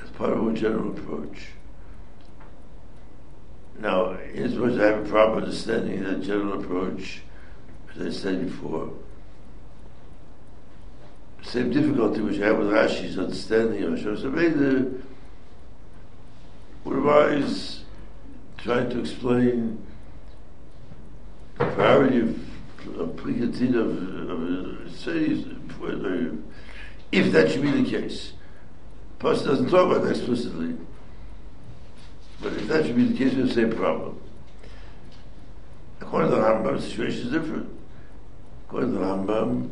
as 0.03 0.11
part 0.11 0.33
of 0.33 0.43
our 0.43 0.53
general 0.53 0.91
approach. 0.91 1.47
Now, 3.79 4.17
here's 4.33 4.59
what 4.59 4.73
I 4.81 4.87
have 4.87 5.07
a 5.07 5.09
proper 5.09 5.43
understanding 5.43 6.05
of 6.05 6.07
that 6.11 6.23
general 6.27 6.61
approach, 6.61 7.23
as 7.95 8.05
I 8.05 8.11
said 8.11 8.47
before. 8.47 8.91
The 11.45 11.51
Same 11.51 11.71
difficulty 11.71 12.21
which 12.21 12.41
I 12.41 12.47
have 12.47 12.59
with 12.59 12.69
Rashi's 12.69 13.19
understanding 13.19 13.83
of 13.85 13.99
Hashem 13.99 15.05
Would 16.85 16.97
arise 16.97 17.85
trying 18.59 18.91
to 18.91 19.01
explain 19.01 19.85
the 21.59 21.65
priority 21.67 22.21
of 22.21 22.39
applicative 22.97 23.75
of, 23.75 24.31
of, 24.31 24.41
if 27.13 27.33
that 27.33 27.51
should 27.51 27.63
be 27.63 27.71
the 27.71 27.89
case. 27.89 28.33
The 29.19 29.33
doesn't 29.33 29.71
talk 29.71 29.91
about 29.91 30.03
that 30.03 30.17
explicitly. 30.17 30.77
But 32.43 32.53
if 32.55 32.69
that 32.69 32.85
should 32.85 32.97
be 32.97 33.05
the 33.05 33.17
case, 33.17 33.33
we 33.33 33.41
have 33.41 33.49
the 33.49 33.55
same 33.55 33.73
problem. 33.73 34.21
According 36.01 36.31
to 36.31 36.37
the 36.37 36.43
Rambam, 36.43 36.77
the 36.77 36.83
situation 36.83 37.27
is 37.27 37.33
different. 37.33 37.69
According 38.67 38.93
to 38.93 38.99
the 38.99 39.05
Rambam, 39.05 39.71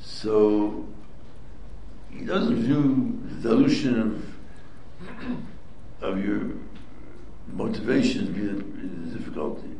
so 0.00 0.86
he 2.10 2.24
doesn't 2.24 2.62
view 2.62 3.20
the 3.28 3.48
dilution 3.48 4.00
of 4.00 4.24
of 6.02 6.22
your 6.24 6.50
motivation 7.52 8.32
being 8.32 9.08
a 9.08 9.16
difficulty. 9.16 9.70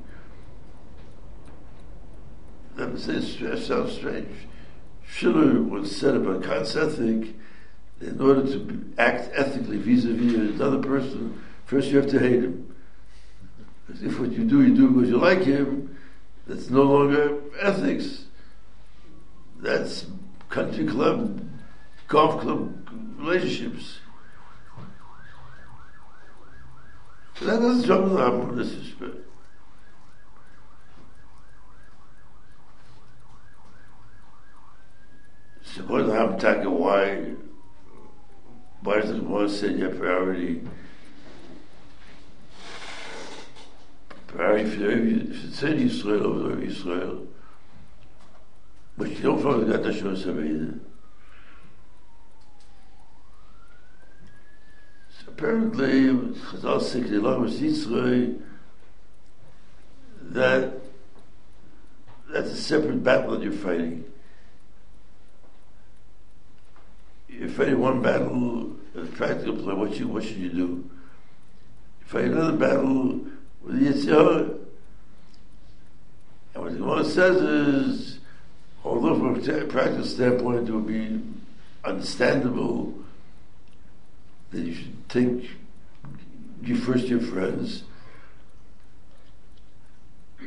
That 2.76 2.98
sounds 3.58 3.92
strange. 3.92 4.48
Schiller 5.06 5.62
once 5.62 5.94
said 5.94 6.16
about 6.16 6.42
Kant's 6.42 6.74
ethic, 6.74 7.34
in 8.00 8.20
order 8.20 8.42
to 8.42 8.92
act 8.98 9.30
ethically 9.34 9.76
vis-a-vis 9.76 10.34
another 10.34 10.78
person, 10.78 11.42
first 11.66 11.88
you 11.88 11.98
have 11.98 12.10
to 12.10 12.18
hate 12.18 12.42
him. 12.42 12.74
If 14.02 14.18
what 14.18 14.32
you 14.32 14.44
do, 14.44 14.62
you 14.62 14.74
do 14.74 14.88
because 14.88 15.10
you 15.10 15.18
like 15.18 15.42
him, 15.42 15.96
that's 16.46 16.70
no 16.70 16.82
longer 16.82 17.40
ethics. 17.60 18.24
That's 19.60 20.06
country 20.48 20.86
club, 20.86 21.46
golf 22.08 22.40
club 22.40 22.88
relationships. 23.18 23.98
So 24.70 24.78
that 24.78 24.78
doesn't 24.78 24.78
trouble 24.78 24.78
the 24.78 24.80
Rambam 24.80 24.80
in 24.80 25.60
this 26.18 26.80
respect. 26.82 27.12
So 27.12 27.18
what 35.86 36.06
the 36.06 36.12
Rambam 36.12 36.38
talking 36.38 36.70
why 36.70 37.34
why 38.82 39.00
does 39.00 39.10
the 39.10 39.18
Gemara 39.18 39.48
say 39.48 39.72
your 39.74 39.94
priority. 39.94 40.62
Priority 44.26 44.70
for 44.70 44.90
if 44.90 45.44
it's 45.44 45.62
in 45.62 45.78
Israel 45.78 46.26
over 46.26 46.60
Israel. 46.60 47.28
But 48.98 49.10
you 49.10 49.22
don't 49.22 49.40
forget 49.40 49.82
that 49.82 49.94
Hashem 49.94 50.16
Saveda. 50.16 50.80
Apparently, 55.32 56.10
Chazal 56.50 57.40
was 57.40 57.60
Yitzray, 57.60 58.40
that 60.20 60.72
that's 62.30 62.50
a 62.50 62.56
separate 62.56 63.02
battle 63.02 63.32
that 63.32 63.42
you're 63.42 63.52
fighting. 63.52 64.04
You're 67.28 67.48
fighting 67.48 67.80
one 67.80 68.00
battle, 68.02 68.76
a 68.94 69.00
practical 69.06 69.56
play, 69.56 69.74
what, 69.74 69.98
you, 69.98 70.08
what 70.08 70.24
should 70.24 70.36
you 70.36 70.50
do? 70.50 70.58
You 70.58 70.90
fight 72.06 72.24
another 72.24 72.56
battle 72.56 73.26
with 73.62 73.80
the 73.80 73.90
Yitzhak. 73.90 74.58
And 76.54 76.62
what 76.62 76.72
the 76.72 76.78
Gemara 76.78 77.04
says 77.04 77.36
is, 77.36 78.18
although 78.84 79.14
from 79.14 79.36
a 79.36 79.64
practical 79.66 80.04
standpoint 80.04 80.68
it 80.68 80.72
would 80.72 80.86
be 80.86 81.20
understandable 81.84 83.01
that 84.52 84.60
you 84.60 84.74
should 84.74 85.08
take 85.08 85.50
you 86.62 86.76
first 86.76 87.06
your 87.06 87.20
friends. 87.20 87.84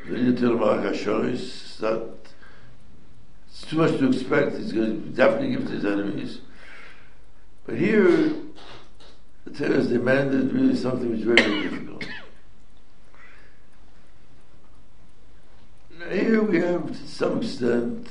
Then 0.08 0.26
you 0.26 0.36
tell 0.36 0.58
him 0.58 1.34
it's 1.34 1.82
not 1.82 2.02
it's 3.48 3.62
too 3.66 3.78
much 3.78 3.98
to 3.98 4.08
expect 4.08 4.58
he's 4.58 4.74
going 4.74 5.04
to 5.04 5.10
definitely 5.10 5.56
give 5.56 5.66
to 5.66 5.72
his 5.72 5.86
enemies. 5.86 6.40
But 7.66 7.78
here 7.78 8.34
the 9.46 9.68
has 9.68 9.88
demanded 9.88 10.52
really 10.54 10.76
something 10.76 11.10
which 11.10 11.20
is 11.20 11.26
very, 11.26 11.42
very 11.42 11.70
difficult. 11.70 12.06
Now 16.00 16.10
here 16.10 16.44
we 16.44 16.60
have 16.60 16.88
to 16.88 17.08
some 17.08 17.42
extent 17.42 18.10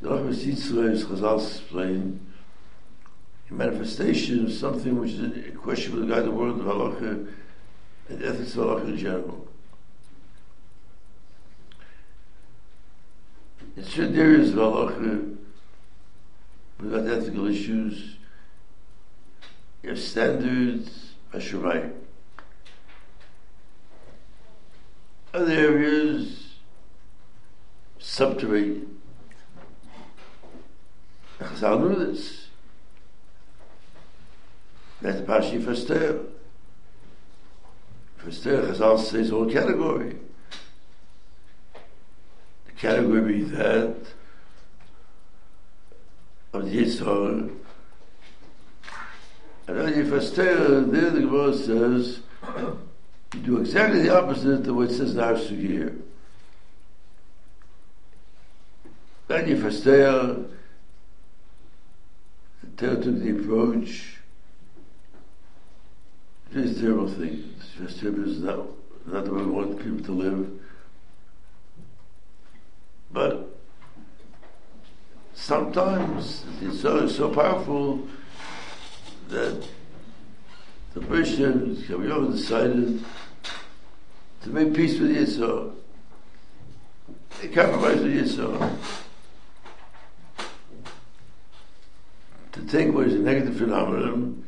The 0.00 0.08
Rachmas 0.08 0.44
Yitzchak 0.44 0.92
is 0.92 1.04
Chazal 1.04 1.38
explain 1.46 2.20
a 2.26 2.29
manifestation 3.50 4.46
of 4.46 4.52
something 4.52 4.98
which 4.98 5.12
is 5.12 5.48
a 5.48 5.50
question 5.52 5.94
with 5.94 6.08
the 6.08 6.14
guy 6.14 6.20
the 6.20 6.30
world 6.30 6.60
of 6.60 6.66
halacha 6.66 7.26
and 8.08 8.24
ethics 8.24 8.54
of 8.54 8.66
halacha 8.66 8.88
in 8.88 8.96
general. 8.96 9.48
In 13.76 13.84
certain 13.84 14.18
areas 14.18 14.50
of 14.50 14.56
halacha, 14.56 15.36
without 16.78 17.06
ethical 17.06 17.46
issues, 17.46 18.16
you 19.82 19.90
have 19.90 19.98
standards, 19.98 21.14
Hashemayim. 21.32 21.92
Other 25.32 25.52
areas, 25.52 26.54
subterranean. 27.98 28.98
Chazal 31.38 31.80
knew 31.80 32.06
this. 32.06 32.39
That's 35.00 35.20
Pashi 35.22 35.64
Faster. 35.64 36.20
Faster, 38.18 38.62
Chazal 38.62 38.98
says 38.98 39.30
whole 39.30 39.50
category. 39.50 40.16
The 42.66 42.72
category 42.76 43.42
that 43.44 43.96
of 46.52 46.70
the 46.70 46.84
Yitzhar. 46.84 47.50
And 49.66 49.78
then 49.78 49.96
you 49.96 50.10
Faster, 50.10 50.80
there 50.82 51.10
the 51.10 51.20
Gemara 51.20 51.54
says, 51.54 52.20
you 53.34 53.40
do 53.40 53.58
exactly 53.58 54.02
the 54.02 54.14
opposite 54.14 54.66
of 54.66 54.76
what 54.76 54.90
it 54.90 54.96
says 54.96 55.14
in 55.14 55.20
our 55.20 55.34
Sugya. 55.34 55.96
Then 59.28 59.48
you 59.48 59.62
Faster, 59.62 60.44
the 62.62 62.68
Torah 62.76 63.02
took 63.02 63.18
the 63.20 63.30
approach 63.30 64.19
it's 66.52 66.78
a 66.78 66.80
terrible 66.80 67.08
thing. 67.08 67.54
It's 67.58 67.70
Festivity 67.70 68.30
is 68.32 68.40
not, 68.40 68.66
not 69.06 69.24
the 69.24 69.32
way 69.32 69.42
we 69.42 69.50
want 69.50 69.78
people 69.78 70.00
to 70.04 70.12
live. 70.12 70.50
But 73.12 73.56
sometimes 75.34 76.44
it's 76.60 76.80
so, 76.80 77.06
so 77.06 77.32
powerful 77.32 78.06
that 79.28 79.64
the 80.94 81.00
person 81.00 81.76
all 82.10 82.26
decided 82.26 83.04
to 84.42 84.50
make 84.50 84.74
peace 84.74 84.98
with 84.98 85.14
Yitzhak. 85.16 85.72
They 87.40 87.48
compromise 87.48 88.00
with 88.00 88.12
Yitzhak. 88.12 88.76
To 92.52 92.62
take 92.66 92.92
what 92.92 93.06
is 93.06 93.14
a 93.14 93.18
negative 93.18 93.56
phenomenon 93.56 94.44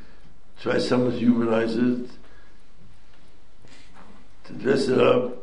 try 0.62 0.78
somewhat 0.78 1.14
to 1.14 1.18
humanize 1.18 1.74
it, 1.74 2.08
to 4.44 4.52
dress 4.52 4.86
it 4.86 5.00
up. 5.00 5.36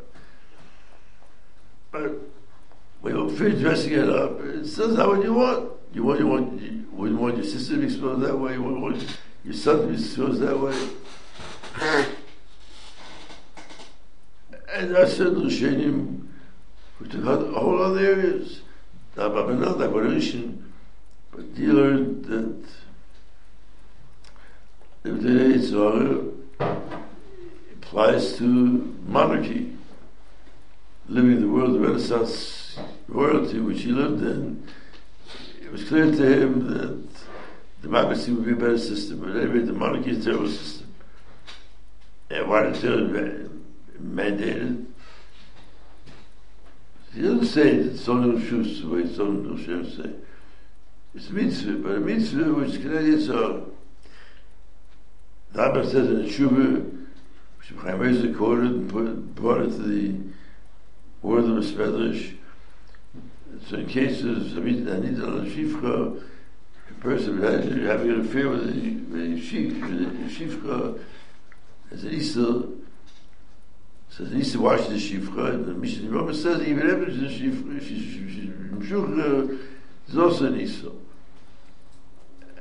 But 1.92 2.12
when 3.02 3.16
you 3.16 3.30
finish 3.36 3.60
dressing 3.60 3.94
it 3.94 4.10
up, 4.10 4.40
it 4.40 4.66
says 4.66 4.96
not 4.96 5.10
what 5.10 5.24
you 5.24 5.34
want. 5.34 5.72
You 5.92 6.04
want, 6.04 6.20
you 6.20 6.28
want, 6.28 6.62
you, 6.62 6.86
you 6.94 7.18
want 7.18 7.36
your 7.36 7.46
sister 7.46 7.74
to 7.74 7.82
be 7.82 7.88
exposed 7.88 8.22
that 8.22 8.38
way. 8.38 8.54
You 8.54 8.64
want, 8.64 8.80
want 8.80 9.18
your 9.44 9.54
son 9.54 9.82
to 9.82 9.88
be 9.88 9.96
exposed 9.96 10.40
that 10.40 10.58
way. 10.58 10.90
and 14.74 14.96
I 14.96 15.06
said 15.06 15.18
certain 15.18 15.50
Rishonim 15.50 16.28
which 17.00 17.12
took 17.12 17.26
a 17.26 17.60
whole 17.60 17.82
other 17.82 18.00
areas. 18.00 18.62
Not 19.18 19.34
not 19.34 19.78
Barishin, 19.78 20.62
but 21.32 21.56
they 21.56 21.66
learned 21.66 22.26
that 22.26 22.66
the 25.18 25.30
Yitzhar 25.30 26.34
applies 27.82 28.38
to 28.38 28.46
monarchy. 29.06 29.76
Living 31.08 31.32
in 31.32 31.42
the 31.42 31.48
world 31.48 31.76
of 31.76 31.82
Renaissance 31.82 32.78
royalty 33.08 33.60
which 33.60 33.82
he 33.82 33.92
lived 33.92 34.22
in, 34.22 34.64
it 35.62 35.72
was 35.72 35.84
clear 35.86 36.06
to 36.06 36.42
him 36.42 36.68
that 36.68 37.04
democracy 37.82 38.32
would 38.32 38.46
be 38.46 38.52
a 38.52 38.56
better 38.56 38.78
system, 38.78 39.20
but 39.20 39.36
anyway, 39.36 39.60
the 39.66 39.74
monarchy 39.74 40.12
is 40.12 40.26
a 40.26 40.30
terrible 40.30 40.50
system. 40.50 40.94
And 42.30 42.48
why 42.48 42.64
did 42.64 42.84
it 42.84 44.06
mandated? 44.16 44.86
He 47.14 47.22
doesn't 47.22 47.46
say 47.46 47.78
that 47.78 47.94
it's 47.94 48.08
only 48.08 48.40
Shus, 48.40 48.82
the 48.82 48.88
way 48.88 49.00
it's 49.02 49.20
only 49.20 49.58
Hashem 49.58 49.90
say. 49.90 50.12
It's 51.16 51.30
a 51.30 51.34
mitzvah, 51.34 51.74
but 51.74 51.96
a 51.96 52.00
mitzvah 52.00 52.54
which 52.54 52.82
Canadians 52.82 53.30
are 53.32 53.62
the 55.60 55.74
Rebbe 55.74 55.90
says 55.90 56.08
in 56.08 56.22
the 56.22 56.30
Tshuva, 56.30 57.06
which 57.58 57.82
Chaim 57.82 58.00
Rezer 58.00 58.38
quoted 58.38 58.72
and 58.72 58.90
put, 58.90 59.36
brought 59.36 59.62
it 59.62 59.72
to 59.72 59.82
the 59.82 60.16
word 61.22 61.46
of 61.46 61.56
the 61.56 61.62
Medrash. 61.62 62.36
So 63.68 63.78
in 63.78 63.88
cases 63.88 64.56
of 64.56 64.66
Anita 64.66 65.22
Shifcha, 65.22 66.22
a 66.90 66.94
person 67.02 67.42
having 67.42 68.12
an 68.12 68.22
affair 68.22 68.50
with 68.50 68.62
a, 68.62 68.74
with 69.12 69.22
a 69.22 70.30
Shifcha, 70.30 71.00
as 71.92 72.04
an 72.04 72.12
Isel, 72.12 72.76
says 74.10 74.32
an 74.32 74.40
Isel 74.40 74.58
washes 74.58 74.88
the 74.88 75.18
Shifcha, 75.18 75.54
and 75.56 75.66
the 75.66 75.74
Mishnah 75.74 76.10
Roma 76.10 76.34
says 76.34 76.62
even 76.62 76.90
if 76.90 77.08
it's 77.08 77.18
a 77.18 77.44
Shifcha, 77.44 77.82
she's 77.82 78.50
Mshukha, 78.50 79.60
is 80.08 80.18
also 80.18 80.46
an 80.46 80.60
Isel. 80.60 80.96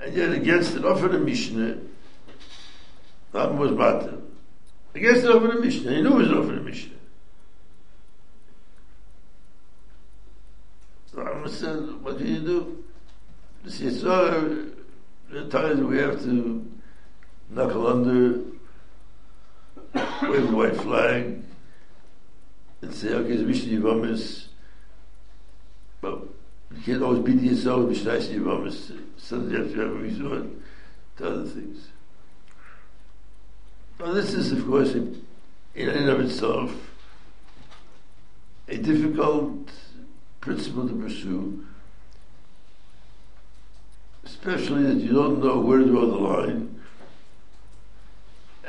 And 0.01 0.15
yet 0.15 0.33
against 0.33 0.75
it, 0.75 0.85
often 0.85 1.15
a 1.15 1.19
Mishnah, 1.19 1.79
That 3.33 3.55
was 3.55 3.73
Batel. 3.73 4.23
I 4.95 4.99
guess 4.99 5.19
it's 5.19 5.27
over 5.27 5.49
the 5.49 5.61
Mishnah. 5.61 5.93
He 5.93 6.03
knew 6.03 6.15
it 6.19 6.29
was 6.29 6.33
over 6.33 6.55
the 6.55 6.61
Mishnah. 6.61 6.95
So 11.13 11.23
I 11.23 11.49
said, 11.49 12.03
what 12.03 12.19
do 12.19 12.25
you 12.25 12.41
do? 12.41 12.85
See, 13.67 13.91
so 13.91 14.67
the 15.31 15.49
times 15.49 15.81
we 15.81 15.99
have 15.99 16.23
to 16.23 16.67
knuckle 17.51 17.87
under, 17.87 18.41
wave 20.23 20.49
the 20.49 20.57
white 20.57 20.77
flag, 20.77 21.43
and 22.81 22.95
say, 22.95 23.09
okay, 23.09 23.33
it's 23.33 23.43
Mishnah 23.43 23.79
Yivamis, 23.79 24.47
but 26.01 26.23
you 26.75 26.83
can't 26.85 27.03
always 27.03 27.23
beat 27.23 27.43
yourself, 27.43 27.89
Mishnah 27.89 28.13
Yivamis, 28.13 28.99
suddenly 29.17 29.53
you 29.53 29.63
have 29.63 29.73
to 29.73 29.81
have 29.81 29.91
a 29.91 29.95
resort 29.95 30.47
to 31.17 31.27
other 31.27 31.45
things. 31.45 31.89
Now 33.99 34.13
this 34.13 34.33
is 34.33 34.53
of 34.53 34.65
course 34.65 34.95
in 34.95 35.25
and 35.75 36.09
of 36.09 36.21
itself 36.21 36.73
a 38.69 38.77
difficult 38.77 39.71
principle 40.41 40.87
to 40.87 40.95
pursue, 40.95 41.65
especially 44.25 44.85
that 44.85 44.97
you 44.97 45.13
don't 45.13 45.43
know 45.43 45.59
where 45.59 45.79
to 45.79 45.85
draw 45.85 46.07
the 46.07 46.17
line. 46.17 46.81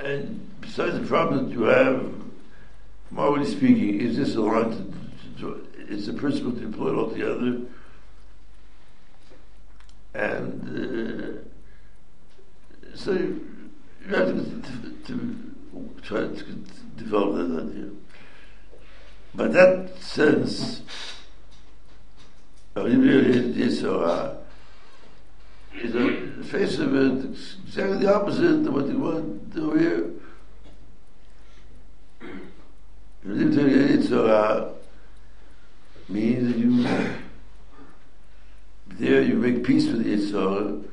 And 0.02 0.50
besides 0.62 0.98
the 0.98 1.06
problem 1.06 1.50
that 1.50 1.54
you 1.54 1.64
have, 1.64 2.12
morally 3.12 3.46
speaking, 3.46 4.00
is 4.00 4.18
this 4.18 4.36
a 4.36 4.42
line 4.42 4.94
to, 5.38 5.42
to, 5.42 5.68
it's 5.90 6.08
a 6.08 6.14
principle 6.14 6.54
to 6.54 6.64
employ 6.64 6.96
altogether. 6.96 7.62
And 10.14 11.44
uh, 12.96 12.96
so 12.96 13.36
have 14.08 14.28
to, 14.28 14.94
to 15.08 15.90
try 16.02 16.22
to 16.22 16.44
develop 16.98 17.36
that 17.36 17.70
idea. 17.70 17.90
But 19.36 19.54
that 19.54 20.02
sense 20.02 20.82
of 22.76 22.86
Yisra 22.88 24.38
is 25.82 25.94
the 25.94 26.44
face 26.44 26.80
of 26.80 26.96
it 26.96 27.26
exactly 27.66 27.98
the 28.00 28.14
opposite 28.14 28.68
of 28.68 28.74
what 28.74 28.88
you 28.88 29.00
want 29.00 29.54
to 29.54 29.72
here. 29.74 30.10
Yitzhara 33.26 34.74
means 36.08 36.48
that 36.48 36.58
you 36.58 36.86
there 38.98 39.22
you 39.22 39.36
make 39.36 39.64
peace 39.64 39.88
with 39.88 40.06
Yitzhara 40.06 40.84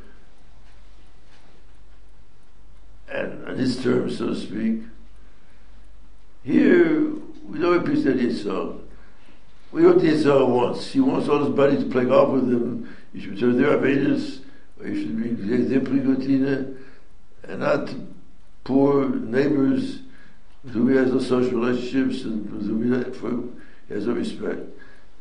and 3.16 3.48
on 3.48 3.56
his 3.56 3.82
terms, 3.82 4.18
so 4.18 4.28
to 4.28 4.36
speak. 4.36 4.82
Here, 6.44 7.10
we 7.48 7.59
don't 7.59 7.78
appreciate 7.78 8.16
Yitzhak. 8.16 8.80
We 9.72 9.82
know 9.82 9.93
what 9.94 9.98
Yitzhak 9.98 10.48
wants. 10.48 10.93
He 10.93 11.01
wants 11.01 11.28
all 11.28 11.44
his 11.44 11.55
buddies 11.55 11.84
to 11.84 11.90
play 11.90 12.05
golf 12.05 12.30
with 12.30 12.44
him. 12.44 12.97
You 13.12 13.20
should 13.20 13.30
return 13.32 13.60
their 13.60 13.78
Avedis, 13.78 14.40
or 14.78 14.86
you 14.86 15.02
should 15.02 15.22
be 15.22 15.56
their 15.64 15.80
Prigotina, 15.80 16.76
and 17.44 17.60
not 17.60 17.93
poor 18.64 19.09
neighbors 19.09 20.01
with 20.62 20.74
whom 20.74 20.90
he 20.90 20.97
has 20.97 21.12
no 21.12 21.20
social 21.20 21.60
relationships 21.60 22.22
and 22.24 22.51
with 22.51 22.66
whom 22.66 23.60
he 23.88 23.94
has 23.94 24.06
no 24.06 24.12
respect. 24.12 24.60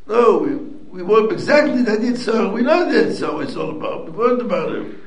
No, 0.06 0.38
we, 0.38 0.54
we 0.54 1.02
want 1.02 1.32
exactly 1.32 1.82
that 1.82 2.00
Yitzhak. 2.00 2.52
We 2.52 2.62
know 2.62 2.90
that 2.90 3.06
Yitzhak 3.08 3.44
it's 3.44 3.56
all 3.56 3.70
about. 3.70 4.12
We 4.12 4.24
learned 4.24 4.42
about 4.42 4.74
him. 4.74 5.02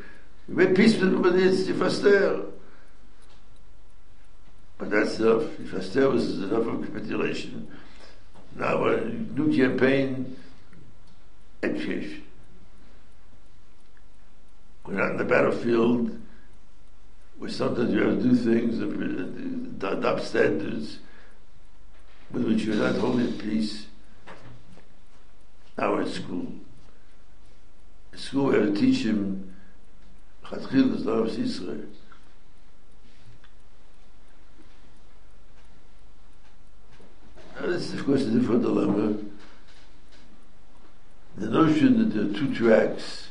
We 0.47 0.65
made 0.65 0.75
peace 0.75 0.97
with 0.97 1.13
him, 1.13 1.21
but 1.21 1.35
it's 1.35 1.61
Yifaster. 1.61 2.49
But 4.79 4.89
that's 4.89 5.19
enough. 5.19 5.43
Yifaster 5.43 6.11
was 6.11 6.39
enough 6.39 6.65
of 6.65 6.81
capitulation. 6.85 7.67
Now, 8.55 8.85
a 8.85 9.01
new 9.05 9.55
campaign, 9.55 10.35
education. 11.61 12.23
We're 14.85 14.93
not 14.93 15.11
in 15.11 15.17
the 15.17 15.25
battlefield 15.25 16.19
where 17.37 17.49
sometimes 17.51 17.93
you 17.93 17.99
have 17.99 18.17
to 18.17 18.23
do 18.23 18.35
things 18.35 18.79
adopt 19.99 20.23
standards 20.23 20.99
with 22.31 22.45
which 22.45 22.63
you're 22.63 22.75
not 22.75 22.95
holding 22.95 23.37
peace. 23.37 23.87
Now 25.77 25.93
we're 25.93 26.03
at 26.03 26.07
school. 26.07 26.47
At 28.13 28.19
school 28.19 28.45
we 28.47 28.55
have 28.55 28.73
to 28.73 28.79
teach 28.79 29.03
him 29.03 29.53
Chatchil 30.43 31.27
is 31.27 31.37
Israel. 31.37 31.83
Is 37.79 37.93
of 37.93 38.05
course 38.05 38.23
a 38.23 38.31
different 38.31 38.61
dilemma. 38.61 39.15
The 41.37 41.47
notion 41.47 41.97
that 41.99 42.13
there 42.13 42.25
are 42.25 42.33
two 42.37 42.53
tracks, 42.53 43.29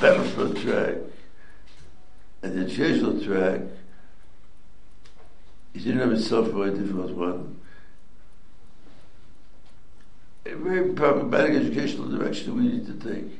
battlefield 0.00 0.56
track 0.56 0.94
and 2.42 2.56
the 2.56 2.64
educational 2.64 3.20
track, 3.20 3.60
is 5.74 5.84
in 5.84 6.00
and 6.00 6.12
of 6.12 6.18
itself 6.18 6.48
a 6.48 6.52
very 6.52 6.70
difficult 6.70 7.10
one. 7.10 7.60
A 10.46 10.54
very 10.54 10.94
problematic 10.94 11.56
educational 11.56 12.08
direction 12.08 12.56
we 12.56 12.68
need 12.72 12.86
to 12.86 12.94
take. 12.94 13.38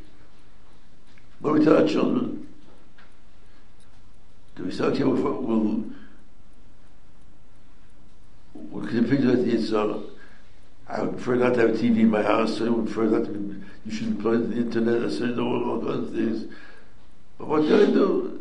What 1.40 1.54
we 1.54 1.64
tell 1.64 1.78
our 1.78 1.88
children? 1.88 2.46
Do 4.56 4.64
we 4.64 4.72
say, 4.72 4.84
okay, 4.84 5.04
we'll, 5.04 5.40
we'll, 5.40 5.84
to 8.90 9.44
eat 9.46 9.68
so 9.68 10.04
I 10.88 11.02
would 11.02 11.16
prefer 11.16 11.36
not 11.36 11.54
to 11.54 11.60
have 11.60 11.70
a 11.70 11.72
TV 11.72 12.00
in 12.00 12.10
my 12.10 12.22
house, 12.22 12.58
so 12.58 12.66
I 12.66 12.68
would 12.68 12.86
prefer 12.86 13.04
not 13.04 13.24
to 13.24 13.30
be, 13.30 13.64
you 13.86 13.92
should 13.92 14.08
employ 14.08 14.36
the 14.36 14.56
internet, 14.56 15.02
I 15.02 15.10
said, 15.10 15.36
no, 15.36 15.46
all 15.46 15.80
kinds 15.80 16.08
of 16.08 16.14
things. 16.14 16.54
But 17.38 17.48
what 17.48 17.62
can 17.62 17.74
I 17.74 17.86
do? 17.86 18.38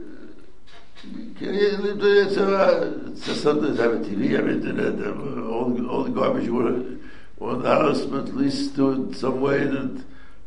Can 1.37 1.53
you 1.53 1.77
live 1.77 1.99
there? 1.99 2.29
So, 2.29 3.13
so 3.15 3.33
sometimes 3.33 3.79
I 3.79 3.83
have 3.83 3.93
a 3.93 3.99
TV, 3.99 4.31
have 4.31 4.49
internet, 4.49 4.99
have 4.99 5.19
all, 5.47 5.69
the, 5.69 5.87
all 5.87 6.03
the 6.03 6.09
garbage 6.09 6.45
you 6.45 6.53
want, 6.53 6.99
in 7.39 7.61
the 7.61 7.69
house, 7.69 8.01
but 8.01 8.27
at 8.27 8.35
least 8.35 8.75
do 8.75 9.09
it 9.09 9.15
some 9.15 9.41
way 9.41 9.63
that 9.63 10.03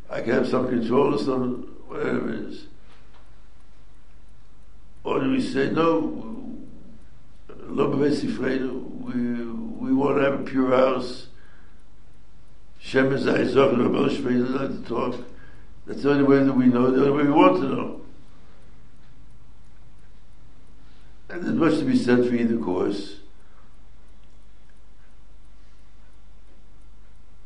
I 0.09 0.21
can 0.21 0.33
have 0.33 0.47
some 0.47 0.69
control 0.69 1.15
or 1.15 1.17
some, 1.17 1.63
whatever 1.87 2.29
it 2.29 2.39
is. 2.39 2.67
Or 5.03 5.19
do 5.19 5.31
we 5.31 5.41
say, 5.41 5.71
no, 5.71 5.99
we, 9.03 9.13
we 9.75 9.93
want 9.93 10.17
to 10.17 10.23
have 10.23 10.41
a 10.41 10.43
pure 10.43 10.75
house, 10.75 11.27
Shem 12.79 13.11
is 13.11 13.27
Isaac 13.27 13.73
and 13.73 13.81
Rabbi 13.81 14.13
Shmei 14.13 14.49
not 14.49 14.69
to 14.69 14.89
talk. 14.89 15.25
That's 15.85 16.03
the 16.03 16.11
only 16.11 16.23
way 16.23 16.43
that 16.43 16.53
we 16.53 16.65
know, 16.65 16.91
the 16.91 17.05
only 17.05 17.11
way 17.11 17.23
we 17.23 17.31
want 17.31 17.61
to 17.61 17.67
know. 17.67 18.01
And 21.29 21.43
there's 21.43 21.55
much 21.55 21.79
to 21.79 21.85
be 21.85 21.97
said 21.97 22.27
for 22.27 22.35
either 22.35 22.57
course. 22.57 23.17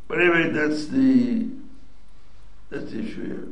But 0.10 0.20
anyway, 0.20 0.50
that's 0.50 0.88
the 0.88 1.48
that's 2.70 2.92
the 2.92 3.00
issue 3.00 3.26
here. 3.26 3.48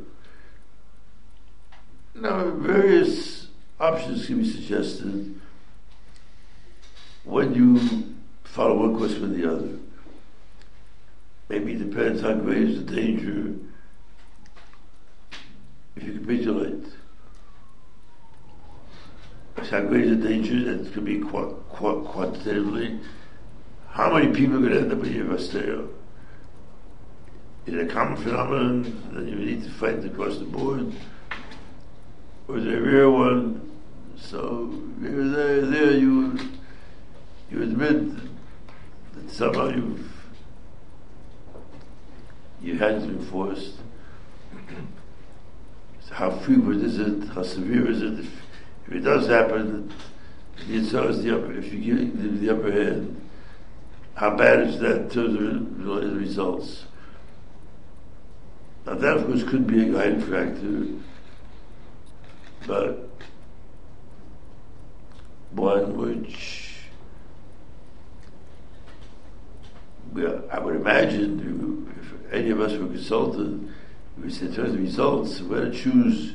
Now, 2.14 2.50
various 2.50 3.48
options 3.80 4.26
can 4.26 4.38
be 4.42 4.50
suggested 4.50 5.40
when 7.24 7.54
you 7.54 8.16
follow 8.52 8.76
one 8.76 8.96
course 8.96 9.14
with 9.18 9.36
the 9.36 9.50
other. 9.50 9.78
Maybe 11.48 11.74
the 11.74 11.84
depends 11.84 12.22
how 12.22 12.34
great 12.34 12.62
is 12.62 12.84
the 12.84 12.94
danger 12.94 13.54
if 15.96 16.02
you 16.02 16.20
capitulate. 16.20 16.84
How 19.70 19.82
great 19.82 20.04
is 20.04 20.18
the 20.18 20.28
danger, 20.28 20.72
it 20.72 20.92
could 20.94 21.04
be 21.04 21.18
quite, 21.18 21.50
quite, 21.68 22.04
quantitatively. 22.04 23.00
How 23.90 24.14
many 24.14 24.32
people 24.32 24.64
are 24.64 24.70
to 24.70 24.80
end 24.80 24.92
up 24.92 25.04
in 25.04 25.28
with 25.28 25.40
Yevasteo? 25.40 25.88
Is 27.66 27.74
it 27.74 27.80
a 27.80 27.92
common 27.92 28.16
phenomenon 28.16 29.10
that 29.12 29.26
you 29.26 29.34
need 29.34 29.64
to 29.64 29.70
fight 29.70 30.02
across 30.04 30.38
the 30.38 30.44
board? 30.44 30.92
Or 32.46 32.56
is 32.56 32.64
it 32.64 32.74
a 32.74 32.80
rare 32.80 33.10
one? 33.10 33.70
So, 34.16 34.70
there, 35.00 35.66
there 35.66 35.92
you, 35.92 36.38
you 37.50 37.62
admit 37.62 38.16
that 38.16 38.27
somehow 39.30 39.68
you've 39.68 40.08
your 42.60 42.76
hands 42.76 43.06
been 43.06 43.24
forced. 43.26 43.76
So 46.00 46.14
how 46.14 46.30
frequent 46.30 46.82
is 46.82 46.98
it? 46.98 47.28
How 47.28 47.42
severe 47.42 47.90
is 47.90 48.02
it? 48.02 48.18
If, 48.18 48.42
if 48.86 48.92
it 48.94 49.00
does 49.00 49.28
happen, 49.28 49.92
Yitzhak 50.66 51.10
is 51.10 51.22
the 51.22 51.36
upper, 51.36 51.52
if 51.52 51.72
you 51.72 51.94
give 51.94 52.40
the, 52.40 52.50
upper 52.52 52.72
hand, 52.72 53.20
how 54.14 54.36
bad 54.36 54.66
is 54.66 54.78
that 54.80 55.16
of 55.16 55.32
the 55.32 56.16
results? 56.16 56.84
Now 58.84 58.94
that 58.94 59.18
of 59.18 59.26
course 59.26 59.44
could 59.44 59.66
be 59.66 59.88
a 59.88 59.92
guiding 59.92 60.20
factor, 60.22 60.86
but 62.66 63.08
one 65.52 65.96
which 65.96 66.67
I 70.16 70.58
would 70.58 70.76
imagine 70.76 71.92
if 72.00 72.32
any 72.32 72.50
of 72.50 72.60
us 72.60 72.72
were 72.72 72.86
consulted, 72.86 73.68
we 74.22 74.30
said, 74.30 74.48
in 74.48 74.54
terms 74.54 74.74
of 74.74 74.80
results, 74.80 75.40
we're 75.40 75.60
going 75.60 75.72
to 75.72 75.78
choose 75.78 76.34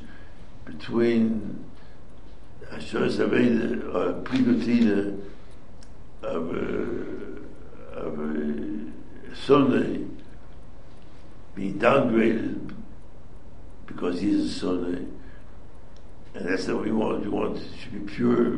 between 0.66 1.66
Asheris 2.72 3.18
Aveda 3.18 3.94
or 3.94 4.22
Prigotina 4.24 5.20
of 6.22 6.56
a, 6.56 7.98
of 7.98 8.20
a 8.20 9.36
Sunday 9.36 10.06
being 11.56 11.80
downgraded 11.80 12.74
because 13.86 14.22
he's 14.22 14.56
a 14.56 14.60
Sunday. 14.60 15.06
And 16.36 16.50
that's 16.50 16.68
not 16.68 16.78
what 16.78 16.86
we 16.86 16.92
want. 16.92 17.24
We 17.24 17.30
want 17.30 17.58
it 17.58 17.92
be 17.92 18.00
pure. 18.00 18.58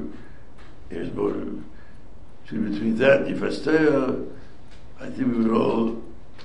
Here's 0.89 1.11
motive. 1.11 1.63
Should 2.45 2.71
between 2.71 2.95
that 2.97 3.23
If 3.23 3.41
and 3.41 3.41
Yifastea, 3.41 4.31
I 4.99 5.09
think 5.09 5.35
we 5.35 5.43
would 5.43 5.51
all 5.51 6.01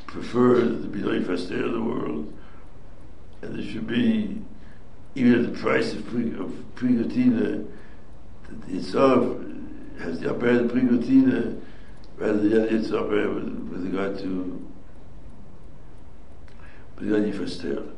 prefer 0.07 0.61
the 0.61 0.89
Bidoi 0.89 1.27
Faster 1.27 1.65
of 1.65 1.73
the 1.73 1.83
world, 1.83 2.33
and 3.43 3.55
there 3.55 3.63
should 3.63 3.87
be, 3.87 4.43
even 5.15 5.45
at 5.45 5.53
the 5.53 5.59
price 5.59 5.93
of, 5.93 6.07
pre, 6.09 6.35
of 6.35 6.53
Prigotina, 6.75 7.67
that 8.49 8.67
the 8.67 8.73
Yitzhak 8.73 10.01
has 10.01 10.21
the 10.21 10.31
upper 10.31 10.47
hand 10.47 10.71
of 10.71 10.77
Prigotina, 10.77 11.61
rather 12.17 12.39
than 12.39 12.51
the 12.51 12.69
Yitzhak 12.69 13.09
with, 13.35 13.71
with 13.71 13.85
regard 13.87 14.19
to 14.19 14.67
with 16.99 17.13
regard. 17.13 17.97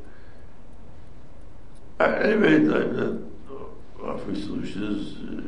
Anyway, 2.01 2.57
I'm 2.57 2.97
not 2.97 3.19
offering 4.03 4.37
solutions. 4.37 5.17
Uh, 5.17 5.43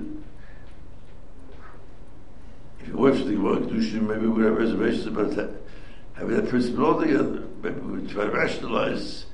to 3.19 3.25
think 3.25 3.41
about 3.41 3.63
Kedushin, 3.63 4.03
maybe 4.03 4.27
we 4.27 4.45
have 4.45 4.57
reservations 4.57 5.07
about 5.07 5.31
that, 5.37 5.51
having 6.15 6.37
that 6.37 6.49
principle 6.49 6.87
altogether. 6.87 7.43
Maybe 7.63 7.81
we 7.81 8.07
try 8.07 8.25
to 8.25 8.31
rationalize 8.31 9.27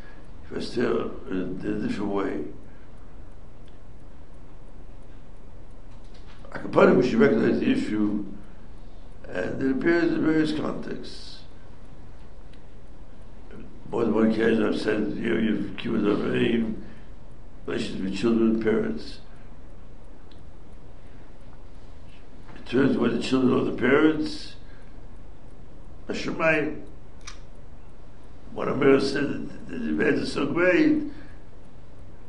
still 0.60 1.12
in, 1.30 1.60
in 1.62 1.84
a 1.84 1.88
different 1.88 2.10
way. 2.10 2.44
Akapanim, 6.52 6.96
we 6.96 7.08
should 7.08 7.20
recognize 7.20 7.60
the 7.60 7.70
issue, 7.70 8.24
and 9.28 9.62
it 9.62 9.70
appears 9.70 10.12
in 10.12 10.24
various 10.24 10.52
contexts. 10.52 11.38
More 13.90 14.04
than 14.04 14.14
one 14.14 14.30
occasion 14.30 14.66
I've 14.66 14.80
said, 14.80 15.16
you 15.16 15.34
know, 15.34 15.40
you've 15.40 15.76
cured 15.76 16.04
over 16.04 16.36
aim, 16.36 16.84
relations 17.66 18.02
with 18.02 18.16
children 18.16 18.54
and 18.54 18.62
parents. 18.62 19.18
Turns 22.70 22.96
where 22.96 23.10
the 23.10 23.20
children 23.20 23.52
or 23.52 23.64
the 23.64 23.76
parents. 23.76 24.54
Hashemayim. 26.08 26.82
Of 28.56 28.78
them 28.78 29.00
said 29.00 29.48
that 29.48 29.68
the 29.68 29.88
event 29.88 30.18
is 30.18 30.32
so 30.32 30.46
great. 30.46 31.02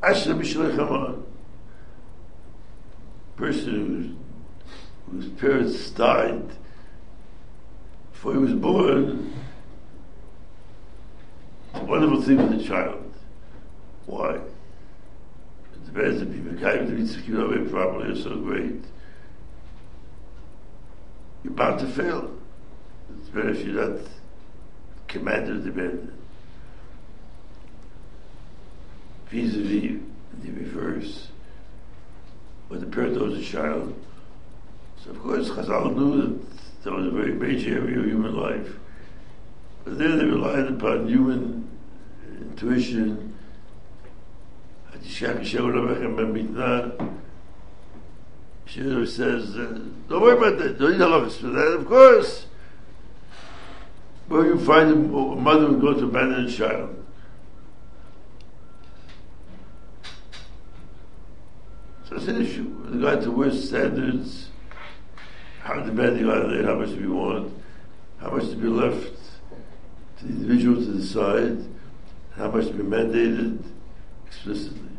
Asher 0.01 0.33
Mishlech 0.33 1.23
Person 3.35 4.15
whose, 5.09 5.25
whose 5.25 5.39
parents 5.39 5.89
died 5.91 6.49
before 8.11 8.33
he 8.33 8.39
was 8.39 8.53
born, 8.53 9.33
it's 11.73 11.81
a 11.81 11.85
wonderful 11.85 12.21
thing 12.21 12.37
with 12.37 12.61
a 12.61 12.63
child. 12.63 13.13
Why? 14.05 14.35
It 14.35 15.85
depends 15.85 16.21
if 16.21 16.29
of 16.29 16.89
needs 16.89 17.15
to 17.15 17.21
keep 17.21 17.35
away 17.35 17.67
properly 17.69 18.11
are 18.11 18.15
so 18.15 18.37
great. 18.37 18.83
You're 21.43 21.53
bound 21.53 21.79
to 21.79 21.87
fail. 21.87 22.31
It's 23.17 23.29
better 23.29 23.49
if 23.49 23.65
you're 23.65 23.89
not 23.89 23.99
commanded 25.07 25.57
or 25.57 25.71
demanded. 25.71 26.13
Vis-a-vis 29.29 29.99
the 30.43 30.51
reverse. 30.51 31.27
When 32.67 32.79
the 32.79 32.85
parent 32.85 33.17
owes 33.17 33.37
a 33.37 33.43
child, 33.43 33.93
so 35.03 35.11
of 35.11 35.19
course 35.19 35.49
Chazal 35.49 35.95
knew 35.95 36.21
that 36.21 36.83
that 36.83 36.93
was 36.93 37.07
a 37.07 37.11
very 37.11 37.33
major 37.33 37.81
area 37.81 37.99
of 37.99 38.05
human 38.05 38.35
life. 38.35 38.75
But 39.83 39.97
then 39.97 40.17
they 40.17 40.25
relied 40.25 40.67
upon 40.67 41.07
human 41.07 41.67
intuition. 42.39 43.35
Shira 48.71 49.05
says, 49.05 49.57
uh, 49.57 49.79
don't 50.07 50.21
worry 50.21 50.37
about 50.37 50.57
that, 50.59 50.79
don't 50.79 50.91
need 50.93 51.01
halachas 51.01 51.41
for 51.41 51.47
that. 51.47 51.73
Of 51.73 51.85
course, 51.85 52.45
where 54.29 54.45
you 54.45 54.57
find 54.57 54.89
a 54.89 54.95
mother 54.95 55.67
who 55.67 55.81
goes 55.81 55.97
to 55.97 56.05
abandon 56.05 56.45
a 56.45 56.49
child. 56.49 57.03
So 62.07 62.15
it's 62.15 62.27
an 62.27 62.41
issue. 62.41 62.89
The 62.91 63.05
guy 63.05 63.21
to 63.21 63.31
worse 63.31 63.67
standards, 63.67 64.51
how 65.63 65.81
demanding 65.81 66.29
are 66.29 66.47
they, 66.47 66.63
how 66.63 66.75
much 66.75 66.91
we 66.91 67.07
want, 67.07 67.53
how 68.21 68.29
much 68.29 68.47
to 68.51 68.55
be 68.55 68.69
left 68.69 69.17
to 70.19 70.25
the 70.25 70.29
individual 70.29 70.77
to 70.77 70.93
decide, 70.93 71.57
how 72.37 72.49
much 72.49 72.67
to 72.67 72.73
be 72.73 72.83
mandated 72.83 73.61
explicitly. 74.25 74.90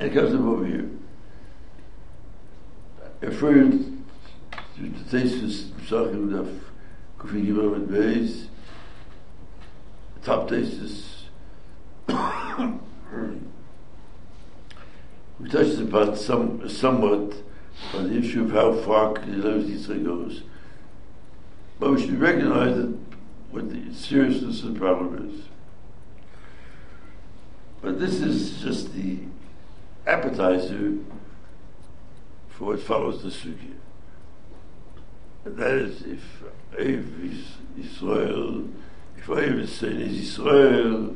And 0.00 0.10
it 0.10 0.14
comes 0.14 0.34
over 0.34 0.64
here. 0.64 0.88
Referred 3.20 3.72
to 3.72 4.82
the 4.82 5.04
thesis 5.10 5.64
Psachim 5.86 6.30
Daf 6.30 6.58
Kufi 7.18 7.46
Gimel 7.46 7.74
and 7.74 7.86
Beis, 7.86 8.46
top 10.22 10.48
thesis 10.48 11.26
we 15.38 15.48
touched 15.50 15.78
upon 15.80 16.16
some 16.16 16.66
somewhat 16.66 17.34
on 17.92 18.08
the 18.08 18.18
issue 18.18 18.44
of 18.44 18.52
how 18.52 18.72
far 18.72 19.12
Kedilot 19.12 19.68
Yitzchak 19.68 20.02
goes. 20.02 20.44
But 21.78 21.90
we 21.90 22.00
should 22.00 22.18
recognize 22.18 22.74
that 22.74 22.96
what 23.50 23.68
the 23.68 23.92
seriousness 23.94 24.62
of 24.62 24.72
the 24.72 24.80
problem 24.80 25.30
is. 25.30 25.42
But 27.82 28.00
this 28.00 28.22
is 28.22 28.62
just 28.62 28.94
the 28.94 29.18
appetizer 30.10 30.94
for 32.48 32.64
what 32.64 32.80
follows 32.80 33.22
the 33.22 33.30
sugya. 33.30 33.76
And 35.44 35.56
that 35.56 35.72
is 35.72 36.02
if 36.02 36.42
Eiv 36.78 37.32
is 37.32 37.44
Israel, 37.78 38.68
if 39.16 39.26
Eiv 39.26 39.60
is 39.60 39.72
saying 39.72 40.00
is 40.00 40.18
Israel, 40.18 41.14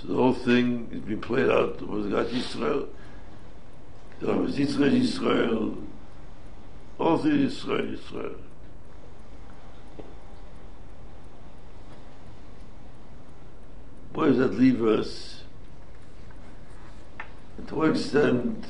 so 0.00 0.08
the 0.08 0.14
whole 0.14 0.34
thing 0.34 0.88
is 0.92 1.00
being 1.00 1.20
played 1.20 1.48
out 1.48 1.80
with 1.80 2.10
God 2.10 2.28
Yisrael. 2.28 2.88
The 4.20 4.26
Rav 4.26 4.48
Yitzchak 4.48 5.00
Yisrael. 5.00 5.82
All 6.98 7.18
things 7.18 7.64
Yisrael, 7.64 7.96
Yisrael. 7.96 8.36
Where 14.12 14.28
does 14.28 14.38
that 14.38 14.54
leave 14.54 14.82
us? 14.84 15.35
To 17.64 17.74
what 17.74 17.90
extent 17.90 18.64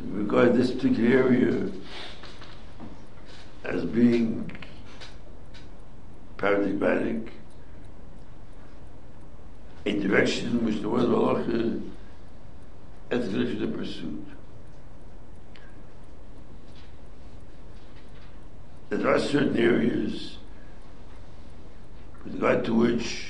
regard 0.00 0.54
this 0.54 0.72
particular 0.72 1.22
area 1.24 1.70
as 3.64 3.84
being 3.84 4.50
paradigmatic 6.36 7.32
a 9.86 9.92
direction 9.92 10.58
in 10.58 10.64
which 10.64 10.80
the 10.80 10.88
world 10.88 11.06
of 11.06 11.14
Allah 11.14 11.80
ethically 13.10 13.50
should 13.50 13.62
have 13.62 13.74
pursued. 13.74 14.26
There 18.90 19.08
are 19.08 19.18
certain 19.18 19.56
areas 19.56 20.36
with 22.24 22.34
regard 22.34 22.64
to 22.66 22.74
which 22.74 23.28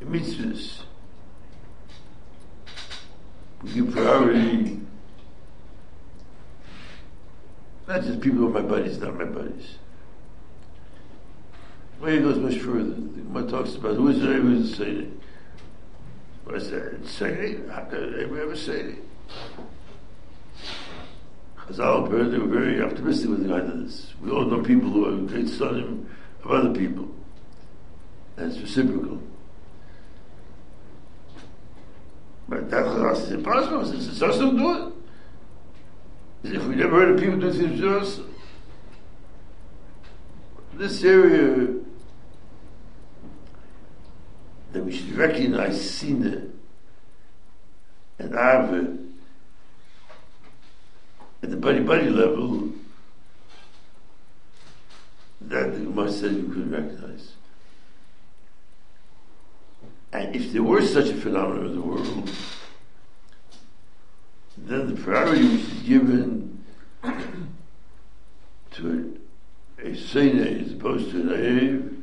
mitzvahs 0.00 0.82
give 3.64 3.90
priority 3.92 4.78
not 7.88 8.02
just 8.02 8.20
people 8.20 8.40
who 8.40 8.48
are 8.48 8.62
my 8.62 8.68
buddies, 8.68 8.98
not 8.98 9.16
my 9.16 9.24
buddies. 9.24 9.78
Well, 12.00 12.12
he 12.12 12.18
goes 12.20 12.38
much 12.38 12.58
further. 12.58 12.94
The 12.94 13.50
talks 13.50 13.74
about 13.74 13.96
who 13.96 14.08
is 14.08 14.20
there, 14.20 14.40
who 14.40 14.56
is 14.56 14.70
the 14.70 14.76
Seder. 14.76 15.06
What's 16.44 16.68
that? 16.68 17.06
Seder? 17.06 17.72
How 17.72 17.84
could 17.84 18.14
anybody 18.14 18.42
ever 18.42 18.56
say 18.56 18.80
it? 18.80 18.98
Chazal 21.66 22.06
apparently 22.06 22.38
were 22.38 22.46
very 22.46 22.82
optimistic 22.82 23.30
with 23.30 23.42
regard 23.42 23.66
to 23.66 23.72
this. 23.72 24.14
We 24.20 24.30
all 24.30 24.44
know 24.44 24.62
people 24.62 24.90
who 24.90 25.06
are 25.06 25.26
great 25.26 25.46
sonim 25.46 26.06
of 26.44 26.50
other 26.50 26.72
people. 26.78 27.08
That's 28.36 28.58
reciprocal. 28.58 29.20
But 32.48 32.70
that 32.70 32.84
Chazal 32.84 33.16
says 33.16 33.32
impossible. 33.32 33.92
It's 33.92 34.06
just 34.06 34.22
us 34.22 34.38
don't 34.38 34.56
do 34.56 34.92
it. 36.44 36.54
If 36.54 36.64
we 36.64 36.76
never 36.76 36.96
heard 36.96 37.10
of 37.10 37.20
people 37.20 37.38
do 37.38 37.52
things 37.52 37.80
to 37.80 37.98
us. 37.98 38.20
This 40.74 41.02
area 41.04 41.74
that 44.72 44.84
we 44.84 44.92
should 44.96 45.12
recognize 45.14 45.90
Sina 45.90 46.42
and 48.18 48.32
Ava 48.32 48.96
at 51.42 51.50
the 51.50 51.56
buddy 51.56 51.80
buddy 51.80 52.08
level 52.08 52.70
that 55.40 55.72
the 55.72 55.80
Gemara 55.80 56.12
said 56.12 56.34
we 56.34 56.54
could 56.54 56.70
recognize. 56.70 57.32
And 60.12 60.34
if 60.34 60.52
there 60.52 60.62
were 60.62 60.82
such 60.82 61.08
a 61.08 61.14
phenomenon 61.14 61.66
in 61.66 61.74
the 61.74 61.82
world, 61.82 62.30
then 64.56 64.94
the 64.94 65.00
priority 65.00 65.42
which 65.42 65.62
is 65.62 65.82
given 65.82 66.64
to 68.72 69.18
a, 69.82 69.94
Sene 69.94 70.64
as 70.64 70.72
opposed 70.72 71.10
to 71.10 71.20
an 71.20 71.28
Aev 71.28 71.98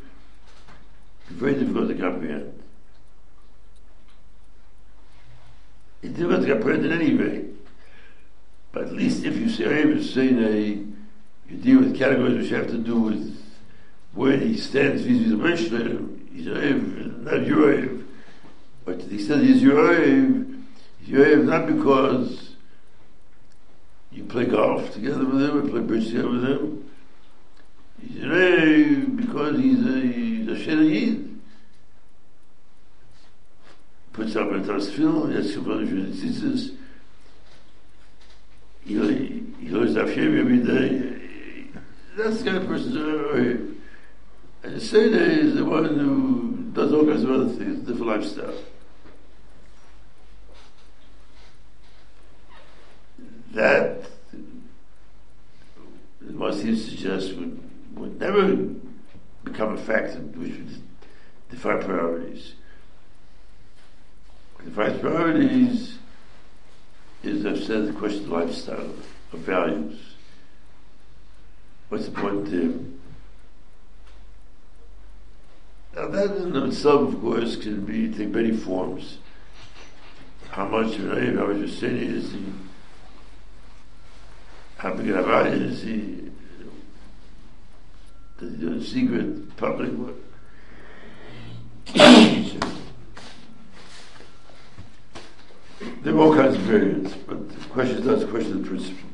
very 1.27 1.55
difficult 1.55 1.89
to 1.89 1.95
comprehend. 1.95 2.63
It's 6.01 6.13
difficult 6.13 6.45
to 6.45 6.53
comprehend 6.53 6.85
in 6.85 6.91
any 6.91 7.15
way. 7.15 7.45
But 8.71 8.83
at 8.83 8.93
least 8.93 9.25
if 9.25 9.35
you 9.37 9.49
say 9.49 9.81
Abe 9.81 9.97
is 9.97 10.17
a, 10.17 10.23
you 10.27 11.57
deal 11.61 11.79
with 11.79 11.97
categories 11.97 12.37
which 12.37 12.49
have 12.51 12.67
to 12.67 12.77
do 12.77 12.99
with 12.99 13.41
where 14.13 14.37
he 14.37 14.55
stands 14.55 15.01
vis-a-vis 15.01 15.29
the 15.29 15.37
Mishnah, 15.37 16.14
he's 16.35 16.47
Abe, 16.47 17.21
not 17.21 17.33
Abe. 17.33 18.03
But 18.83 18.99
to 18.99 19.05
the 19.05 19.15
extent 19.15 19.43
he's 19.43 19.63
Abe, 19.63 20.55
he's 20.99 21.17
Abe 21.17 21.45
not 21.45 21.67
because 21.67 22.55
you 24.11 24.23
play 24.25 24.45
golf 24.45 24.93
together 24.93 25.25
with 25.25 25.41
him 25.41 25.57
or 25.57 25.69
play 25.69 25.81
bridge 25.81 26.07
together 26.07 26.29
with 26.29 26.43
him. 26.43 26.91
He's 28.01 28.23
Abe 28.23 29.17
because 29.17 29.57
he's 29.59 29.79
a 29.79 30.45
the 30.65 30.83
Yid. 30.83 31.39
Puts 34.13 34.35
up 34.35 34.49
a 34.51 34.59
Tasfil, 34.59 35.29
he 35.29 35.35
has 35.35 35.51
to 35.53 35.61
put 35.61 35.79
the 35.79 35.91
tzitzis. 35.91 36.75
He 38.85 38.95
learns 38.95 39.95
Daf 39.95 40.15
every 40.15 40.59
day. 40.59 41.71
That's 42.15 42.37
the 42.37 42.45
kind 42.45 42.57
of 42.57 42.67
person. 42.67 43.74
Seder 44.79 45.23
is 45.23 45.55
the 45.55 45.63
one 45.63 45.85
who 45.85 46.71
does 46.73 46.91
all 46.91 47.05
kinds 47.05 47.23
of 47.23 47.31
other 47.31 47.49
things, 47.49 47.79
different 47.79 48.07
lifestyle. 48.07 48.53
That, 53.53 54.09
what 56.31 56.55
seems 56.55 56.83
to 56.85 56.91
suggest, 56.91 57.35
would, 57.35 57.59
would 57.93 58.19
never 58.19 58.55
become 59.43 59.75
a 59.75 59.77
factor 59.77 60.19
which 60.19 60.51
would 60.51 60.81
define 61.49 61.81
priorities. 61.83 62.53
Define 64.63 64.99
priorities 64.99 65.99
is, 67.23 67.45
I've 67.45 67.63
said, 67.63 67.87
the 67.87 67.93
question 67.93 68.23
of 68.23 68.29
lifestyle, 68.29 68.93
of 69.31 69.39
values. 69.39 70.15
What's 71.89 72.05
the 72.05 72.11
point? 72.11 72.94
Now 75.95 76.07
that 76.09 76.35
in 76.35 76.55
itself, 76.57 77.13
of 77.13 77.21
course, 77.21 77.55
can 77.55 77.85
be 77.85 78.11
take 78.11 78.29
many 78.29 78.51
forms. 78.51 79.19
How 80.49 80.67
much 80.67 80.97
of 80.97 81.11
an 81.11 81.37
how 81.37 81.47
much 81.47 81.71
sin 81.71 81.95
is 81.97 82.33
he? 82.33 82.45
How 84.77 84.93
big 84.93 85.07
an 85.07 85.23
avaya 85.23 85.53
is 85.53 85.83
he? 85.83 86.31
Does 88.39 88.51
he 88.51 88.57
do 88.57 88.73
it 88.73 88.83
secret, 88.83 89.55
public? 89.55 89.91
work? 89.93 90.15
there 96.03 96.13
are 96.13 96.19
all 96.19 96.35
kinds 96.35 96.55
of 96.55 96.61
variants, 96.61 97.13
but 97.25 97.49
the 97.49 97.65
question 97.69 97.97
is 97.99 98.05
not 98.05 98.19
the 98.19 98.27
question 98.27 98.59
of 98.59 98.65
principle. 98.65 99.09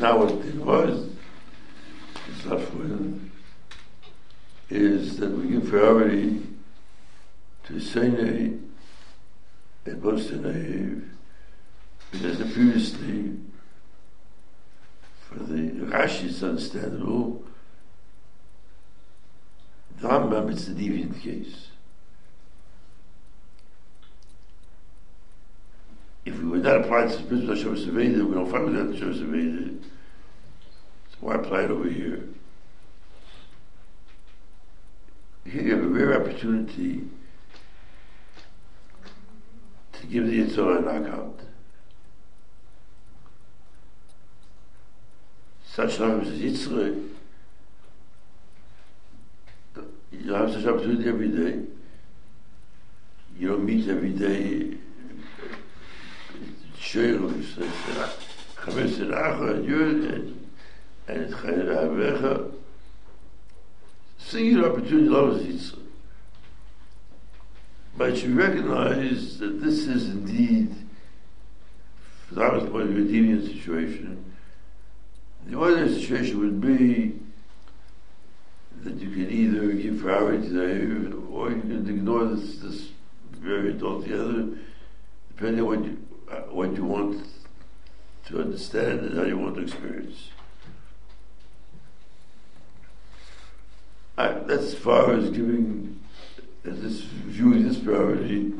Now 0.00 0.18
what 0.18 0.30
it 0.32 0.56
was, 0.56 1.17
with, 2.74 3.30
is 4.70 5.16
that 5.18 5.30
we 5.30 5.48
give 5.48 5.68
priority 5.68 6.42
to 7.64 7.80
Sene 7.80 8.72
and 9.84 10.02
Bostanev 10.02 11.08
because 12.10 12.38
the 12.38 12.44
previously 12.46 13.36
for 15.20 15.38
the 15.40 15.70
Rashi 15.86 16.24
it's 16.24 16.42
understandable 16.42 17.44
the 20.00 20.08
Rambam 20.08 20.50
it's 20.52 20.66
the 20.66 20.74
deviant 20.74 21.20
case. 21.20 21.68
If 26.24 26.38
we 26.38 26.48
would 26.48 26.62
not 26.62 26.82
apply 26.82 27.06
this 27.06 27.20
principle 27.22 27.72
of 27.72 27.94
we 27.94 28.34
don't 28.34 28.50
find 28.50 28.76
that 28.76 29.02
in 29.02 29.84
Why 31.20 31.34
it 31.34 31.70
over 31.70 31.88
here? 31.88 32.22
Here 35.44 35.62
you 35.62 35.74
have 35.74 35.84
a 35.84 35.88
rare 35.88 36.20
opportunity 36.20 37.02
to 39.92 40.06
give 40.06 40.26
the 40.26 40.44
Yitzhak 40.44 40.78
a 40.78 40.82
knockout. 40.82 41.40
Such 45.66 45.96
times 45.96 46.28
as 46.28 46.38
Yitzhak, 46.38 47.08
you 50.12 50.32
have 50.32 50.52
such 50.52 50.66
opportunity 50.66 51.08
every 51.08 51.28
day. 51.28 51.62
You 53.38 53.48
don't 53.48 53.64
meet 53.64 53.88
every 53.88 54.12
day. 54.12 54.76
Gewiss 56.78 57.56
in 58.98 59.08
Acha, 59.08 59.64
Jürgen, 59.64 60.12
and 60.12 60.37
it's 61.08 61.34
Chayra 61.34 61.88
Avecha. 61.88 62.52
Singular 64.18 64.70
opportunity 64.70 65.14
always 65.14 65.46
is. 65.46 65.74
But 67.96 68.22
you 68.22 68.34
recognize 68.34 69.38
that 69.38 69.60
this 69.60 69.86
is 69.86 70.08
indeed, 70.08 70.74
from 72.28 72.42
our 72.42 72.60
point 72.60 72.84
of 72.84 72.88
view, 72.90 73.04
a 73.04 73.08
deviant 73.08 73.48
situation. 73.48 74.34
The 75.46 75.56
ordinary 75.56 75.94
situation 75.94 76.40
would 76.40 76.60
be 76.60 77.18
that 78.84 78.94
you 78.96 79.10
can 79.10 79.30
either 79.30 79.72
give 79.72 80.00
priority 80.00 80.48
to 80.48 80.54
the 80.54 81.16
or 81.32 81.50
you 81.50 81.60
can 81.60 81.88
ignore 81.88 82.26
this, 82.26 82.58
this 82.58 82.88
variant 83.32 83.82
altogether, 83.82 84.48
depending 85.34 85.60
on 85.60 85.66
what 85.66 85.84
you, 85.84 85.98
uh, 86.30 86.40
what 86.52 86.76
you 86.76 86.84
want 86.84 87.26
to 88.26 88.40
understand 88.40 89.00
and 89.00 89.16
how 89.16 89.24
you 89.24 89.38
want 89.38 89.56
to 89.56 89.62
experience. 89.62 90.28
I, 94.18 94.32
that's 94.32 94.64
as 94.64 94.74
far 94.74 95.12
as 95.12 95.30
giving, 95.30 96.00
as 96.64 96.82
this 96.82 97.00
viewing 97.02 97.68
this 97.68 97.78
priority 97.78 98.52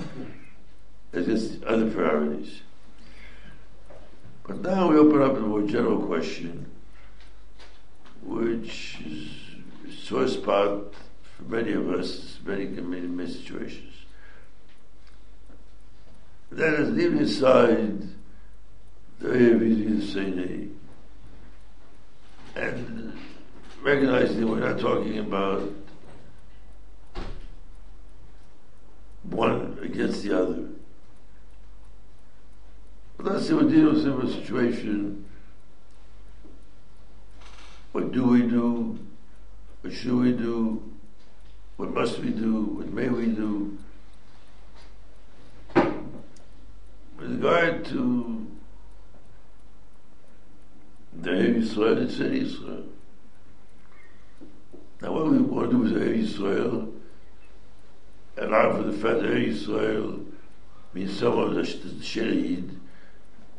against 1.13 1.65
other 1.65 1.91
priorities. 1.91 2.61
But 4.47 4.61
now 4.61 4.89
we 4.89 4.97
open 4.97 5.21
up 5.21 5.37
a 5.37 5.41
more 5.41 5.63
general 5.63 6.01
question, 6.07 6.71
which 8.23 9.01
is 9.05 9.31
a 9.89 9.93
sore 9.93 10.29
spot 10.29 10.95
for 11.23 11.43
many 11.49 11.73
of 11.73 11.91
us, 11.91 12.39
many, 12.45 12.67
many, 12.67 13.09
many 13.09 13.29
situations. 13.29 13.95
That 16.53 16.75
is, 16.75 16.91
leaving 16.91 17.19
aside 17.19 18.09
the 19.19 19.29
Yevizi 19.29 20.03
Seinei 20.03 20.71
and 22.55 23.19
recognizing 23.83 24.49
we're 24.49 24.61
not 24.61 24.79
talking 24.79 25.19
about 25.19 25.63
one 29.23 29.79
against 29.83 30.23
the 30.23 30.41
other. 30.41 30.69
But 33.17 33.27
let's 33.27 33.49
say 33.49 33.55
we're 33.55 33.69
dealing 33.69 34.17
with 34.17 34.31
a 34.31 34.33
situation. 34.33 35.25
What 37.93 38.13
do 38.13 38.25
we 38.25 38.43
do? 38.43 38.99
What 39.81 39.93
should 39.93 40.15
we 40.15 40.33
do? 40.33 40.83
What 41.77 41.93
must 41.93 42.19
we 42.19 42.31
do? 42.31 42.63
What 42.63 42.93
may 42.93 43.09
we 43.09 43.27
do? 43.27 43.79
With 45.75 47.31
regard 47.33 47.85
to 47.87 48.47
the 51.13 51.57
Israel, 51.57 52.03
it's 52.03 52.19
in 52.19 52.35
Israel. 52.35 52.85
Now 55.01 55.13
what 55.13 55.27
we 55.27 55.39
want 55.39 55.71
to 55.71 55.77
do 55.77 55.83
with 55.83 56.03
Israel, 56.03 56.93
and 58.37 58.55
out 58.55 58.77
for 58.77 58.83
the 58.83 58.93
fact 58.93 59.21
that 59.21 59.37
Israel 59.37 60.21
means 60.93 61.19
someone 61.19 61.55
that's 61.55 61.75
the 61.75 61.89
Shaheed, 61.89 62.77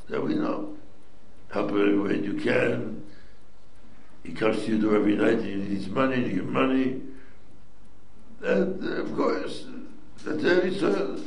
that 0.09 0.23
we 0.23 0.35
know. 0.35 0.75
Help 1.51 1.71
him 1.71 1.81
every 1.81 1.99
way 1.99 2.19
you 2.19 2.33
can. 2.33 3.03
He 4.23 4.33
comes 4.33 4.63
to 4.63 4.71
your 4.71 4.81
door 4.81 4.95
every 4.97 5.15
night 5.15 5.39
and 5.39 5.45
he 5.45 5.55
needs 5.55 5.87
money, 5.87 6.21
you 6.21 6.35
give 6.35 6.45
money. 6.45 7.01
And 8.43 8.83
uh, 8.83 9.01
of 9.01 9.15
course, 9.15 9.65
that's 10.23 10.43
Israel 10.43 11.19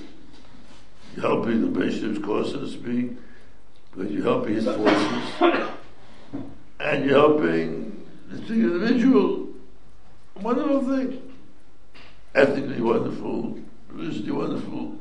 You're 1.16 1.26
helping 1.26 1.60
the 1.60 1.80
bishop's 1.80 2.18
cause, 2.24 2.52
so 2.52 2.60
to 2.60 2.68
speak, 2.68 3.12
because 3.94 4.12
you're 4.12 4.24
helping 4.24 4.54
his 4.54 4.64
forces, 4.64 5.32
and 6.80 7.04
you're 7.04 7.18
helping 7.18 8.04
the 8.28 8.52
individual. 8.52 9.41
Wonderful 10.42 10.80
thing. 10.80 11.32
Ethically 12.34 12.80
wonderful, 12.80 13.60
religiously 13.88 14.32
wonderful. 14.32 14.96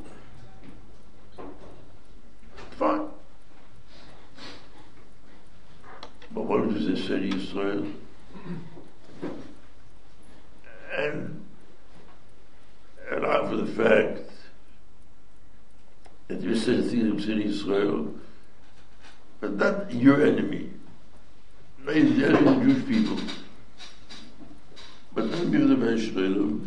Fine. 2.72 3.08
But 6.32 6.44
what 6.44 6.72
does 6.72 6.86
this 6.86 7.08
say 7.08 7.20
to 7.20 7.36
Israel? 7.36 7.88
And, 10.96 11.44
out 13.12 13.50
for 13.50 13.56
the 13.56 13.66
fact 13.66 14.30
that 16.28 16.42
you 16.42 16.56
said 16.56 16.86
things 16.86 17.28
in 17.28 17.42
Israel, 17.42 18.14
but 19.40 19.56
not 19.56 19.92
your 19.92 20.24
enemy. 20.24 20.70
Not 21.80 21.96
the 21.96 22.60
Jewish 22.64 22.86
people. 22.86 23.18
But 25.14 25.32
the 25.32 25.38
enemy 25.38 25.74
of 25.74 25.80
the 25.80 25.94
Israel, 25.94 26.62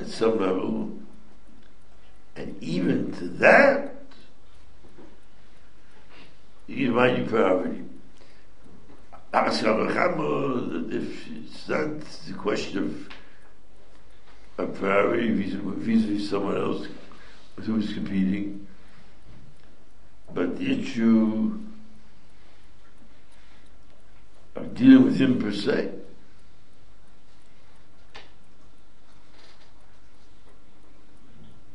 at 0.00 0.06
some 0.08 0.38
level, 0.40 0.98
and 2.34 2.62
even 2.62 3.12
to 3.12 3.28
that, 3.28 3.94
you 6.66 6.86
give 6.86 6.94
my 6.94 7.20
priority. 7.20 7.84
If 9.34 9.58
it's 11.28 11.68
not 11.68 12.00
the 12.00 12.34
question 12.34 12.78
of 12.78 13.08
a 14.58 14.66
priority 14.66 15.30
vis-a-vis 15.32 16.30
someone 16.30 16.56
else 16.56 16.86
who 17.64 17.76
is 17.76 17.92
competing. 17.92 18.66
But 20.34 20.58
the 20.58 20.80
issue 20.80 21.60
of 24.54 24.74
dealing 24.74 25.04
with 25.04 25.16
him 25.16 25.38
per 25.38 25.52
se, 25.52 25.90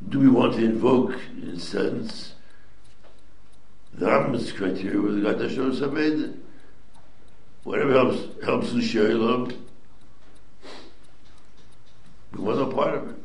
do 0.08 0.20
we 0.20 0.28
want 0.28 0.54
to 0.54 0.64
invoke, 0.64 1.14
in 1.42 1.50
a 1.50 1.58
sense, 1.58 2.34
the 3.94 4.06
Rambam's 4.06 4.52
criteria 4.52 5.00
with 5.00 5.22
to 5.22 5.48
Shor 5.48 5.72
Saved? 5.72 6.38
Whatever 7.64 7.92
helps, 7.92 8.44
helps 8.44 8.72
the 8.72 8.80
Shalom, 8.80 9.52
we 12.32 12.40
want 12.40 12.58
no 12.58 12.66
part 12.66 12.94
of 12.94 13.10
it. 13.10 13.16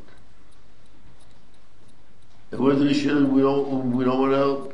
And 2.51 2.61
whether 2.61 2.83
the 2.83 2.93
Shir 2.93 3.25
we 3.25 3.41
don't 3.41 3.91
we 3.91 4.03
don't 4.03 4.19
want 4.19 4.31
to 4.31 4.37
help. 4.37 4.73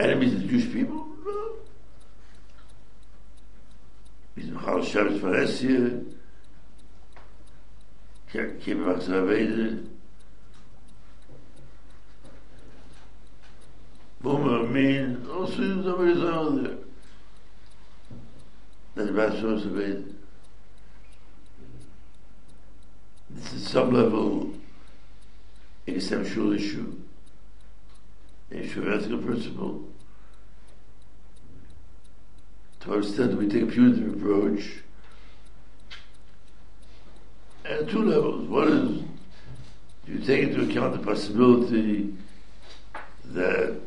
enemies 0.00 0.34
of 0.34 0.40
the 0.42 0.48
Jewish 0.48 0.72
people? 0.72 1.06
No. 1.24 1.52
He's 4.34 4.48
There. 16.62 16.76
That's 18.94 19.10
about 19.10 19.32
source 19.40 19.64
of 19.64 19.78
it. 19.78 20.04
This 23.30 23.52
is 23.52 23.68
some 23.68 23.92
level 23.92 24.54
conceptual 25.86 26.52
issue, 26.52 26.96
issue 28.50 28.82
of 28.82 29.00
ethical 29.00 29.18
principle. 29.18 29.84
To 32.80 32.94
extent, 32.94 33.36
we 33.36 33.48
take 33.48 33.62
a 33.62 33.66
punitive 33.66 34.14
approach 34.14 34.82
at 37.80 37.88
two 37.88 38.04
levels. 38.04 38.46
One 38.48 39.08
is 40.06 40.12
you 40.12 40.18
take 40.26 40.48
into 40.48 40.68
account 40.68 40.92
the 40.92 41.04
possibility 41.04 42.14
that 43.26 43.80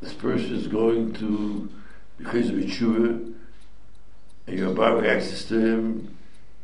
this 0.00 0.12
person 0.14 0.54
is 0.54 0.66
going 0.66 1.12
to, 1.14 1.68
because 2.18 2.48
of 2.48 2.56
tshuva, 2.56 3.34
and 4.46 4.58
you're 4.58 4.68
allowing 4.68 5.06
access 5.06 5.44
to 5.46 5.58
him 5.58 6.16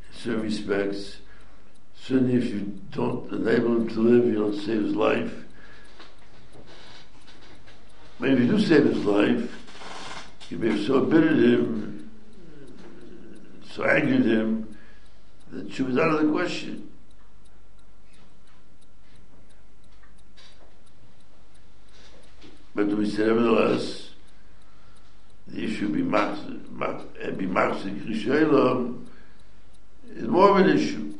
in 0.08 0.18
certain 0.18 0.42
respects. 0.42 1.18
Certainly, 2.00 2.34
if 2.34 2.44
you 2.46 2.78
don't 2.92 3.32
enable 3.32 3.76
him 3.76 3.88
to 3.88 4.00
live, 4.00 4.26
you 4.26 4.34
don't 4.34 4.54
save 4.54 4.82
his 4.82 4.94
life. 4.94 5.32
But 8.20 8.30
if 8.30 8.40
you 8.40 8.46
do 8.46 8.60
save 8.60 8.84
his 8.84 9.04
life, 9.04 9.52
you 10.48 10.58
may 10.58 10.70
have 10.70 10.86
so 10.86 11.02
embittered 11.02 11.38
him, 11.38 12.10
so 13.70 13.84
angered 13.84 14.24
him, 14.24 14.65
that 15.56 15.72
she 15.72 15.82
was 15.82 15.96
out 15.96 16.10
of 16.10 16.26
the 16.26 16.30
question. 16.30 16.90
But 22.74 22.88
we 22.88 23.08
say, 23.08 23.24
nevertheless, 23.24 24.10
the 25.46 25.64
issue 25.64 25.88
be 25.88 26.02
and 27.22 27.38
be 27.38 27.46
rishaylom 27.46 29.06
is 30.14 30.28
more 30.28 30.50
of 30.50 30.66
an 30.66 30.76
issue. 30.76 31.14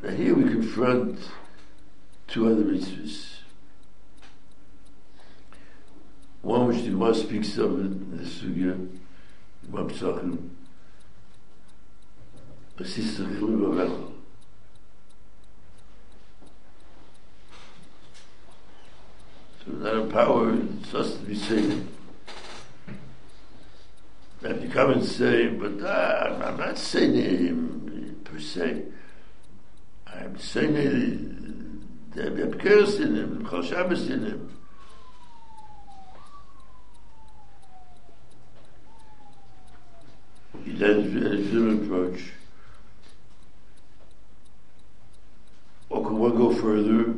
Now 0.00 0.10
here 0.10 0.34
we 0.36 0.44
confront 0.44 1.18
two 2.28 2.46
other 2.46 2.62
mitzvahs. 2.62 3.25
One 6.46 6.68
which 6.68 6.84
the 6.84 6.90
Gemara 6.90 7.12
speaks 7.12 7.58
of 7.58 7.72
in 7.80 8.18
the 8.18 8.22
Sugya, 8.22 8.74
Imam 9.66 9.90
Psachim, 9.90 10.50
Basista 12.78 13.26
Chilui 13.26 13.74
Bavel. 13.74 14.12
So 19.64 19.72
that 19.72 19.94
empowered 19.96 20.82
it's 20.82 20.94
us 20.94 21.14
to 21.14 21.18
be 21.24 21.34
saying, 21.34 21.88
if 24.42 24.62
you 24.62 24.68
come 24.68 24.92
and 24.92 25.04
say, 25.04 25.48
but 25.48 25.84
uh, 25.84 26.42
I'm 26.44 26.58
not 26.58 26.78
saying 26.78 27.14
him 27.14 28.20
per 28.22 28.38
se, 28.38 28.84
I'm 30.06 30.38
saying 30.38 31.82
there 32.14 32.30
be 32.30 32.42
Abkeres 32.42 33.00
in 33.00 33.16
him, 33.16 33.48
Chal 33.50 33.62
Shabbos 33.64 34.08
in 34.08 34.24
him. 34.26 34.56
A 40.76 41.02
different 41.02 41.80
uh, 41.80 41.84
approach. 41.84 42.32
Or 45.88 46.04
can 46.04 46.18
one 46.18 46.36
go 46.36 46.52
further? 46.54 47.14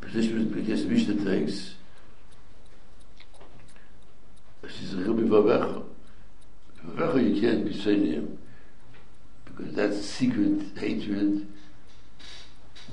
Because 0.00 0.84
Mishnah 0.84 1.46
she's 4.68 4.94
a 4.94 4.96
Rabbi 4.98 5.22
Vavecha. 5.22 5.84
Vavecha 6.86 7.34
you 7.34 7.40
can't 7.40 7.64
be 7.64 7.72
saying 7.72 8.06
him 8.06 8.38
because 9.44 9.74
that's 9.74 10.04
secret 10.04 10.62
hatred 10.78 11.46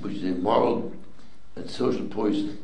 which 0.00 0.14
is 0.14 0.24
a 0.24 0.28
moral 0.28 0.92
and 1.56 1.68
social 1.68 2.06
poison. 2.06 2.58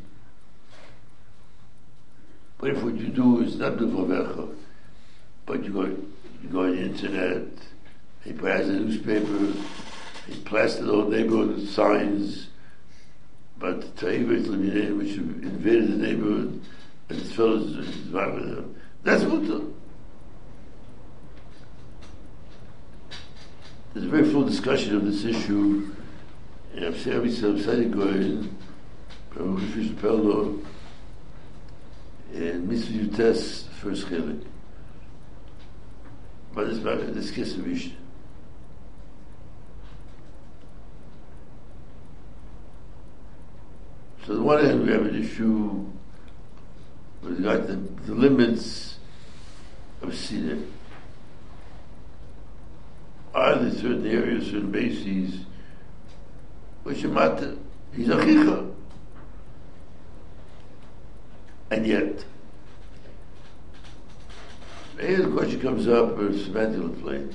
But 2.59 2.71
if 2.71 2.83
what 2.83 2.95
you 2.95 3.09
do 3.09 3.43
is 3.43 3.57
not 3.57 3.79
the 3.79 3.87
Vavecha, 3.87 4.55
but 5.47 5.65
you 5.65 5.73
go, 5.73 5.97
you 6.45 6.51
go 6.51 6.65
on 6.65 6.77
the 6.77 6.83
internet, 6.83 7.43
he 8.23 8.33
buys 8.33 8.69
a 8.69 8.73
newspaper, 8.73 9.59
he 10.27 10.39
plastered 10.41 10.89
all 10.89 11.09
the 11.09 11.17
neighborhood 11.17 11.67
signs, 11.69 12.49
but 13.59 13.97
Ta'iva 13.97 14.97
which 14.97 15.17
invaded 15.17 15.93
the 15.93 15.97
neighborhood, 15.97 16.61
and 17.09 17.19
his 17.19 17.33
fellows. 17.33 17.77
That's 19.03 19.23
mutter. 19.25 19.65
There's 23.93 24.07
a 24.07 24.09
very 24.09 24.29
full 24.29 24.45
discussion 24.45 24.97
of 24.97 25.05
this 25.05 25.25
issue 25.25 25.95
in 26.75 26.83
Avsei 26.83 27.21
Avsei 27.21 27.91
Goyen, 27.91 28.55
Baruch 29.35 29.61
Fish 29.61 29.91
Pello, 29.93 30.63
in 32.35 32.69
Mitzvah 32.69 32.93
Yutes, 32.93 33.69
first 33.81 34.09
chelik. 34.09 34.45
But 36.55 36.69
this, 36.69 36.79
this 37.15 37.31
case 37.33 37.57
of. 37.57 37.97
So 44.25 44.33
on 44.33 44.39
the 44.39 44.45
one 44.45 44.65
hand, 44.65 44.87
we 44.87 44.93
have 44.93 45.05
an 45.05 45.23
issue 45.23 45.85
with 47.23 47.39
regard 47.39 47.67
to 47.67 47.75
the, 47.75 48.03
the 48.03 48.15
limits 48.15 48.99
of 50.01 50.15
Sinai. 50.15 50.63
Are 53.35 53.57
there 53.57 53.73
certain 53.73 54.07
areas, 54.07 54.45
certain 54.47 54.71
bases, 54.71 55.41
which 56.85 57.05
are 57.05 57.09
matter? 57.09 57.57
He's 57.95 58.09
a 58.09 58.25
chicha. 58.25 58.71
And 61.71 61.87
yet, 61.87 62.25
Here 65.01 65.17
the 65.17 65.29
question 65.29 65.61
comes 65.61 65.89
up 65.89 66.17
with 66.17 66.35
a 66.35 66.51
semantical 66.51 67.01
play. 67.03 67.27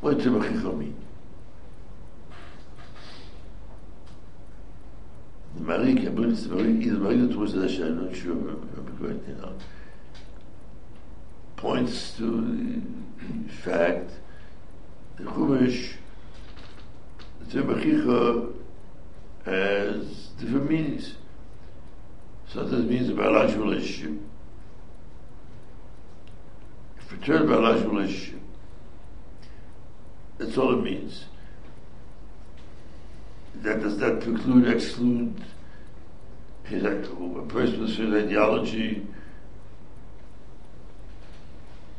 What 0.00 0.16
does 0.16 0.24
the 0.24 0.30
Mechicha 0.30 0.76
mean? 0.76 0.96
The 5.54 5.62
Marie 5.62 5.94
can 5.94 6.14
believe 6.16 6.32
it's 6.32 6.46
the 6.46 6.56
Marik, 6.56 6.82
either 6.82 6.94
the 6.96 7.00
Marik 7.00 7.18
or 7.18 7.26
the 7.26 7.34
Torah 7.34 7.86
I'm 7.86 8.06
not 8.06 8.16
sure 8.16 8.32
if 8.32 8.38
I'm 8.38 8.98
going 9.00 9.24
to 9.24 9.32
go. 9.32 9.52
Points 11.56 12.16
to 12.16 12.82
the 13.20 13.52
fact 13.52 14.10
that 15.16 15.24
the 15.24 15.30
Chumash, 15.30 15.92
the 17.48 17.62
Mechicha 17.62 18.52
has 19.44 20.30
different 20.40 20.68
meanings. 20.68 21.14
Sometimes 22.52 22.82
this 22.82 22.90
means 22.90 23.08
a 23.08 23.14
biological 23.14 23.64
relationship. 23.64 24.20
Fraternal 26.98 27.46
biological 27.46 27.92
relationship. 27.92 28.40
That's 30.36 30.58
all 30.58 30.74
it 30.78 30.82
means 30.82 31.24
that 33.62 33.80
does 33.80 33.96
that 33.98 34.20
preclude, 34.20 34.68
exclude 34.68 35.34
his, 36.64 36.82
a 36.84 37.46
person 37.48 37.80
with 37.80 38.24
ideology. 38.24 39.06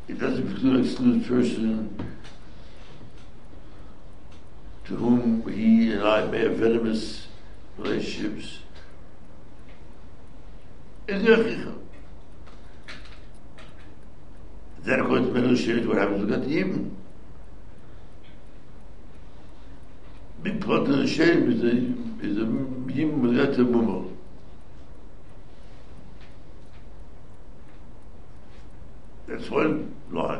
It 0.06 0.18
doesn't 0.18 0.50
preclude, 0.50 0.84
exclude 0.84 1.24
a 1.24 1.28
person 1.28 2.16
to 4.84 4.96
whom 4.96 5.48
he 5.50 5.92
and 5.92 6.02
I 6.02 6.26
may 6.26 6.40
have 6.40 6.56
venomous 6.56 7.26
relationships. 7.78 8.58
איך 11.08 11.22
איך 11.26 11.68
זער 14.84 15.06
קוט 15.08 15.32
מיר 15.32 15.56
שיר 15.56 15.82
דור 15.82 15.96
האב 15.96 16.18
זוגט 16.18 16.44
ים 16.46 16.88
בי 20.42 20.58
פרוט 20.60 20.88
שיין 21.06 21.46
ביז 21.46 21.64
ביז 22.16 22.38
ים 22.88 23.22
מראט 23.22 23.58
מומ 23.58 24.08
דער 29.28 29.38
זול 29.38 29.82
לאה 30.12 30.38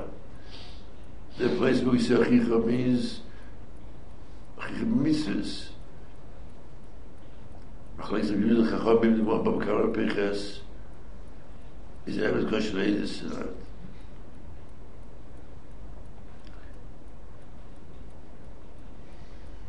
דער 1.39 1.59
פייסבוק 1.59 1.97
זאג 1.97 2.21
איך 2.21 2.51
האב 2.51 2.67
מיס 2.67 3.21
איך 4.59 4.83
מיסס 4.87 5.74
אחרי 8.05 8.23
זה 8.23 8.37
מי 8.37 8.45
מלך 8.45 8.73
החוב 8.73 9.01
בין 9.01 9.23
דבר 9.23 9.43
בבקר 9.43 9.87
הפיחס 9.91 10.61
איזה 12.07 12.31
אבד 12.31 12.51
קושי 12.51 12.73
לא 12.73 12.81
איזה 12.81 13.07
סנא 13.07 13.45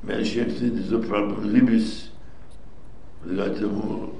מי 0.04 0.22
אשי 0.22 0.42
אקטי 0.42 0.66
איזה 0.66 1.08
פרל 1.08 1.32
בבליביס 1.32 2.10
ולגעת 3.24 3.64
אמור 3.64 4.20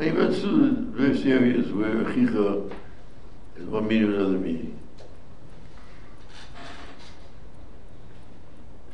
אני 0.00 0.12
בעצו 0.12 0.56
לא 0.92 1.12
אשי 1.12 1.34
אז 1.34 1.70
הוא 1.70 1.84
היה 1.84 2.08
הכי 2.08 2.28
חר 2.28 2.58
את 3.56 3.68
מה 3.70 3.80
מי 3.80 4.00
נמדה 4.00 4.28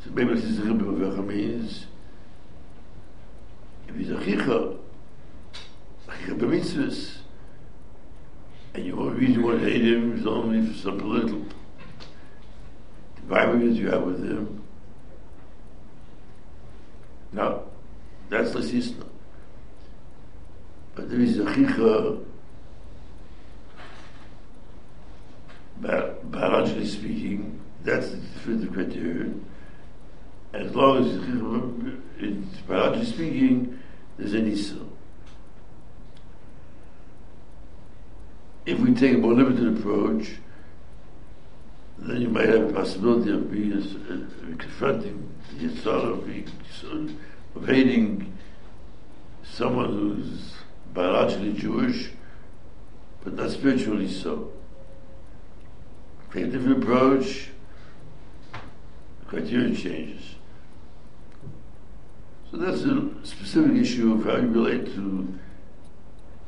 זה 0.04 0.10
בין 0.14 0.28
מלך 0.28 0.38
זכר 0.38 0.72
בבקר 0.72 1.18
המאיז 1.18 1.62
זה 1.62 1.93
if 3.94 4.00
he's 4.00 4.08
Achicha, 4.08 4.76
Achicha 6.08 6.38
b'mitzvahs, 6.38 7.16
and 8.74 8.84
you 8.84 9.10
reason 9.10 9.42
want 9.42 9.60
to 9.60 9.70
hate 9.70 9.82
him 9.82 10.18
is 10.18 10.26
only 10.26 10.66
for 10.66 10.74
some 10.76 10.98
political 10.98 11.44
rivalries 13.26 13.78
you 13.78 13.88
have 13.88 14.02
with 14.02 14.24
him. 14.24 14.62
No, 17.32 17.64
that's 18.28 18.52
the 18.52 18.62
system. 18.62 19.08
But 20.94 21.08
there 21.08 21.20
is 21.20 21.38
a 21.38 21.44
chicha, 21.54 22.18
biologically 25.80 26.86
speaking, 26.86 27.60
that's 27.82 28.10
the 28.10 28.16
different 28.16 28.72
criterion. 28.72 29.44
As 30.52 30.74
long 30.74 30.98
as 30.98 31.06
it's 32.18 32.60
biologically 32.62 33.06
speaking, 33.06 33.78
issue. 34.18 34.88
If 38.66 38.78
we 38.78 38.94
take 38.94 39.14
a 39.14 39.18
more 39.18 39.34
limited 39.34 39.78
approach, 39.78 40.36
then 41.98 42.20
you 42.20 42.28
might 42.28 42.48
have 42.48 42.70
a 42.70 42.72
possibility 42.72 43.30
of 43.30 43.50
being 43.50 43.72
uh, 43.72 44.56
confronting 44.58 45.30
the 45.58 45.68
thought 45.68 46.04
of 46.04 46.26
being 46.26 46.48
of 47.54 47.66
hating 47.66 48.36
someone 49.42 49.86
who's 49.86 50.54
biologically 50.92 51.52
Jewish, 51.52 52.10
but 53.22 53.34
not 53.34 53.50
spiritually 53.50 54.08
so. 54.08 54.52
Take 56.32 56.44
a 56.44 56.46
different 56.48 56.82
approach, 56.82 57.50
criteria 59.26 59.76
changes. 59.76 60.33
So 62.54 62.60
that's 62.60 62.82
a 62.82 63.10
specific 63.26 63.78
issue 63.78 64.12
of 64.12 64.24
how 64.26 64.36
you 64.36 64.46
relate 64.46 64.86
to 64.94 65.26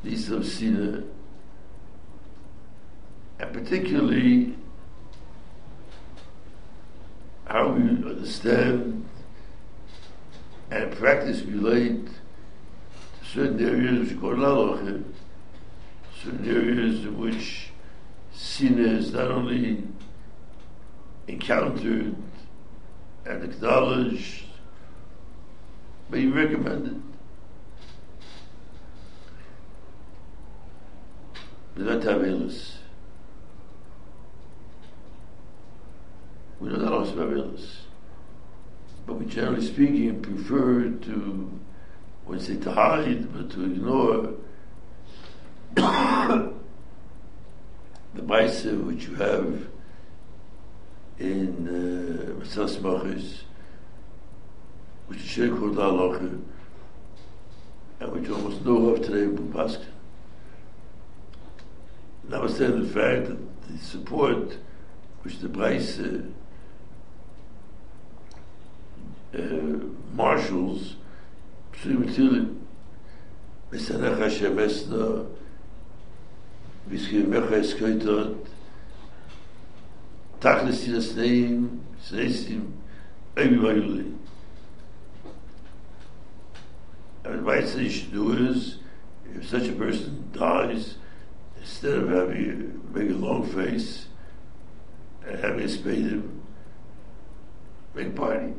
these 0.04 0.30
of 0.30 0.46
Sina, 0.46 1.02
and 3.40 3.52
particularly 3.52 4.56
how 7.46 7.70
we 7.72 7.80
understand 7.80 9.04
and 10.70 10.92
practice 10.92 11.42
relate 11.42 12.06
to 12.06 13.28
certain 13.28 13.68
areas 13.68 14.08
which 14.08 14.20
call 14.20 14.36
halacha, 14.36 15.02
certain 16.22 16.48
areas 16.48 17.04
in 17.04 17.18
which 17.18 17.70
sin 18.32 18.78
is 18.78 19.12
not 19.12 19.32
only 19.32 19.82
encountered 21.26 22.14
and 23.24 23.42
acknowledged, 23.42 24.45
but 26.10 26.18
even 26.18 26.34
recommended. 26.34 27.02
Without 31.76 32.02
Tavelis. 32.02 32.76
We 36.58 36.70
know 36.70 36.78
that 36.78 36.92
also 36.92 37.14
Tavelis 37.14 37.86
but 39.06 39.14
we 39.14 39.26
generally 39.26 39.64
speaking 39.64 40.20
prefer 40.20 40.90
to, 40.90 41.60
when 42.24 42.40
say 42.40 42.56
to 42.56 42.72
hide, 42.72 43.32
but 43.32 43.50
to 43.52 43.64
ignore 43.64 44.34
the 45.74 46.52
Maisa 48.16 48.82
which 48.84 49.06
you 49.06 49.14
have 49.14 49.68
in 51.18 52.36
Masas 52.40 52.78
uh, 52.78 52.80
Machis, 52.80 53.42
which 55.06 55.18
is 55.18 55.26
shaykh 55.26 55.56
for 55.56 55.70
the 55.70 55.80
Allah, 55.80 56.18
and 58.00 58.12
which 58.12 58.28
almost 58.28 58.64
no 58.64 58.88
of 58.88 59.02
today 59.02 59.26
will 59.26 59.52
pass. 59.52 59.78
And 62.24 62.34
I 62.34 62.40
was 62.40 62.56
saying 62.56 62.82
the 62.82 62.88
fact 62.88 63.28
that 63.28 63.38
the 63.68 63.78
support 63.78 64.58
which 65.22 65.38
the 65.38 65.48
Bryce 65.48 65.98
uh, 65.98 66.22
uh, 69.34 69.78
marshals, 70.14 70.96
Sri 71.72 71.94
Matili, 71.94 72.56
Mr. 73.70 73.98
Nech 73.98 74.18
HaShem 74.18 74.56
Esna, 74.56 75.26
Mr. 76.88 77.26
Mech 77.26 77.44
Tachlis 80.40 80.84
Tila 80.84 81.02
Sneim, 81.02 81.80
Sneisim, 82.00 82.72
Ebi 83.36 83.58
Vayulim. 83.58 84.15
Advice 87.46 87.74
that 87.74 87.82
you 87.84 87.90
should 87.90 88.12
do 88.12 88.32
is 88.32 88.78
if 89.34 89.48
such 89.48 89.68
a 89.68 89.72
person 89.72 90.28
dies 90.32 90.96
instead 91.60 91.94
of 91.94 92.08
having 92.08 92.82
a 92.84 92.92
big 92.92 93.10
long 93.12 93.46
face 93.46 94.06
and 95.24 95.38
having 95.38 95.60
a 95.60 95.68
spade 95.68 96.06
him 96.06 96.42
make 97.94 98.14
party 98.14 98.52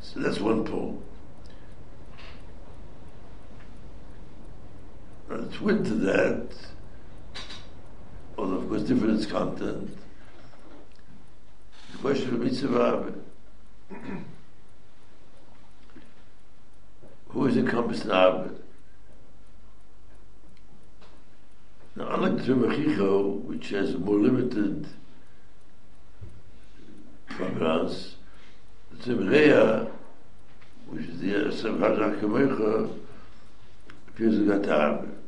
So 0.00 0.20
that's 0.20 0.38
one 0.38 0.64
pole. 0.64 1.02
And 5.28 5.52
twin 5.52 5.84
to 5.84 5.94
that, 5.94 6.46
although 8.36 8.56
of 8.56 8.68
course 8.68 8.82
different 8.82 9.28
content, 9.28 9.96
the 11.92 11.98
question 11.98 12.34
of 12.34 12.40
mitzvah 12.40 13.12
Who 17.28 17.46
is 17.46 17.56
encompassed 17.56 18.04
in 18.04 18.10
Abed? 18.12 18.62
Now, 21.96 22.14
unlike 22.14 22.38
the 22.38 22.44
term 22.46 23.46
which 23.46 23.68
has 23.70 23.94
a 23.94 23.98
more 23.98 24.18
limited 24.18 24.86
provenance, 27.28 28.16
the 28.90 29.04
term 29.04 29.88
which 30.86 31.06
is 31.06 31.20
the 31.20 31.26
Yosef 31.26 31.74
Hazak 31.74 32.20
Kamecha, 32.20 32.90
appears 34.08 34.36
in 34.36 34.46
Gatab. 34.46 35.06
The 35.06 35.25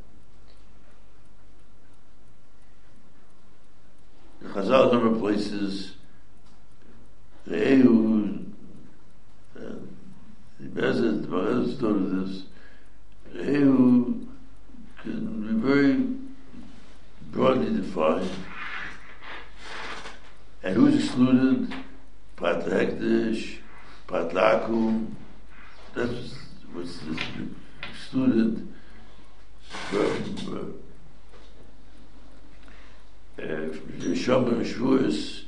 Chazal 4.59 4.91
number 4.91 5.13
of 5.13 5.21
places, 5.21 5.93
the 7.47 7.55
Ehu, 7.55 8.45
and 9.55 9.97
the 10.59 10.81
Bezet, 10.81 11.23
the 11.23 11.29
Bezet 11.29 11.77
started 11.77 12.27
this, 12.27 12.43
the 13.33 13.39
Ehu 13.39 14.27
can 15.03 15.43
be 15.47 15.69
very 15.69 16.07
broadly 17.31 17.77
defined. 17.77 18.31
And 20.65 20.75
who's 20.75 21.05
excluded? 21.05 21.73
Pat 22.35 22.65
Hektish, 22.67 23.59
Pat 24.09 24.31
Lakum, 24.31 25.15
that 25.95 26.09
was 26.75 27.01
excluded 27.93 28.67
from 29.69 30.37
uh, 30.49 30.88
Äh, 33.39 33.69
ich 34.13 34.25
schaue 34.25 34.51
beim 34.51 34.65
Schwurz, 34.65 35.45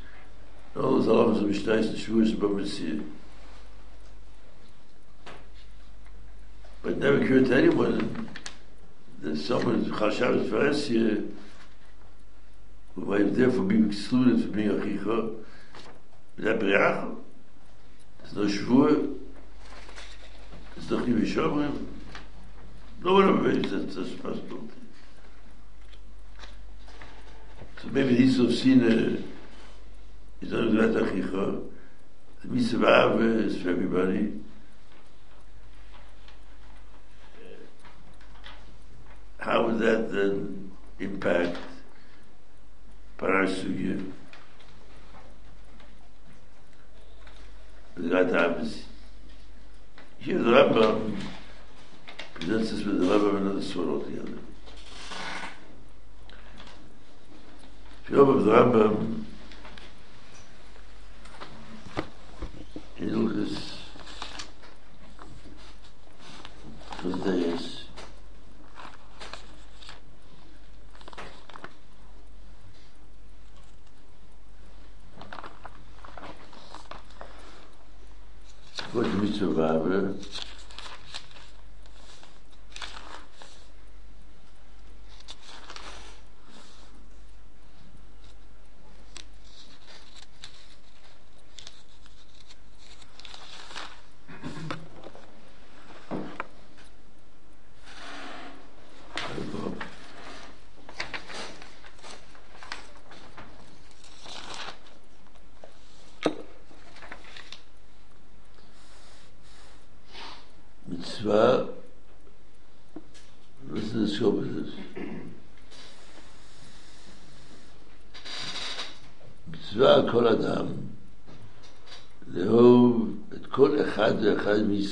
alle 0.74 1.02
Salam 1.02 1.34
sind 1.34 1.48
mich 1.48 1.64
teils 1.64 1.90
des 1.90 2.00
Schwurz 2.00 2.32
beim 2.32 2.56
Messir. 2.56 3.00
But 6.82 6.94
I 6.94 6.98
never 6.98 7.20
heard 7.26 7.50
anyone. 7.50 8.28
That 9.22 9.36
someone 9.36 9.84
Chashav 9.84 10.36
is 10.36 10.46
a 10.46 10.50
for 10.50 10.66
us 10.66 10.86
here. 10.86 11.24
Who 12.94 13.04
might 13.04 13.20
have 13.20 13.36
therefore 13.36 13.64
been 13.64 13.90
excluded 13.90 14.40
from 14.40 14.52
being 14.52 14.70
a 14.70 14.80
chicha. 14.82 15.30
But 16.36 16.44
that 16.44 16.58
Briach, 16.60 17.16
it's 18.24 18.32
no 18.32 18.42
a 18.42 18.46
it's 20.76 20.90
no 20.90 20.98
a 20.98 21.02
chivishom 21.02 21.86
no 23.02 23.14
one 23.14 23.28
ever 23.28 23.48
raised 23.48 23.70
that 23.70 23.96
as 23.98 24.12
a 24.12 24.16
passport 24.16 24.79
Maybe 27.84 28.14
these 28.14 28.36
have 28.36 28.54
seen 28.54 28.82
a, 28.84 29.22
he's 30.40 30.52
not 30.52 30.64
a 30.64 31.04
Achicha. 31.04 31.62
The 32.42 32.48
Mitzvah 32.48 33.16
is 33.18 33.62
for 33.62 33.70
everybody. 33.70 34.32
How 39.38 39.66
would 39.66 39.78
that 39.78 40.12
then 40.12 40.70
impact 40.98 41.56
Parasugya? 43.18 44.12
The 47.96 48.02
Gadabis. 48.02 48.82
Here 50.18 50.38
the 50.38 50.50
Rambam 50.50 51.16
presents 52.34 52.72
us 52.72 52.84
with 52.84 53.00
the 53.00 53.06
Rambam 53.06 53.38
another 53.38 53.62
sword 53.62 53.88
altogether. 53.88 54.38
Schreibe 58.10 58.34
mit 58.34 58.52
Rambam 58.52 59.24
in 62.98 63.14
Ulges 63.14 63.56
Tuesdays 67.00 67.79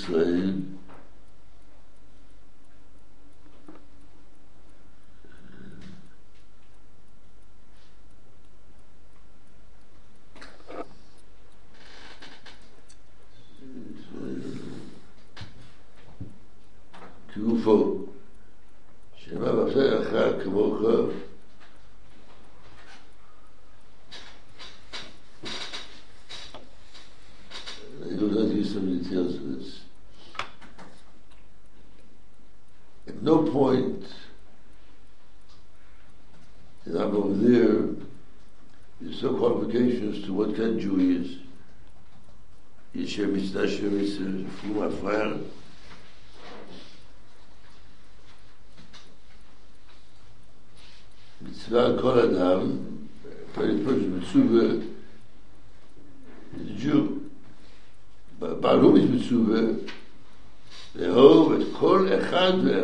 slaves. 0.09 0.48
ten 40.59 40.79
Jews. 40.79 41.39
Ye 42.93 43.07
shem 43.07 43.37
ist 43.37 43.55
er 43.55 43.63
da 43.63 43.69
shem 43.69 44.01
is 44.01 44.19
fu 44.59 44.83
a 44.83 44.91
fer. 44.91 45.39
Mit 51.41 51.55
zwa 51.55 51.95
koladam, 52.01 52.65
per 53.55 53.71
it 53.71 53.85
pus 53.85 54.03
mit 54.03 54.25
zuge. 54.33 54.83
Mit 56.57 56.81
ju. 56.83 57.21
Barum 58.41 58.95
mit 58.95 59.23
zuge. 59.23 59.63
Der 60.95 61.15
kol 61.79 62.11
echad 62.19 62.65
ve 62.65 62.78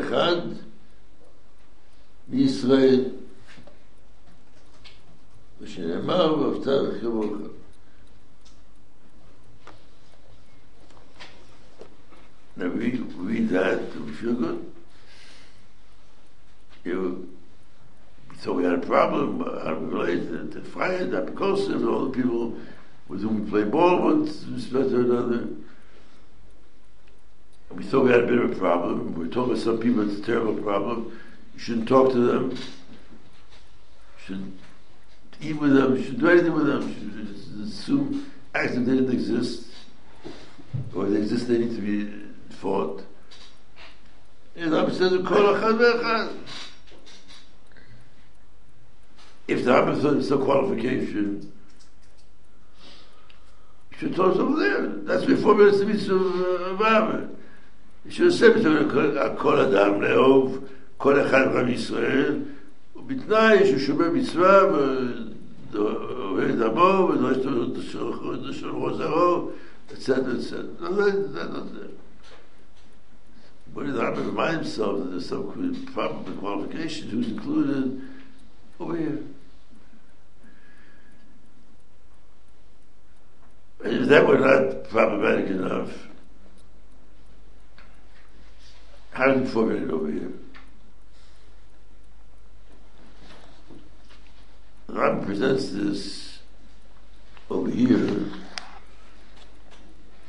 to, 20.75 20.81
to 20.81 21.11
Freiheit, 21.11 21.27
Apikosim, 21.27 21.93
all 21.93 22.07
the 22.07 22.11
people 22.11 22.55
with 23.09 23.23
whom 23.23 23.45
we 23.45 23.51
play 23.51 23.65
ball 23.65 24.03
once, 24.03 24.45
respect 24.45 24.91
to 24.91 25.01
another. 25.01 25.39
And 27.71 27.79
we 27.79 27.85
thought 27.85 28.05
we 28.05 28.11
had 28.11 28.25
a 28.25 28.27
bit 28.27 28.39
of 28.39 28.53
a 28.53 28.55
problem. 28.55 29.15
We 29.15 29.29
told 29.29 29.57
some 29.59 29.79
people 29.79 30.09
it's 30.11 30.21
a 30.21 30.25
terrible 30.25 30.55
problem. 30.63 31.21
You 31.55 31.61
shouldn't 31.61 31.89
talk 31.89 32.13
to 32.13 32.19
them. 32.19 32.51
You 32.51 32.57
shouldn't 34.25 34.61
eat 35.41 35.55
with 35.55 35.75
them. 35.75 35.97
You 35.97 36.03
shouldn't 36.03 36.21
do 36.21 36.31
anything 36.31 36.55
with 36.55 36.67
them. 36.67 36.89
You 36.89 36.95
should 36.95 37.35
just 37.35 37.81
assume 37.81 38.33
act 38.55 38.75
they 38.75 38.81
didn't 38.81 39.13
exist. 39.13 39.67
Or 40.95 41.05
they 41.07 41.19
exist, 41.19 41.49
they 41.49 41.59
need 41.59 41.75
to 41.77 41.83
be 41.83 42.11
fought. 42.55 43.05
And 44.57 44.73
the 44.73 44.81
Rebbe 44.81 44.95
says, 44.95 45.11
"Kol 45.27 45.55
echad 45.55 46.44
exam 49.67 50.19
is 50.19 50.31
a, 50.31 50.37
qualification. 50.39 51.53
You 53.93 53.99
should 53.99 54.21
us 54.21 54.37
over 54.37 54.59
there. 54.61 54.87
That's 55.05 55.25
before 55.25 55.55
we 55.55 55.73
see 55.73 55.85
mitzvah 55.85 56.77
vav. 56.79 57.37
You 58.05 58.11
should 58.11 58.33
say 58.33 58.49
mitzvah 58.49 59.37
kol 59.39 59.61
adam 59.61 60.01
le'ov, 60.01 60.69
kol 60.99 61.15
echad 61.15 61.55
ram 61.55 61.69
Yisrael, 61.69 62.45
ובתנאי 62.97 63.67
ששומע 63.67 64.09
מצווה 64.09 64.61
ואוהב 65.73 66.51
את 66.51 66.61
עמו 66.61 67.09
ודורש 67.09 67.37
את 67.37 67.77
השור 68.49 68.97
זרעו, 68.97 69.51
etc. 69.91 69.95
etc. 69.95 70.55
לא 70.81 71.11
זה, 71.11 71.45
לא 71.45 71.61
זה. 71.73 71.87
But 73.75 73.93
the 73.93 74.01
Rabbi 74.01 74.21
reminds 74.21 74.77
himself 74.77 74.99
that 74.99 75.11
there's 75.11 75.29
some 75.29 76.37
qualifications 76.41 77.11
who's 77.11 77.29
included 77.29 78.01
over 78.79 78.97
here. 78.97 79.19
If 83.85 84.09
that 84.09 84.27
were 84.27 84.39
not 84.39 84.89
problematic 84.89 85.49
enough, 85.49 85.91
how 89.13 89.35
did 89.35 89.47
formulate 89.47 89.83
it 89.83 89.91
over 89.91 90.11
here? 90.11 90.33
Ram 94.89 95.23
presents 95.23 95.71
this 95.71 96.39
over 97.51 97.71
here 97.71 98.25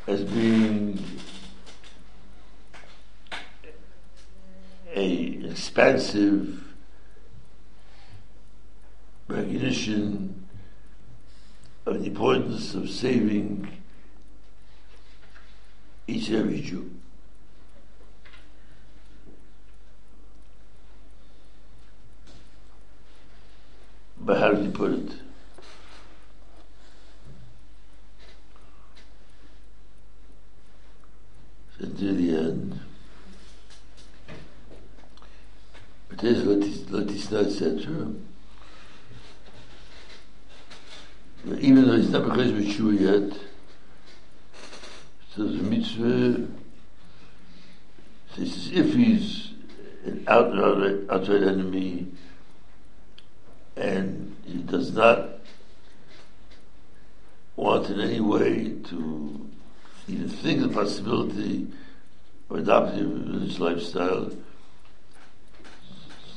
as 0.08 0.26
being 0.26 1.02
a 4.94 5.40
expansive 5.50 6.62
recognition 9.30 10.45
of 11.86 12.00
the 12.00 12.08
importance 12.08 12.74
of 12.74 12.90
saving 12.90 13.68
each 16.08 16.30
and 16.30 16.38
every 16.38 16.62
Jew. 16.62 16.92
But 24.20 24.40
how 24.40 24.52
did 24.52 24.66
he 24.66 24.72
put 24.72 24.92
it? 24.92 25.12
to 31.98 32.14
the 32.14 32.38
end. 32.38 32.80
But 36.10 36.20
this 36.20 36.44
there's 36.44 36.84
Latisna, 36.86 37.46
etc. 37.46 38.14
Even 41.46 41.86
though 41.86 41.96
he's 41.96 42.10
not 42.10 42.24
because 42.24 42.52
with 42.52 42.72
Shua 42.72 42.94
yet, 42.94 43.38
so 45.36 45.44
the 45.44 45.62
mitzvah, 45.62 46.48
says 48.36 48.72
if 48.74 48.96
he's 48.96 49.52
an 50.06 50.24
outright, 50.28 51.02
outright 51.10 51.44
enemy 51.44 52.08
and 53.76 54.36
he 54.46 54.58
does 54.58 54.92
not 54.94 55.40
want 57.56 57.90
in 57.90 58.00
any 58.00 58.20
way 58.20 58.70
to 58.86 59.50
even 60.08 60.30
think 60.30 60.64
of 60.64 60.70
the 60.70 60.76
possibility 60.76 61.68
of 62.50 62.58
adopting 62.58 63.02
a 63.02 63.08
religious 63.08 63.60
lifestyle, 63.60 64.32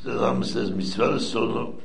the 0.04 0.10
Rambam 0.10 0.44
says, 0.44 0.70
mitzvah 0.70 1.18
solo, 1.18 1.80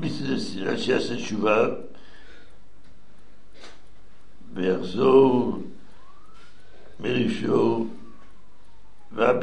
mitzvah 0.00 0.76
שיעשה 0.76 1.16
תשובה 1.16 1.68
ויחזור 4.54 5.62
מרישו 7.00 7.86
ואף 9.12 9.36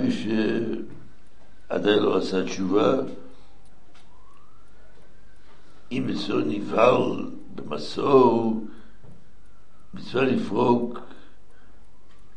שעדיין 1.69 1.99
לא 1.99 2.17
עשה 2.17 2.43
תשובה 2.43 2.93
אם 5.91 6.09
אצלו 6.09 6.39
נבהל 6.39 7.31
במסור 7.55 8.65
מצווה 9.93 10.23
לפרוק 10.23 10.99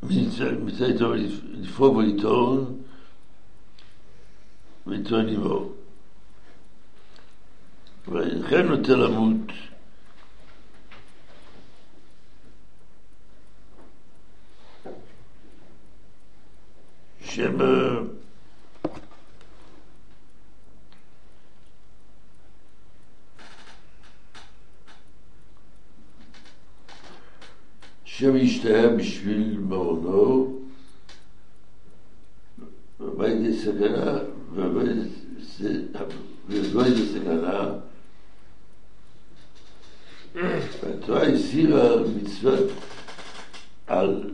מצווה 0.02 1.16
לפרוק 1.60 1.97
ולטעון 1.97 2.82
ולטעון 4.86 5.28
עמו 5.28 5.80
וכן 8.10 8.66
נוטה 8.66 8.92
למות. 8.92 9.36
שם... 17.20 17.58
שם 28.04 28.36
ישתהה 28.36 28.88
בשביל 28.88 29.58
מעונו, 29.58 30.58
ובית 33.00 33.36
נסגנה, 33.40 34.18
ובית 34.54 34.96
נסגנה, 35.36 36.04
ובית 36.48 36.92
נסגנה, 36.92 37.68
והתורה 40.35 41.23
הסירה 41.23 41.97
מצוות 42.16 42.70
על 43.86 44.31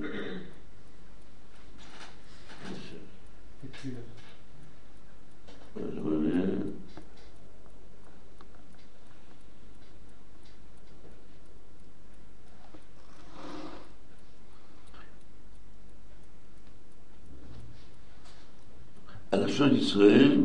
על 19.31 19.45
לשון 19.45 19.77
ישראל 19.77 20.41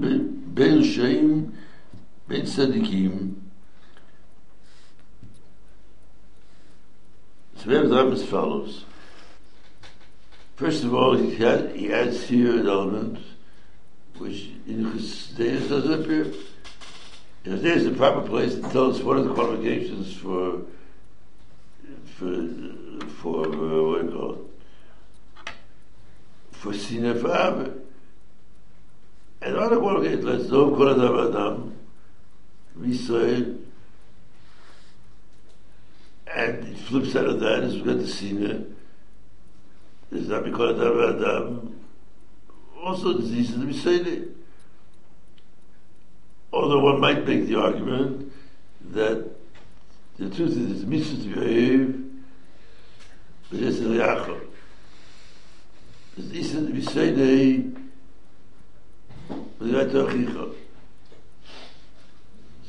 בין 0.53 0.77
רשעים, 0.79 1.51
בין 2.27 2.45
צדיקים. 2.45 3.33
So 7.61 7.69
we 7.69 7.75
have 7.75 7.89
the 7.89 8.11
as 8.11 8.23
follows. 8.25 8.85
First 10.55 10.83
of 10.83 10.95
all, 10.95 11.15
he, 11.15 11.35
had, 11.35 11.75
he 11.75 11.93
adds 11.93 12.23
here 12.23 12.59
an 12.59 12.67
element 12.67 13.19
which 14.17 14.49
in 14.67 14.85
Chassidus 14.85 15.69
doesn't 15.69 16.01
appear. 16.01 16.25
Chassidus 17.45 17.75
is 17.75 17.85
the 17.85 17.91
proper 17.91 18.27
place 18.27 18.55
to 18.55 18.61
tell 18.61 18.89
us 18.89 19.01
what 19.01 19.17
are 19.17 19.23
the 19.23 19.33
qualifications 19.35 20.15
for 20.15 20.61
for 22.15 22.47
for 23.21 23.45
uh, 23.45 23.83
what 23.83 24.01
do 24.01 24.07
you 24.07 24.11
call 24.11 24.33
it? 24.33 25.53
For 26.51 26.73
for 27.19 27.31
Abba. 27.31 27.73
And 29.43 29.55
other 29.55 29.77
qualifications, 29.77 30.25
let's 30.25 30.49
know 30.49 30.75
Kol 30.75 30.89
Adam 30.89 31.29
Adam, 31.29 31.77
Israel, 32.83 33.55
and 36.35 36.63
the 36.63 36.75
flip 36.75 37.05
side 37.05 37.25
of 37.25 37.39
that 37.39 37.63
is 37.63 37.75
we've 37.75 37.85
got 37.85 37.97
the 37.99 38.07
sinner. 38.07 38.63
There's 40.11 40.27
not 40.27 40.43
because 40.43 40.79
of 40.79 41.21
Adam, 41.21 41.79
also 42.81 43.17
diseases 43.17 43.55
to 43.55 43.65
be 43.65 43.73
said 43.73 44.27
Although 46.53 46.79
one 46.79 46.99
might 46.99 47.25
make 47.25 47.47
the 47.47 47.55
argument 47.55 48.31
that 48.91 49.25
the 50.17 50.29
truth 50.29 50.51
is 50.51 50.81
it's 50.81 50.83
mitzvah 50.83 51.23
to 51.23 51.29
behave, 51.39 52.05
but 53.49 53.59
it's 53.61 53.79
the 53.79 53.85
yachol. 53.85 54.41
It's 56.17 56.33
easy 56.33 56.65
to 56.65 56.73
be 56.73 56.81
said 56.81 57.15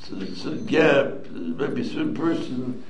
so 0.05 0.15
there's 0.17 0.47
a 0.47 0.57
gap, 0.57 1.27
maybe 1.31 1.81
a 1.81 1.85
certain 1.85 2.15
person 2.15 2.85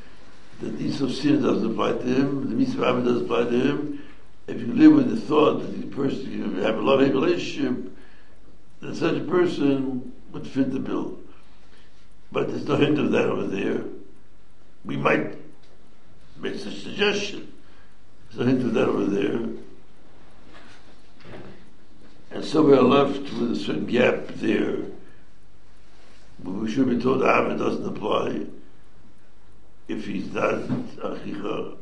that 0.63 0.79
the 0.79 1.05
of 1.05 1.13
sin 1.13 1.43
doesn't 1.43 1.73
apply 1.73 1.93
to 1.93 2.05
him, 2.05 2.49
the 2.49 2.55
mitzvah 2.55 3.03
doesn't 3.03 3.25
apply 3.25 3.45
to 3.45 3.51
him. 3.51 4.05
If 4.47 4.61
you 4.61 4.69
live 4.69 4.93
with 4.93 5.11
the 5.11 5.21
thought 5.21 5.61
that 5.61 5.81
the 5.81 5.89
person 5.89 6.31
you 6.31 6.63
have 6.63 6.79
a 6.79 6.81
loving 6.81 7.13
relationship, 7.13 7.93
then 8.81 8.95
such 8.95 9.17
a 9.17 9.25
person 9.25 10.13
would 10.31 10.47
fit 10.47 10.73
the 10.73 10.79
bill. 10.79 11.19
But 12.31 12.49
there's 12.49 12.67
no 12.67 12.77
hint 12.77 12.99
of 12.99 13.11
that 13.11 13.27
over 13.27 13.47
there. 13.47 13.83
We 14.85 14.97
might 14.97 15.37
make 16.39 16.57
such 16.57 16.75
a 16.75 16.81
suggestion. 16.81 17.53
There's 18.31 18.47
no 18.47 18.53
hint 18.53 18.65
of 18.65 18.75
that 18.75 18.89
over 18.89 19.05
there. 19.05 19.49
And 22.31 22.45
so 22.45 22.63
we 22.63 22.73
are 22.73 22.83
left 22.83 23.33
with 23.35 23.53
a 23.53 23.57
certain 23.57 23.87
gap 23.87 24.29
there. 24.37 24.79
But 26.43 26.53
we 26.53 26.71
should 26.71 26.89
be 26.89 27.01
told 27.01 27.23
Ava 27.23 27.57
doesn't 27.59 27.87
apply 27.87 28.47
if 29.93 30.07
he's 30.07 30.33
not 30.33 30.55
Achicha. 30.55 31.77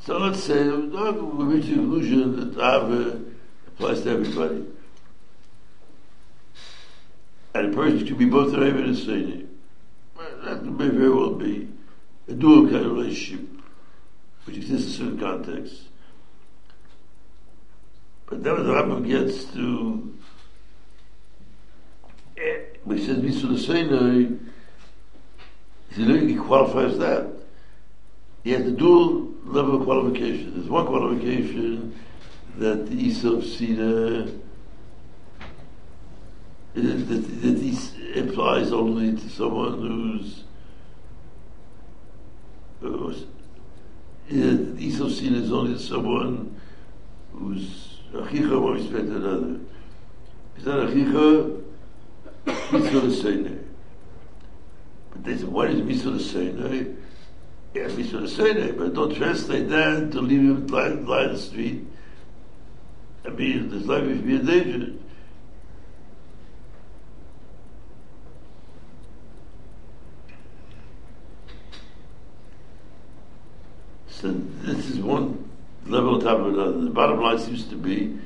So 0.00 0.18
let's 0.18 0.42
say, 0.42 0.62
we 0.68 1.44
reach 1.44 1.66
the 1.66 1.74
conclusion 1.74 2.54
that 2.54 2.58
Ava 2.58 3.20
applies 3.66 4.02
to 4.02 4.10
everybody. 4.10 4.64
And 7.54 7.72
a 7.72 7.76
person 7.76 8.06
could 8.06 8.18
be 8.18 8.26
both 8.26 8.54
an 8.54 8.62
Ava 8.62 8.78
and 8.78 8.90
a 8.90 8.94
Seni. 8.94 9.46
That 10.44 10.64
may 10.64 10.88
very 10.88 11.10
well 11.10 11.34
be 11.34 11.68
a 12.28 12.32
dual 12.34 12.70
kind 12.70 12.86
of 12.86 12.92
relationship, 12.92 13.48
which 14.44 14.56
exists 14.56 14.98
in 14.98 15.18
certain 15.18 15.18
contexts. 15.18 15.88
But 18.26 18.42
then 18.42 18.64
the 18.64 18.72
Rambam 18.72 19.06
gets 19.08 19.44
to, 19.54 20.14
eh, 22.36 22.58
we 22.84 23.04
said 23.04 23.22
Mitzvah 23.22 23.48
L'Seinai, 23.52 24.38
he 25.96 26.36
qualifies 26.36 26.98
that. 26.98 27.32
He 28.44 28.52
has 28.52 28.66
a 28.66 28.70
dual 28.70 29.32
level 29.44 29.76
of 29.76 29.84
qualification. 29.84 30.52
There's 30.54 30.68
one 30.68 30.86
qualification 30.86 31.98
that 32.58 32.86
the 32.86 32.94
Isa 32.94 33.32
of 33.32 33.44
Sina 33.44 34.28
that, 36.74 37.08
that 37.08 37.60
this 37.60 37.94
applies 38.14 38.72
only 38.72 39.16
to 39.16 39.28
someone 39.30 39.78
who's 39.78 40.44
the 42.80 44.76
Isa 44.78 45.04
of 45.04 45.10
is 45.10 45.52
only 45.52 45.74
to 45.74 45.80
someone 45.80 46.60
who's 47.32 47.98
Achicha 48.12 48.60
more 48.60 48.74
respect 48.74 49.08
than 49.08 49.16
another. 49.16 49.60
Is 50.58 50.66
not 50.66 50.88
Achicha, 50.88 51.62
l'seine. 52.46 53.58
But 53.58 53.64
they 53.64 53.65
say, 55.24 55.44
what 55.44 55.70
is 55.70 55.82
mitzvah 55.82 56.10
l'seine? 56.10 56.96
Yeah, 57.74 57.88
mitzvah 57.88 58.18
l'seine, 58.18 58.76
but 58.76 58.94
don't 58.94 59.14
translate 59.14 59.68
that 59.68 60.12
to 60.12 60.20
leave 60.20 60.40
him 60.40 60.66
lying, 60.66 60.98
in 60.98 61.04
the 61.06 61.38
street. 61.38 61.86
I 63.24 63.30
mean, 63.30 63.70
his 63.70 63.86
life 63.86 64.04
would 64.04 64.26
be 64.26 64.36
in 64.36 64.46
danger. 64.46 64.92
So 74.08 74.32
this 74.62 74.90
is 74.90 74.98
one 75.00 75.50
level 75.86 76.14
on 76.14 76.20
top 76.20 76.38
of 76.38 76.46
another. 76.46 76.78
Uh, 76.78 76.84
the 76.84 76.90
bottom 76.90 77.20
line 77.20 77.38
seems 77.38 77.64
to 77.66 77.76
be, 77.76 78.18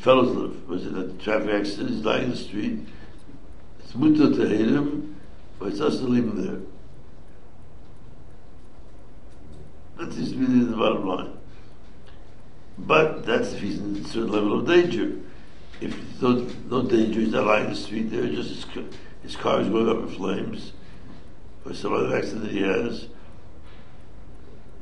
fellows 0.00 0.34
live, 0.34 0.68
was 0.68 0.86
it 0.86 0.96
a 0.96 1.08
traffic 1.22 1.50
accident, 1.50 1.90
he's 1.90 2.04
lying 2.04 2.24
in 2.24 2.30
the 2.30 2.36
street, 2.36 2.78
it's 3.78 3.94
mutter 3.94 4.34
to 4.34 4.48
hate 4.48 4.68
him, 4.68 5.15
but 5.58 5.68
it's 5.68 5.80
us 5.80 5.98
to 5.98 6.04
leave 6.04 6.24
him 6.24 6.44
there. 6.44 6.60
That 9.98 10.12
seems 10.12 10.32
to 10.32 10.38
be 10.38 10.46
the 10.46 10.76
bottom 10.76 11.06
line. 11.06 11.32
But 12.78 13.24
that's 13.24 13.52
if 13.52 13.60
he's 13.60 13.78
in 13.78 13.96
a 13.96 14.04
certain 14.04 14.32
level 14.32 14.58
of 14.58 14.66
danger. 14.66 15.18
If 15.80 15.94
there's 16.20 16.22
no, 16.22 16.82
no 16.82 16.88
danger, 16.88 17.20
he's 17.20 17.32
not 17.32 17.46
lying 17.46 17.64
in 17.66 17.70
the 17.70 17.76
street 17.76 18.10
there, 18.10 18.26
just 18.26 18.50
his, 18.50 18.84
his 19.22 19.36
car 19.36 19.60
is 19.60 19.68
going 19.68 19.88
up 19.88 19.96
in 19.96 20.08
flames, 20.08 20.72
or 21.64 21.74
some 21.74 21.92
other 21.92 22.16
accident 22.16 22.50
he 22.50 22.62
has. 22.62 23.06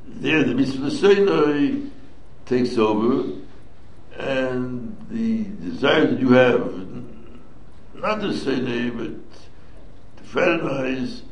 There, 0.07 0.45
the 0.45 0.55
mitzvah 0.55 0.87
of 0.87 0.93
Seinai 0.93 1.91
takes 2.47 2.77
over, 2.77 3.41
and 4.17 4.97
the 5.11 5.45
desire 5.45 6.07
that 6.07 6.21
you 6.21 6.33
have, 6.33 6.89
not 7.95 8.21
the 8.21 8.35
say 8.35 8.91
but 8.91 9.11
to 10.25 10.31
fraternize, 10.31 11.23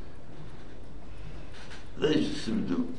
they 1.99 2.25
subdue. 2.25 2.93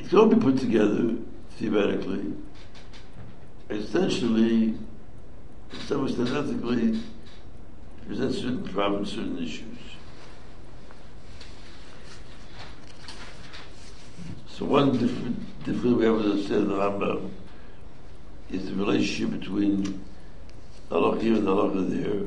it 0.00 0.08
can 0.08 0.18
all 0.18 0.26
be 0.26 0.36
put 0.36 0.58
together 0.58 1.14
theoretically, 1.58 2.32
essentially, 3.68 4.74
some 5.86 6.06
extent 6.06 6.30
ethically, 6.30 7.00
presents 8.06 8.38
certain 8.38 8.64
problems, 8.64 9.12
certain 9.12 9.38
issues. 9.38 9.78
So 14.48 14.64
one 14.64 14.92
different, 14.92 15.64
different 15.64 15.98
way 15.98 16.06
I 16.06 16.10
would 16.10 16.24
understand 16.24 16.70
the 16.70 16.74
Rambam 16.74 17.16
um, 17.16 17.30
is 18.50 18.68
the 18.68 18.74
relationship 18.74 19.38
between 19.38 20.02
Allah 20.90 21.18
here 21.20 21.36
and 21.36 21.48
Allah 21.48 21.82
there. 21.82 22.22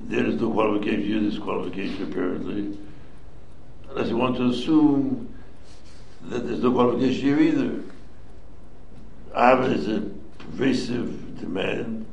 There 0.00 0.26
is 0.26 0.40
no 0.40 0.50
qualification 0.52 1.22
there's 1.22 1.38
qualification 1.38 2.10
apparently 2.10 2.78
unless 3.90 4.08
you 4.08 4.16
want 4.16 4.36
to 4.36 4.46
assume 4.46 5.32
that 6.22 6.46
there's 6.46 6.62
no 6.62 6.72
qualification 6.72 7.22
here 7.22 7.40
either. 7.40 7.82
Ava 9.34 9.72
is 9.72 9.88
a 9.88 10.00
pervasive 10.38 11.38
demand, 11.40 12.06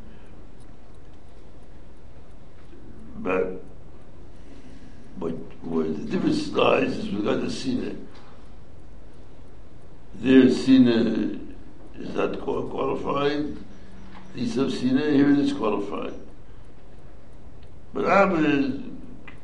but 3.17 3.63
what, 5.17 5.31
where 5.63 5.85
the 5.85 6.05
difference 6.05 6.49
lies 6.49 6.97
is 6.97 7.09
regard 7.09 7.41
to 7.41 7.49
Sina. 7.49 7.95
There, 10.15 10.49
Sina 10.49 11.39
is 11.99 12.14
not 12.15 12.40
qualified. 12.40 13.57
These 14.34 14.57
of 14.57 14.72
Sina, 14.74 15.02
here 15.11 15.30
is 15.30 15.53
qualified. 15.53 16.14
But 17.94 18.06
Ava 18.06 18.82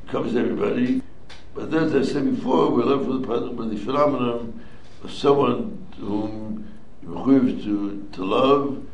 covers 0.07 0.35
everybody. 0.35 1.01
But 1.53 1.73
as 1.73 1.95
I 1.95 2.01
said 2.11 2.35
before, 2.35 2.71
we 2.71 2.83
learned 2.83 3.05
from 3.05 3.21
the, 3.21 3.55
from 3.55 3.69
the 3.69 3.77
phenomenon 3.77 4.65
of 5.03 5.11
someone 5.11 5.85
whom 5.99 6.67
you 7.03 7.15
have 7.15 7.63
to, 7.63 8.09
to 8.13 8.25
love. 8.25 8.85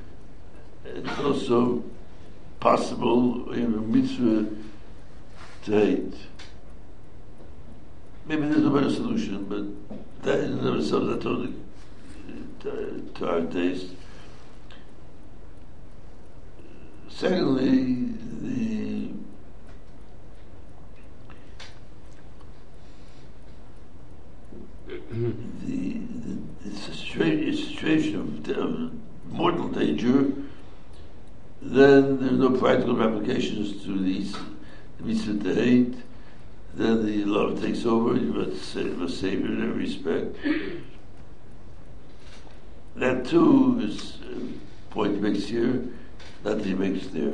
It's 0.85 1.19
also 1.19 1.83
possible, 2.59 3.51
even 3.51 3.91
mitzvah, 3.91 4.49
to 5.65 5.71
hate. 5.71 6.13
Maybe 8.25 8.47
there's 8.47 8.65
a 8.65 8.69
better 8.69 8.89
solution, 8.91 9.45
but 9.45 10.23
that 10.23 10.39
is 10.39 10.61
never 10.61 10.81
something 10.81 11.19
that 11.19 11.25
our 11.25 11.47
taste. 13.51 13.87
Secondly, 17.09 18.09
the 18.41 19.11
the, 25.11 26.37
the, 26.65 26.75
situation 27.55 28.19
of, 28.19 28.57
of 28.57 28.91
mortal 29.31 29.69
danger, 29.69 30.31
then 31.61 32.19
there's 32.19 32.33
no 32.33 32.51
practical 32.51 33.01
applications 33.01 33.83
to 33.83 33.97
these 33.97 34.35
the 34.97 35.03
mitzvah 35.03 35.43
to 35.43 35.55
hate. 35.55 35.95
Then 36.73 37.05
the 37.05 37.23
love 37.23 37.61
takes 37.61 37.85
over. 37.85 38.15
You 38.15 38.33
must 38.33 38.61
save, 38.73 38.97
must 38.97 39.19
save 39.19 39.45
it 39.45 39.51
in 39.51 39.63
every 39.63 39.83
respect. 39.83 40.35
That 42.95 43.25
too 43.25 43.79
is 43.83 44.17
a 44.21 44.93
point 44.93 45.15
he 45.15 45.19
makes 45.19 45.45
here, 45.45 45.83
that 46.43 46.63
he 46.63 46.73
makes 46.73 47.07
there. 47.07 47.33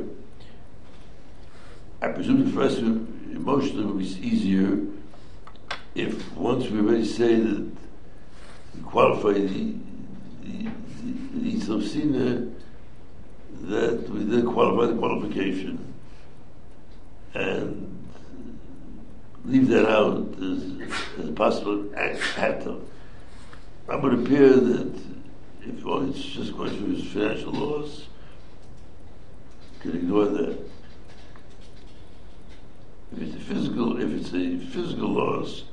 I 2.00 2.08
presume 2.08 2.44
the 2.44 2.50
first 2.50 2.78
emotionally 2.78 3.84
will 3.84 3.94
be 3.94 4.04
easier 4.04 4.78
if 5.94 6.32
once 6.36 6.68
we 6.68 6.80
already 6.80 7.04
say 7.04 7.36
that 7.36 7.70
we 8.74 8.82
qualify 8.84 9.34
the 9.34 9.74
the, 10.42 10.68
the, 11.34 11.82
Sina, 11.82 12.48
that 13.62 14.08
we 14.10 14.24
then 14.24 14.46
qualify 14.46 14.92
the 14.92 14.98
qualification 14.98 15.94
and 17.34 18.08
leave 19.44 19.68
that 19.68 19.88
out 19.88 20.34
as, 20.42 21.24
as 21.24 21.30
possible 21.30 21.88
atom. 21.96 22.86
I 23.88 23.96
would 23.96 24.14
appear 24.14 24.54
that 24.54 25.21
if 25.66 25.84
well, 25.84 26.08
it's 26.08 26.20
just 26.20 26.56
going 26.56 26.76
through 26.76 26.96
his 26.96 27.12
financial 27.12 27.52
loss, 27.52 28.06
can 29.80 29.96
ignore 29.96 30.26
that. 30.26 30.58
If 33.12 33.22
it's 33.22 33.36
a 33.36 33.40
physical, 33.40 34.00
if 34.00 34.10
it's 34.10 34.32
a 34.32 34.58
physical 34.66 35.08
loss, 35.08 35.64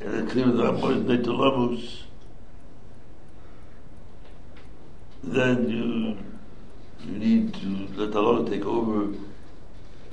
and 0.00 0.26
the 0.26 0.30
clear 0.30 0.46
the 0.46 0.68
Amos 0.68 1.04
Netolamus, 1.04 2.02
then 5.22 5.68
you 5.68 6.16
you 7.06 7.18
need 7.18 7.54
to 7.54 7.88
let 7.96 8.12
the 8.12 8.20
law 8.20 8.44
take 8.44 8.64
over 8.64 9.16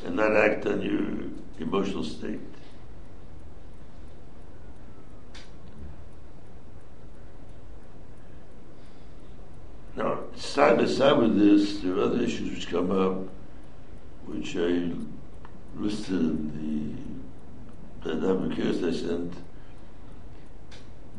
and 0.06 0.16
not 0.16 0.36
act 0.36 0.66
on 0.66 0.82
your 0.82 1.28
emotional 1.60 2.04
state. 2.04 2.40
Now, 9.96 10.20
side 10.98 11.14
by 11.14 11.20
with 11.20 11.38
this, 11.38 11.80
there 11.82 11.94
are 11.94 12.02
other 12.06 12.22
issues 12.22 12.50
which 12.50 12.70
come 12.70 12.90
up, 12.92 13.30
which 14.26 14.56
I 14.56 14.92
listed 15.76 16.16
in 16.16 16.98
the 18.04 18.10
that 18.10 18.30
application 18.30 18.86
I 18.86 18.92
sent 18.92 19.34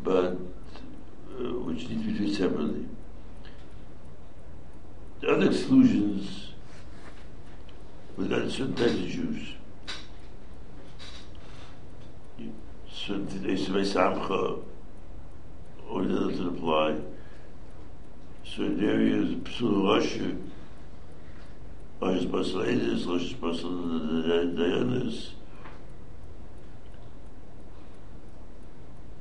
but 0.03 0.37
uh, 1.39 1.53
which 1.65 1.89
need 1.89 2.03
to 2.03 2.11
be 2.11 2.17
treated 2.17 2.37
separately. 2.37 2.87
The 5.21 5.29
other 5.29 5.47
exclusions 5.47 6.53
with 8.17 8.31
certain 8.51 8.75
types 8.75 8.93
of 8.93 9.07
Jews. 9.07 9.55
Certain 12.91 13.27
Esvei 13.27 13.85
Samcha 13.85 14.63
or 15.89 16.05
the 16.05 16.17
others 16.17 16.41
apply. 16.41 16.97
Certain 18.55 18.89
areas, 18.89 19.35
Psul 19.45 19.85
Russia, 19.87 20.35
Rosh 22.01 22.25
Basel 22.25 22.61
Edis, 22.63 23.07
Rosh 23.07 23.33
Basel 23.35 23.71
Dayanis, 23.71 25.31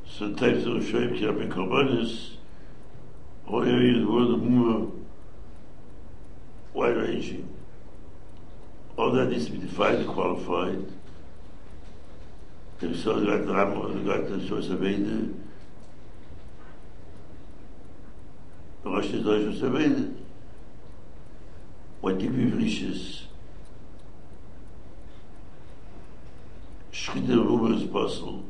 so 0.08 0.34
types 0.34 0.66
of 0.66 0.84
shape 0.84 1.12
here 1.12 1.40
in 1.42 1.52
Korbanis, 1.52 2.32
all 3.48 3.64
areas 3.64 4.06
where 4.06 4.26
the 4.26 4.38
more 4.38 4.92
wide 6.74 6.98
ranging. 6.98 7.48
All 8.98 9.12
that 9.12 9.30
needs 9.30 9.46
to 9.46 9.52
be 9.52 9.60
defined 9.60 10.08
qualified. 10.08 10.86
If 12.82 13.00
so, 13.00 13.24
got 13.26 13.46
the 13.46 13.54
the 13.54 14.04
got 14.04 14.30
the 14.30 14.38
Shos 14.38 14.70
Rosh 18.88 19.08
is 19.08 19.26
Rosh 19.26 19.56
is 19.56 19.62
Avede. 19.62 20.14
What 22.02 22.16
if 22.16 22.34
you 22.34 22.56
wish 22.56 22.82
is? 22.82 23.24
Schritte 26.92 27.30
in 27.30 27.46
Ruber 27.46 27.76
is 27.76 27.84
Basel. 27.84 28.44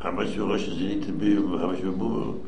Hamas 0.00 0.34
we 0.34 0.38
Rosh 0.38 0.68
is 0.68 0.80
in 0.80 1.02
it 1.02 1.06
to 1.06 1.12
be, 1.12 1.34
Hamas 1.34 1.82
we 1.82 1.90
Buber. 1.90 2.40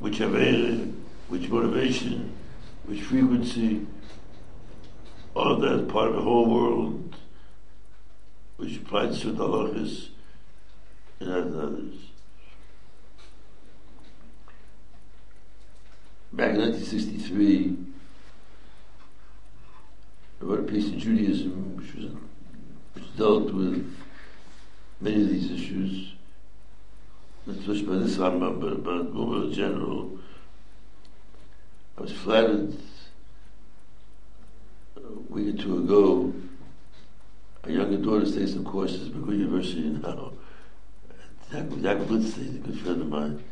Which 0.00 0.18
Avede, 0.18 0.94
which 1.28 1.48
motivation, 1.48 2.32
which 2.84 3.02
frequency, 3.02 3.86
all 5.34 5.56
that 5.56 5.88
part 5.88 6.08
of 6.08 6.16
the 6.16 6.22
whole 6.22 6.46
world, 6.52 7.16
which 8.56 8.76
applies 8.76 9.20
to 9.20 9.32
the 9.32 9.44
Lachis 9.44 10.08
and 11.20 11.30
others. 11.30 11.94
Back 16.38 16.54
in 16.54 16.60
1963, 16.60 17.76
I 20.40 20.44
wrote 20.44 20.60
a 20.60 20.62
piece 20.62 20.86
in 20.86 21.00
Judaism 21.00 21.76
which 21.76 21.92
was 21.96 22.12
which 22.94 23.16
dealt 23.16 23.52
with 23.52 23.92
many 25.00 25.22
of 25.22 25.30
these 25.30 25.50
issues, 25.50 26.12
not 27.44 27.58
just 27.62 27.84
by 27.88 27.96
this 27.96 28.16
Rambam, 28.18 28.60
but 28.60 28.72
about 28.72 29.12
more 29.12 29.42
in 29.42 29.52
general. 29.52 30.16
I 31.98 32.02
was 32.02 32.12
flattered 32.12 32.72
uh, 34.96 35.00
a 35.08 35.32
week 35.32 35.56
or 35.56 35.58
two 35.60 35.78
ago. 35.78 36.32
A 37.64 37.72
younger 37.72 37.96
daughter 37.96 38.30
takes 38.30 38.52
some 38.52 38.64
courses 38.64 39.08
at 39.08 39.14
McGill 39.14 39.38
University 39.38 39.80
now. 39.88 40.34
Jack 41.50 41.64
Blitzstein, 41.64 42.54
a 42.54 42.68
good 42.68 42.78
friend 42.78 43.02
of 43.02 43.08
mine, 43.08 43.42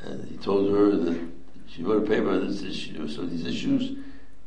and 0.00 0.26
he 0.26 0.38
told 0.38 0.70
her 0.72 0.96
that 0.96 1.43
she 1.66 1.82
wrote 1.82 2.04
a 2.04 2.06
paper 2.06 2.30
on 2.30 2.46
this 2.46 2.62
issue, 2.62 3.08
so 3.08 3.22
these 3.26 3.46
issues, 3.46 3.98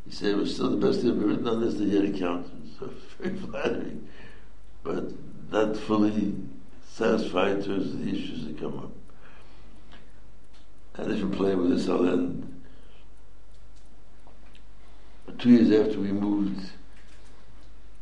he 0.05 0.11
said 0.11 0.31
it 0.31 0.37
was 0.37 0.53
still 0.53 0.69
the 0.69 0.87
best 0.87 1.01
thing 1.01 1.19
written 1.19 1.47
on 1.47 1.61
this 1.61 1.75
that 1.75 1.85
he 1.85 1.95
had 1.95 2.05
encountered. 2.05 2.51
So 2.79 2.89
very 3.19 3.35
flattering, 3.35 4.07
but 4.83 5.11
not 5.51 5.75
fully 5.75 6.35
satisfied 6.87 7.57
in 7.57 7.63
terms 7.63 7.93
of 7.93 8.05
the 8.05 8.11
issues 8.11 8.45
that 8.45 8.59
come 8.59 8.79
up. 8.79 8.91
And 10.95 11.11
if 11.11 11.19
you 11.19 11.29
play 11.29 11.53
with 11.55 11.69
this, 11.69 11.87
I'll 11.87 12.07
end. 12.07 12.53
Two 15.37 15.51
years 15.51 15.87
after 15.87 15.99
we 15.99 16.11
moved, 16.11 16.71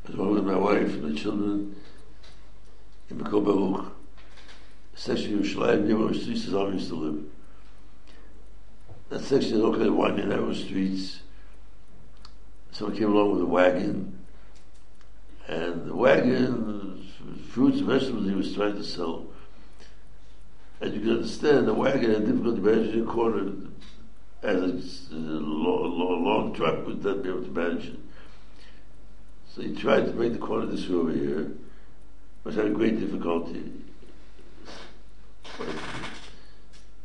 was 0.07 0.15
with 0.15 0.45
my 0.45 0.55
wife 0.55 0.93
and 0.93 1.03
my 1.03 1.19
children 1.19 1.75
in 3.09 3.17
Mekor 3.17 3.43
Baruch, 3.43 3.91
section 4.93 5.39
of 5.39 5.45
Yerushalayim 5.45 5.85
near 5.85 5.97
where 5.97 6.13
Streets 6.13 6.45
used 6.45 6.89
to 6.89 6.95
live. 6.95 7.23
That 9.15 9.23
section 9.23 9.53
is 9.53 9.59
located 9.59 9.91
one 9.91 10.17
narrow 10.17 10.51
streets. 10.51 11.21
Someone 12.73 12.97
came 12.97 13.13
along 13.13 13.31
with 13.31 13.43
a 13.43 13.45
wagon, 13.45 14.19
and 15.47 15.85
the 15.85 15.95
wagon, 15.95 17.09
fruits 17.47 17.77
and 17.77 17.87
vegetables 17.87 18.27
he 18.27 18.35
was 18.35 18.53
trying 18.53 18.75
to 18.75 18.83
sell. 18.83 19.27
As 20.81 20.91
you 20.91 20.99
can 20.99 21.11
understand, 21.11 21.65
the 21.65 21.73
wagon 21.73 22.11
had 22.11 22.25
difficulty 22.25 22.59
managing 22.59 23.03
a 23.03 23.05
corner 23.05 23.53
as 24.43 25.07
a, 25.13 25.15
a 25.15 25.15
long, 25.15 25.97
long, 25.97 26.25
long 26.25 26.53
truck 26.53 26.85
would 26.85 27.01
not 27.01 27.23
be 27.23 27.29
able 27.29 27.43
to 27.43 27.51
manage 27.51 27.85
it. 27.85 27.99
So 29.47 29.61
he 29.61 29.73
tried 29.73 30.07
to 30.07 30.11
make 30.11 30.33
the 30.33 30.39
corner 30.39 30.65
this 30.65 30.89
way 30.89 30.95
over 30.95 31.13
here, 31.13 31.51
but 32.43 32.53
had 32.53 32.65
a 32.65 32.69
great 32.71 32.99
difficulty. 32.99 33.71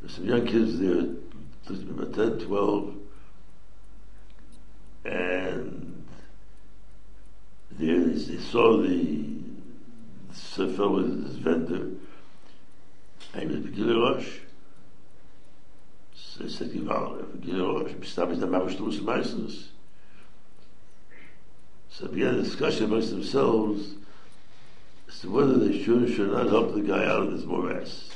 There's 0.01 0.17
some 0.17 0.25
young 0.25 0.45
kids 0.45 0.81
there, 0.81 1.07
about 1.69 2.15
10, 2.15 2.39
12, 2.39 2.95
and 5.05 6.07
they, 7.79 7.87
they 7.87 8.39
saw 8.39 8.77
the, 8.83 9.25
the 10.57 10.69
fellow 10.69 10.97
with 10.97 11.27
his 11.27 11.37
vendor, 11.37 11.91
and 13.35 13.51
he 13.51 13.57
was 13.57 13.57
Begili 13.59 14.01
Rosh. 14.01 14.39
So 16.15 16.45
they 16.45 16.51
said, 16.51 16.73
Gival, 16.73 17.25
Begili 17.37 17.83
Rosh, 17.83 17.93
Bistam 17.93 18.33
is 18.33 18.41
the 18.41 18.47
Mamash 18.47 18.79
Luz 18.81 19.01
Meisus. 19.01 19.69
So 21.91 22.09
began 22.09 22.35
a 22.35 22.43
discussion 22.43 22.85
amongst 22.85 23.11
themselves 23.11 23.95
as 25.09 25.21
to 25.21 25.31
whether 25.31 25.59
they 25.59 25.83
should 25.83 26.05
or 26.05 26.13
should 26.13 26.33
not 26.33 26.49
help 26.49 26.75
the 26.75 26.81
guy 26.81 27.05
out 27.05 27.23
of 27.23 27.33
this 27.33 27.45
morass. 27.45 28.11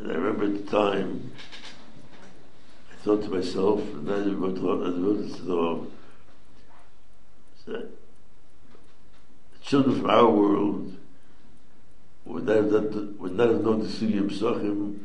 And 0.00 0.12
I 0.12 0.14
remember 0.14 0.44
at 0.46 0.66
the 0.66 0.70
time, 0.70 1.32
I 2.90 3.04
thought 3.04 3.22
to 3.22 3.28
myself, 3.28 3.80
and 3.80 4.08
then 4.08 4.30
I 4.30 4.32
wrote, 4.32 4.58
I 4.58 4.90
wrote 4.90 5.22
this 5.22 5.36
to 5.36 5.42
the 5.42 5.86
that 7.66 7.82
oh, 7.82 7.88
children 9.62 10.00
from 10.00 10.10
our 10.10 10.28
world 10.28 10.96
would 12.24 12.44
not 12.44 12.56
have, 12.56 12.70
done, 12.70 13.16
would 13.18 13.36
not 13.36 13.48
have 13.48 13.62
known 13.62 13.80
the 13.80 13.88
Sugya 13.88 14.22
Psachim, 14.28 14.98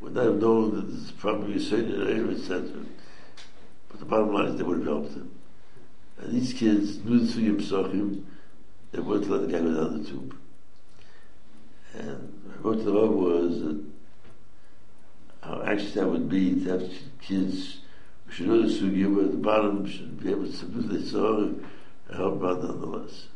would 0.00 0.14
not 0.14 0.24
have 0.24 0.40
known 0.40 0.76
that 0.76 0.90
this 0.90 1.06
is 1.06 1.10
probably 1.12 1.54
a 1.54 2.08
area, 2.08 2.30
etc. 2.30 2.68
But 3.88 4.00
the 4.00 4.06
bottom 4.06 4.32
line 4.32 4.46
is 4.46 4.56
they 4.56 4.62
would 4.62 4.78
have 4.78 4.86
helped 4.86 5.14
him. 5.14 5.30
And 6.18 6.32
these 6.32 6.52
kids 6.52 7.04
knew 7.04 7.20
the 7.20 7.32
Sugya 7.32 7.56
Psachim, 7.56 8.24
they 8.92 9.00
wouldn't 9.00 9.30
let 9.30 9.42
the 9.42 9.48
guy 9.48 9.58
go 9.58 9.74
down 9.74 10.02
the 10.02 10.08
tube. 10.08 10.36
And 11.94 12.42
what 12.44 12.54
I 12.54 12.68
wrote 12.68 12.78
to 12.78 12.84
the 12.84 12.92
was 12.92 13.60
that 13.62 13.89
how 15.42 15.62
anxious 15.62 15.94
that 15.94 16.06
would 16.06 16.28
be 16.28 16.62
to 16.64 16.70
have 16.70 16.90
kids. 17.20 17.78
Who 18.26 18.32
should 18.32 18.46
know 18.46 18.62
the 18.62 18.68
sugya, 18.68 19.14
but 19.14 19.24
at 19.24 19.30
the 19.32 19.36
bottom. 19.38 19.86
Should 19.86 20.22
be 20.22 20.30
able 20.30 20.46
to 20.46 20.52
submit 20.52 20.88
their 20.90 21.02
saw 21.02 21.38
and 21.42 21.64
help 22.14 22.42
out 22.44 22.62
nonetheless. 22.62 23.26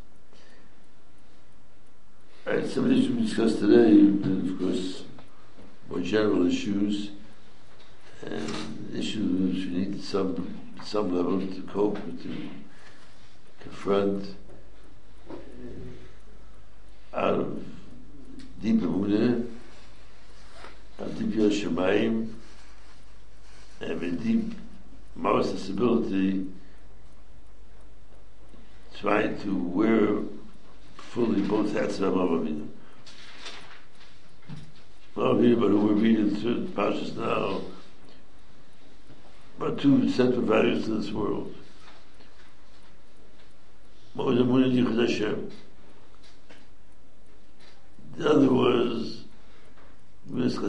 Alright, 2.46 2.68
some 2.68 2.84
of 2.84 2.90
the 2.90 2.96
issues 2.96 3.16
we 3.16 3.22
discussed 3.22 3.58
today, 3.58 4.00
of 4.00 4.58
course, 4.58 5.04
more 5.88 6.00
general 6.00 6.46
issues 6.46 7.10
and 8.22 8.94
issues 8.94 9.54
which 9.54 9.66
we 9.66 9.70
need 9.70 10.02
some 10.02 10.60
some 10.84 11.14
level 11.14 11.40
to 11.40 11.62
cope 11.62 11.94
with, 12.04 12.22
to 12.22 12.50
confront. 13.62 14.34
Out 17.14 17.34
of 17.40 17.64
deep 18.60 18.80
emunah 18.80 19.46
and 20.98 21.18
deep 21.18 21.38
Yoshemayim, 21.38 22.32
and 23.80 24.00
with 24.00 24.22
deep 24.22 24.54
moral 25.16 25.44
sensibility, 25.44 26.46
to 29.40 29.56
wear 29.56 30.22
fully 30.96 31.42
both 31.42 31.72
hats 31.72 31.98
of 31.98 32.14
Avinu. 32.14 32.68
Avinu, 35.16 35.60
but 35.60 35.68
who 35.68 35.86
we're 35.86 35.92
reading 35.94 36.34
through 36.36 36.66
the 36.66 36.72
Pashas 36.72 37.16
now, 37.16 37.60
but 39.58 39.80
two 39.80 40.10
central 40.10 40.42
values 40.42 40.86
in 40.86 41.00
this 41.00 41.10
world. 41.10 41.54
What 44.14 44.28
was 44.28 44.38
the 44.38 44.44
Hashem? 45.00 45.50
The 48.16 48.30
other 48.30 48.48
was 48.48 49.23
We 50.26 50.42
live 50.42 50.62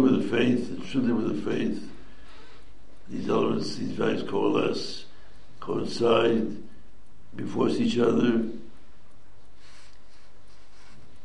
with 0.00 0.22
the 0.22 0.28
faith, 0.28 0.70
and 0.70 0.84
should 0.84 1.04
live 1.04 1.16
with 1.16 1.44
the 1.44 1.50
faith. 1.50 1.90
These 3.08 3.28
elements, 3.28 3.76
these 3.76 3.92
values 3.92 4.28
coalesce, 4.28 5.06
coincide, 5.60 6.56
before 7.34 7.68
each 7.68 7.98
other. 7.98 8.44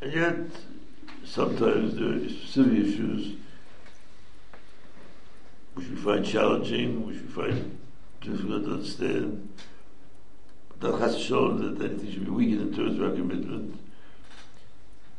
And 0.02 0.14
yet, 0.14 0.36
sometimes 1.26 1.95
there 1.95 2.14
are 2.14 2.30
specific 2.30 2.74
issues 2.74 3.38
which 5.74 5.88
we 5.88 5.95
find 5.95 6.26
challenging, 6.26 7.07
which 7.07 7.22
we 7.22 7.28
find 7.28 7.80
difficult 8.22 8.65
to 8.65 8.74
understand 8.74 9.49
that 10.84 10.99
has 10.99 11.18
shown 11.18 11.77
that 11.77 11.85
anything 11.85 12.11
should 12.11 12.26
be 12.26 12.31
weakened 12.31 12.61
in 12.61 12.76
terms 12.76 12.99
of 12.99 13.05
our 13.05 13.15
commitment. 13.15 13.80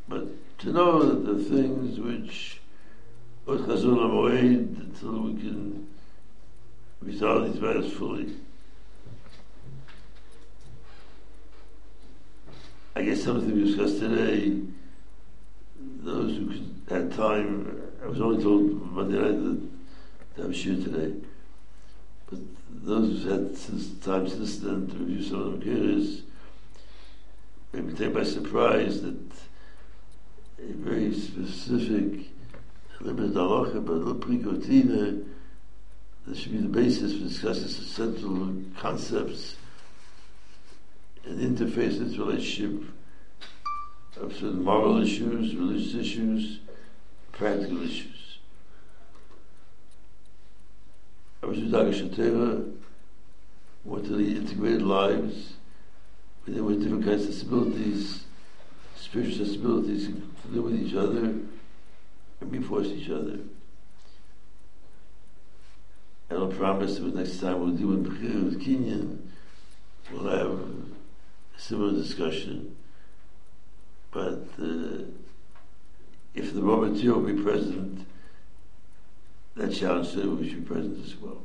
But 0.07 0.59
to 0.59 0.73
know 0.73 1.03
that 1.03 1.25
the 1.25 1.43
things 1.43 1.99
which 1.99 2.61
until 4.95 5.23
we 5.23 5.35
can 5.35 5.89
resolve 7.01 7.51
these 7.51 7.63
matters 7.63 7.91
fully. 7.95 8.35
I 12.95 13.03
guess 13.03 13.23
something 13.23 13.51
we 13.51 13.65
discussed 13.65 14.01
today, 14.01 14.61
those 16.03 16.37
who 16.37 16.53
had 16.95 17.11
time, 17.13 17.81
I 18.03 18.07
was 18.07 18.21
only 18.21 18.43
told 18.43 18.93
Monday 18.93 19.19
night 19.19 19.61
that 20.37 20.45
I 20.45 20.47
was 20.47 20.63
here 20.63 20.77
today. 20.77 21.15
But 22.29 22.39
those 22.83 23.23
who've 23.23 23.31
had 23.31 23.57
since 23.57 23.91
time 24.05 24.29
since 24.29 24.59
then 24.59 24.87
to 24.89 24.97
review 24.97 25.23
some 25.23 25.41
of 25.41 25.61
the 25.61 25.65
Kiris 25.65 26.23
may 27.73 27.81
be 27.81 27.93
taken 27.93 28.13
by 28.13 28.25
surprise 28.25 29.03
that 29.03 29.33
a 30.59 30.73
very 30.73 31.13
specific 31.15 32.31
limited 33.01 33.35
halacha, 33.35 33.85
but 33.85 33.93
a 33.93 34.15
prikotina, 34.15 35.25
that 36.27 36.37
should 36.37 36.53
be 36.53 36.59
the 36.59 36.69
basis 36.69 37.13
for 37.13 37.25
discussing 37.25 37.69
central 37.69 38.55
concepts 38.79 39.57
and 41.25 41.39
interface 41.39 41.99
relationship 42.19 42.89
of 44.17 44.33
certain 44.33 44.63
moral 44.63 45.03
issues, 45.03 45.55
religious 45.55 45.95
issues, 45.95 46.61
practical 47.33 47.83
issues. 47.83 48.14
Want 53.85 54.07
to 54.07 54.13
lead 54.13 54.37
integrated 54.39 54.83
lives 54.83 55.55
with 56.47 56.83
different 56.83 57.05
kinds 57.05 57.23
of 57.25 57.29
disabilities, 57.29 58.25
spiritual 58.97 59.45
disabilities 59.45 60.07
to 60.07 60.49
live 60.49 60.65
with 60.65 60.81
each 60.81 60.95
other 60.95 61.25
and 61.25 61.49
reinforce 62.41 62.87
each 62.87 63.11
other. 63.11 63.39
And 66.31 66.39
I'll 66.39 66.49
promise 66.49 66.99
that 66.99 67.15
next 67.15 67.41
time 67.41 67.61
we'll 67.61 67.77
do 67.77 67.93
in 67.93 68.05
Bechir 68.05 68.45
with 68.45 68.61
Kenyan, 68.63 69.19
we'll 70.13 70.31
have 70.31 70.51
a 70.51 71.61
similar 71.61 71.93
discussion. 71.93 72.75
But 74.11 74.49
uh, 74.61 75.05
if 76.35 76.55
the 76.55 76.63
raw 76.63 76.77
material 76.77 77.21
will 77.21 77.35
be 77.35 77.43
present, 77.43 78.07
that 79.57 79.75
challenge 79.75 80.13
too, 80.13 80.37
we 80.37 80.49
should 80.51 80.67
presence 80.67 81.13
as 81.13 81.21
well. 81.21 81.44